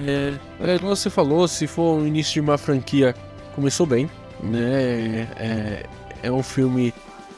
é, 0.59 0.73
é 0.73 0.79
como 0.79 0.95
você 0.95 1.09
falou, 1.09 1.47
se 1.47 1.67
for 1.67 1.99
o 1.99 2.07
início 2.07 2.33
de 2.33 2.41
uma 2.41 2.57
franquia, 2.57 3.13
começou 3.53 3.85
bem, 3.85 4.09
né? 4.41 5.27
É, 5.37 5.85
é 6.23 6.31
um 6.31 6.41
filme, 6.41 6.91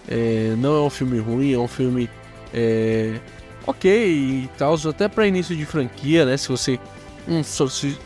é, 0.07 0.55
não 0.57 0.75
é 0.77 0.81
um 0.81 0.89
filme 0.89 1.19
ruim, 1.19 1.53
é 1.53 1.59
um 1.59 1.67
filme 1.67 2.09
é, 2.53 3.19
ok 3.67 3.91
e 3.91 4.49
tal, 4.57 4.75
até 4.87 5.09
para 5.09 5.27
início 5.27 5.55
de 5.55 5.65
franquia, 5.65 6.25
né? 6.25 6.37
Se 6.37 6.47
você, 6.47 6.79
hum, 7.27 7.43
se, 7.43 7.69
se 7.69 7.97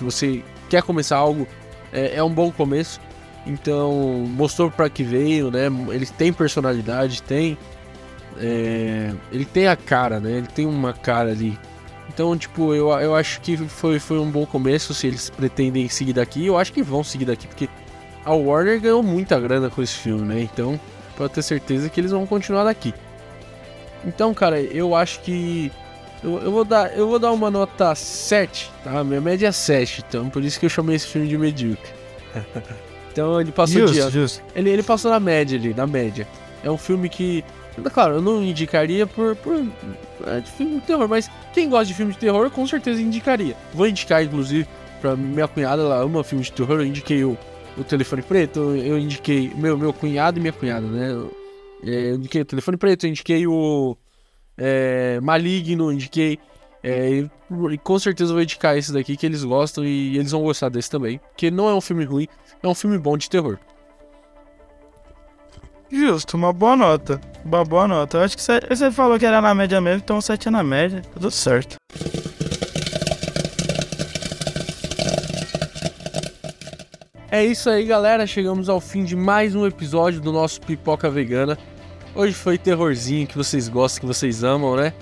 você 0.00 0.44
quer 0.68 0.82
começar 0.82 1.16
algo, 1.16 1.48
é, 1.92 2.16
é 2.16 2.22
um 2.22 2.32
bom 2.32 2.52
começo. 2.52 3.00
Então 3.46 3.90
mostrou 4.28 4.70
para 4.70 4.90
que 4.90 5.02
veio, 5.02 5.50
né? 5.50 5.66
Ele 5.90 6.06
tem 6.06 6.32
personalidade, 6.32 7.22
tem, 7.22 7.56
é, 8.38 9.12
ele 9.32 9.46
tem 9.46 9.66
a 9.66 9.76
cara, 9.76 10.20
né? 10.20 10.32
Ele 10.32 10.46
tem 10.46 10.66
uma 10.66 10.92
cara 10.92 11.30
ali. 11.30 11.58
Então, 12.12 12.36
tipo, 12.36 12.74
eu, 12.74 12.90
eu 12.90 13.14
acho 13.14 13.40
que 13.40 13.56
foi, 13.56 14.00
foi 14.00 14.18
um 14.18 14.28
bom 14.28 14.44
começo 14.44 14.92
se 14.92 15.06
eles 15.06 15.30
pretendem 15.30 15.88
seguir 15.88 16.12
daqui. 16.12 16.44
Eu 16.44 16.58
acho 16.58 16.72
que 16.72 16.82
vão 16.82 17.04
seguir 17.04 17.24
daqui, 17.24 17.46
porque 17.46 17.68
a 18.24 18.34
Warner 18.34 18.80
ganhou 18.80 19.00
muita 19.00 19.38
grana 19.38 19.70
com 19.70 19.80
esse 19.80 19.94
filme, 19.94 20.22
né? 20.22 20.40
Então, 20.40 20.78
pode 21.16 21.32
ter 21.32 21.42
certeza 21.42 21.88
que 21.88 22.00
eles 22.00 22.10
vão 22.10 22.26
continuar 22.26 22.64
daqui. 22.64 22.92
Então, 24.04 24.34
cara, 24.34 24.60
eu 24.60 24.96
acho 24.96 25.20
que 25.20 25.70
eu, 26.22 26.38
eu, 26.40 26.50
vou 26.50 26.64
dar, 26.64 26.92
eu 26.98 27.08
vou 27.08 27.18
dar 27.20 27.30
uma 27.30 27.48
nota 27.48 27.94
7, 27.94 28.72
tá? 28.82 29.04
Minha 29.04 29.20
média 29.20 29.46
é 29.46 29.52
7, 29.52 30.04
então 30.08 30.28
por 30.28 30.42
isso 30.42 30.58
que 30.58 30.66
eu 30.66 30.70
chamei 30.70 30.96
esse 30.96 31.06
filme 31.06 31.28
de 31.28 31.38
medíocre. 31.38 31.90
então 33.12 33.40
ele 33.40 33.52
passou 33.52 33.86
Justo, 33.86 34.10
de 34.10 34.10
justo. 34.10 34.42
ele, 34.54 34.68
ele 34.68 34.82
passou 34.82 35.12
na 35.12 35.20
média 35.20 35.56
ali, 35.56 35.72
na 35.72 35.86
média. 35.86 36.26
É 36.64 36.70
um 36.70 36.76
filme 36.76 37.08
que, 37.08 37.44
claro, 37.92 38.16
eu 38.16 38.22
não 38.22 38.42
indicaria 38.42 39.06
por, 39.06 39.36
por 39.36 39.64
é, 40.26 40.40
de 40.40 40.50
filme 40.50 40.80
de 40.80 40.86
terror, 40.86 41.08
mas 41.08 41.30
quem 41.52 41.68
gosta 41.68 41.86
de 41.86 41.94
filme 41.94 42.12
de 42.12 42.18
terror 42.18 42.50
com 42.50 42.66
certeza 42.66 43.00
indicaria. 43.00 43.56
Vou 43.74 43.86
indicar, 43.86 44.22
inclusive, 44.22 44.66
pra 45.00 45.16
minha 45.16 45.48
cunhada, 45.48 45.82
ela 45.82 45.96
ama 45.96 46.24
filme 46.24 46.44
de 46.44 46.52
terror, 46.52 46.80
eu 46.80 46.86
indiquei 46.86 47.24
o, 47.24 47.36
o 47.76 47.84
Telefone 47.84 48.22
Preto, 48.22 48.60
eu 48.76 48.98
indiquei 48.98 49.50
meu, 49.54 49.76
meu 49.76 49.92
cunhado 49.92 50.38
e 50.38 50.40
minha 50.40 50.52
cunhada, 50.52 50.86
né? 50.86 51.12
Eu, 51.12 51.34
é, 51.84 52.10
indiquei 52.14 52.42
o 52.42 52.44
Telefone 52.44 52.76
Preto, 52.76 53.06
eu 53.06 53.10
indiquei 53.10 53.46
o 53.46 53.96
é, 54.56 55.18
Maligno, 55.20 55.92
indiquei. 55.92 56.38
É, 56.82 57.10
e, 57.10 57.30
e 57.72 57.78
com 57.78 57.98
certeza 57.98 58.32
vou 58.32 58.42
indicar 58.42 58.76
esse 58.76 58.92
daqui 58.92 59.16
que 59.16 59.26
eles 59.26 59.44
gostam 59.44 59.84
e 59.84 60.16
eles 60.16 60.30
vão 60.30 60.42
gostar 60.42 60.68
desse 60.68 60.90
também. 60.90 61.18
Porque 61.30 61.50
não 61.50 61.68
é 61.68 61.74
um 61.74 61.80
filme 61.80 62.04
ruim, 62.04 62.26
é 62.62 62.68
um 62.68 62.74
filme 62.74 62.98
bom 62.98 63.16
de 63.16 63.28
terror. 63.28 63.58
Justo, 65.90 66.36
uma 66.36 66.52
boa 66.52 66.76
nota. 66.76 67.20
Uma 67.44 67.64
boa 67.64 67.88
nota. 67.88 68.18
Eu 68.18 68.22
acho 68.22 68.36
que 68.36 68.42
você, 68.42 68.60
você 68.68 68.90
falou 68.90 69.18
que 69.18 69.26
era 69.26 69.40
na 69.40 69.54
média 69.54 69.80
mesmo, 69.80 70.00
então 70.04 70.20
7 70.20 70.48
é 70.48 70.50
na 70.50 70.62
média. 70.62 71.02
Tudo 71.12 71.30
certo. 71.30 71.76
É 77.30 77.44
isso 77.44 77.70
aí, 77.70 77.84
galera. 77.84 78.26
Chegamos 78.26 78.68
ao 78.68 78.80
fim 78.80 79.04
de 79.04 79.16
mais 79.16 79.54
um 79.54 79.66
episódio 79.66 80.20
do 80.20 80.32
nosso 80.32 80.60
Pipoca 80.60 81.10
Vegana. 81.10 81.58
Hoje 82.14 82.34
foi 82.34 82.58
terrorzinho 82.58 83.26
que 83.26 83.36
vocês 83.36 83.68
gostam, 83.68 84.00
que 84.00 84.06
vocês 84.06 84.42
amam, 84.42 84.76
né? 84.76 84.92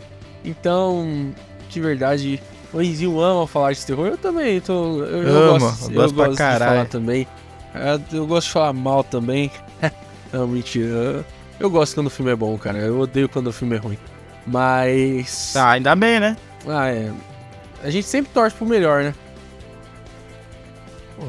Então, 0.45 1.33
de 1.69 1.81
verdade, 1.81 2.41
o 2.73 2.81
Enzinho 2.83 3.19
ama 3.21 3.47
falar 3.47 3.73
de 3.73 3.85
terror. 3.85 4.07
Eu 4.07 4.19
também, 4.19 4.61
tô, 4.61 5.03
eu, 5.05 5.23
eu 5.23 5.37
Ama, 5.51 5.59
gosto, 5.59 5.85
eu 5.85 5.91
eu 5.91 5.95
gosto 6.03 6.15
pra 6.15 6.27
gosto 6.27 6.39
de 6.39 6.59
falar 6.59 6.87
também. 6.87 7.27
É, 7.75 8.17
Eu 8.17 8.27
gosto 8.27 8.47
de 8.47 8.53
falar 8.53 8.73
mal 8.73 9.03
também. 9.03 9.51
Não, 10.33 10.47
mentira. 10.47 11.25
Eu, 11.59 11.71
gosto 11.71 11.95
quando 11.95 12.09
o 12.09 12.11
filme 12.11 12.31
é 12.31 12.37
bom, 12.37 12.57
cara. 12.59 12.79
Eu 12.79 13.01
odeio 13.01 13.29
quando 13.29 13.49
o 13.49 13.53
filme 13.53 13.77
é 13.77 13.79
ruim. 13.79 13.99
Mas. 14.47 15.53
Tá, 15.53 15.71
ainda 15.71 15.95
bem, 15.95 16.21
né? 16.21 16.37
Ah, 16.67 16.89
é. 16.89 17.13
A 17.83 17.91
gente 17.91 18.07
sempre 18.07 18.33
torce 18.33 18.57
pro 18.57 18.67
melhor, 18.67 19.05
né? 19.05 19.15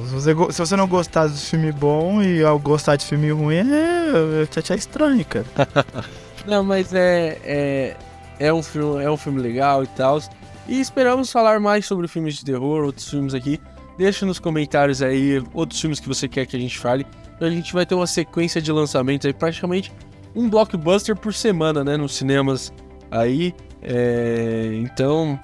Se 0.07 0.13
você, 0.13 0.35
se 0.51 0.59
você 0.59 0.75
não 0.75 0.87
gostar 0.87 1.27
de 1.27 1.37
filme 1.39 1.71
bom 1.71 2.21
e 2.21 2.43
ao 2.43 2.59
gostar 2.59 2.95
de 2.95 3.05
filme 3.05 3.31
ruim, 3.31 3.55
é, 3.55 3.61
é, 3.61 4.73
é 4.73 4.75
estranho, 4.75 5.25
cara. 5.25 5.45
Não, 6.45 6.63
mas 6.63 6.93
é, 6.93 7.37
é, 7.43 7.95
é, 8.39 8.53
um 8.53 8.61
filme, 8.61 9.03
é 9.03 9.09
um 9.09 9.17
filme 9.17 9.41
legal 9.41 9.83
e 9.83 9.87
tal. 9.87 10.19
E 10.67 10.79
esperamos 10.79 11.31
falar 11.31 11.59
mais 11.59 11.85
sobre 11.85 12.07
filmes 12.07 12.35
de 12.35 12.45
terror, 12.45 12.83
outros 12.83 13.09
filmes 13.09 13.33
aqui. 13.33 13.59
Deixa 13.97 14.25
nos 14.25 14.39
comentários 14.39 15.01
aí 15.01 15.43
outros 15.53 15.81
filmes 15.81 15.99
que 15.99 16.07
você 16.07 16.27
quer 16.27 16.45
que 16.45 16.55
a 16.55 16.59
gente 16.59 16.77
fale. 16.77 17.05
A 17.39 17.49
gente 17.49 17.73
vai 17.73 17.85
ter 17.85 17.95
uma 17.95 18.07
sequência 18.07 18.61
de 18.61 18.71
lançamentos 18.71 19.25
aí, 19.25 19.33
praticamente 19.33 19.91
um 20.35 20.49
blockbuster 20.49 21.15
por 21.15 21.33
semana, 21.33 21.83
né? 21.83 21.97
Nos 21.97 22.15
cinemas 22.15 22.71
aí. 23.09 23.53
É, 23.81 24.71
então. 24.75 25.39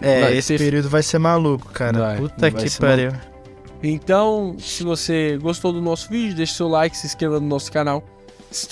É, 0.00 0.20
vai 0.22 0.36
esse 0.36 0.56
ter- 0.56 0.64
período 0.64 0.88
vai 0.88 1.02
ser 1.02 1.18
maluco, 1.18 1.68
cara. 1.72 1.98
Vai, 1.98 2.16
Puta 2.16 2.50
vai 2.50 2.50
que 2.50 2.78
pariu. 2.78 3.12
Então, 3.82 4.56
se 4.58 4.82
você 4.82 5.38
gostou 5.40 5.72
do 5.72 5.80
nosso 5.80 6.08
vídeo, 6.08 6.34
deixe 6.34 6.54
seu 6.54 6.68
like, 6.68 6.96
se 6.96 7.06
inscreva 7.06 7.38
no 7.38 7.46
nosso 7.46 7.70
canal, 7.70 8.02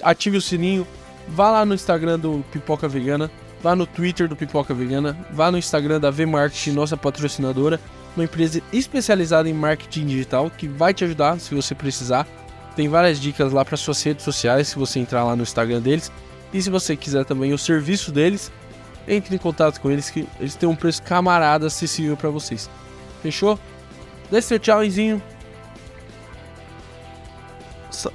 ative 0.03 0.39
o 0.39 0.41
sininho, 0.41 0.87
vá 1.29 1.51
lá 1.51 1.65
no 1.65 1.75
Instagram 1.75 2.19
do 2.19 2.45
Pipoca 2.51 2.89
Vegana, 2.89 3.31
vá 3.63 3.77
no 3.77 3.87
Twitter 3.87 4.27
do 4.29 4.35
Pipoca 4.35 4.73
Vegana, 4.75 5.17
vá 5.31 5.51
no 5.51 5.59
Instagram 5.59 6.01
da 6.01 6.11
V-Marketing, 6.11 6.73
nossa 6.73 6.97
patrocinadora, 6.97 7.79
uma 8.17 8.25
empresa 8.25 8.63
especializada 8.73 9.49
em 9.49 9.53
marketing 9.53 10.07
digital 10.07 10.51
que 10.51 10.67
vai 10.67 10.95
te 10.95 11.05
ajudar 11.05 11.39
se 11.39 11.55
você 11.55 11.75
precisar. 11.75 12.27
Tem 12.77 12.89
várias 12.89 13.21
dicas 13.21 13.53
lá 13.53 13.65
para 13.65 13.77
suas 13.77 14.03
redes 14.03 14.25
sociais, 14.25 14.69
se 14.69 14.79
você 14.79 14.99
entrar 14.99 15.25
lá 15.25 15.37
no 15.37 15.43
Instagram 15.43 15.81
deles. 15.81 16.11
E 16.53 16.61
se 16.61 16.71
você 16.71 16.97
quiser 16.97 17.25
também 17.25 17.53
o 17.53 17.59
serviço 17.59 18.13
deles, 18.13 18.51
entre 19.07 19.35
em 19.35 19.39
contato 19.39 19.81
com 19.81 19.91
eles 19.91 20.11
que 20.11 20.27
eles 20.39 20.55
têm 20.55 20.69
um 20.69 20.77
preço 20.77 21.03
camarada 21.03 21.67
acessível 21.67 22.17
para 22.17 22.31
vocês. 22.31 22.71
Fechou? 23.23 23.59
Deixe 24.31 24.49
seu 24.49 24.59
tchauzinho. 24.59 25.23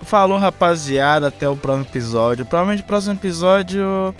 Falou, 0.03 0.37
rapaziada. 0.37 1.27
Até 1.27 1.47
o 1.47 1.55
próximo 1.55 1.85
episódio. 1.85 2.45
Provavelmente 2.45 2.83
o 2.83 2.85
próximo 2.85 3.13
episódio. 3.13 4.13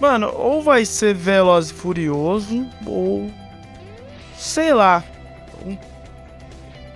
Mano, 0.00 0.32
ou 0.34 0.62
vai 0.62 0.84
ser 0.84 1.14
Veloz 1.14 1.70
e 1.70 1.74
Furioso, 1.74 2.66
ou. 2.84 3.30
Sei 4.36 4.74
lá. 4.74 5.04
Um, 5.64 5.76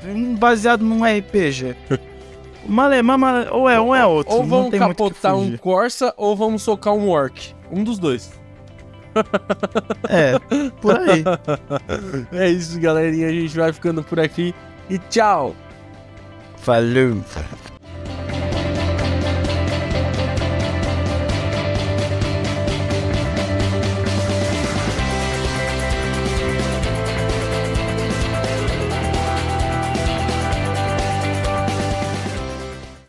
um 0.04 0.34
baseado 0.34 0.82
num 0.84 1.04
RPG. 1.04 1.76
Male, 2.66 3.02
mama, 3.02 3.48
ou 3.50 3.68
é 3.68 3.80
um 3.80 3.94
é 3.94 4.04
outro. 4.06 4.34
Ou 4.34 4.42
não 4.42 4.48
vamos 4.48 4.70
tem 4.70 4.80
muito 4.80 5.04
o 5.04 5.08
que 5.08 5.14
capotar 5.14 5.36
um. 5.36 5.56
Corsa 5.56 6.12
ou 6.16 6.36
vamos 6.36 6.62
socar 6.62 6.94
um 6.94 7.08
Orc. 7.08 7.54
Um 7.70 7.84
dos 7.84 7.98
dois. 7.98 8.32
É, 10.08 10.38
por 10.80 10.96
aí. 10.96 11.24
É 12.32 12.48
isso, 12.48 12.78
galerinha. 12.80 13.26
A 13.26 13.32
gente 13.32 13.56
vai 13.56 13.72
ficando 13.72 14.02
por 14.02 14.20
aqui. 14.20 14.54
E 14.88 14.98
tchau! 14.98 15.56
Falou. 16.58 17.16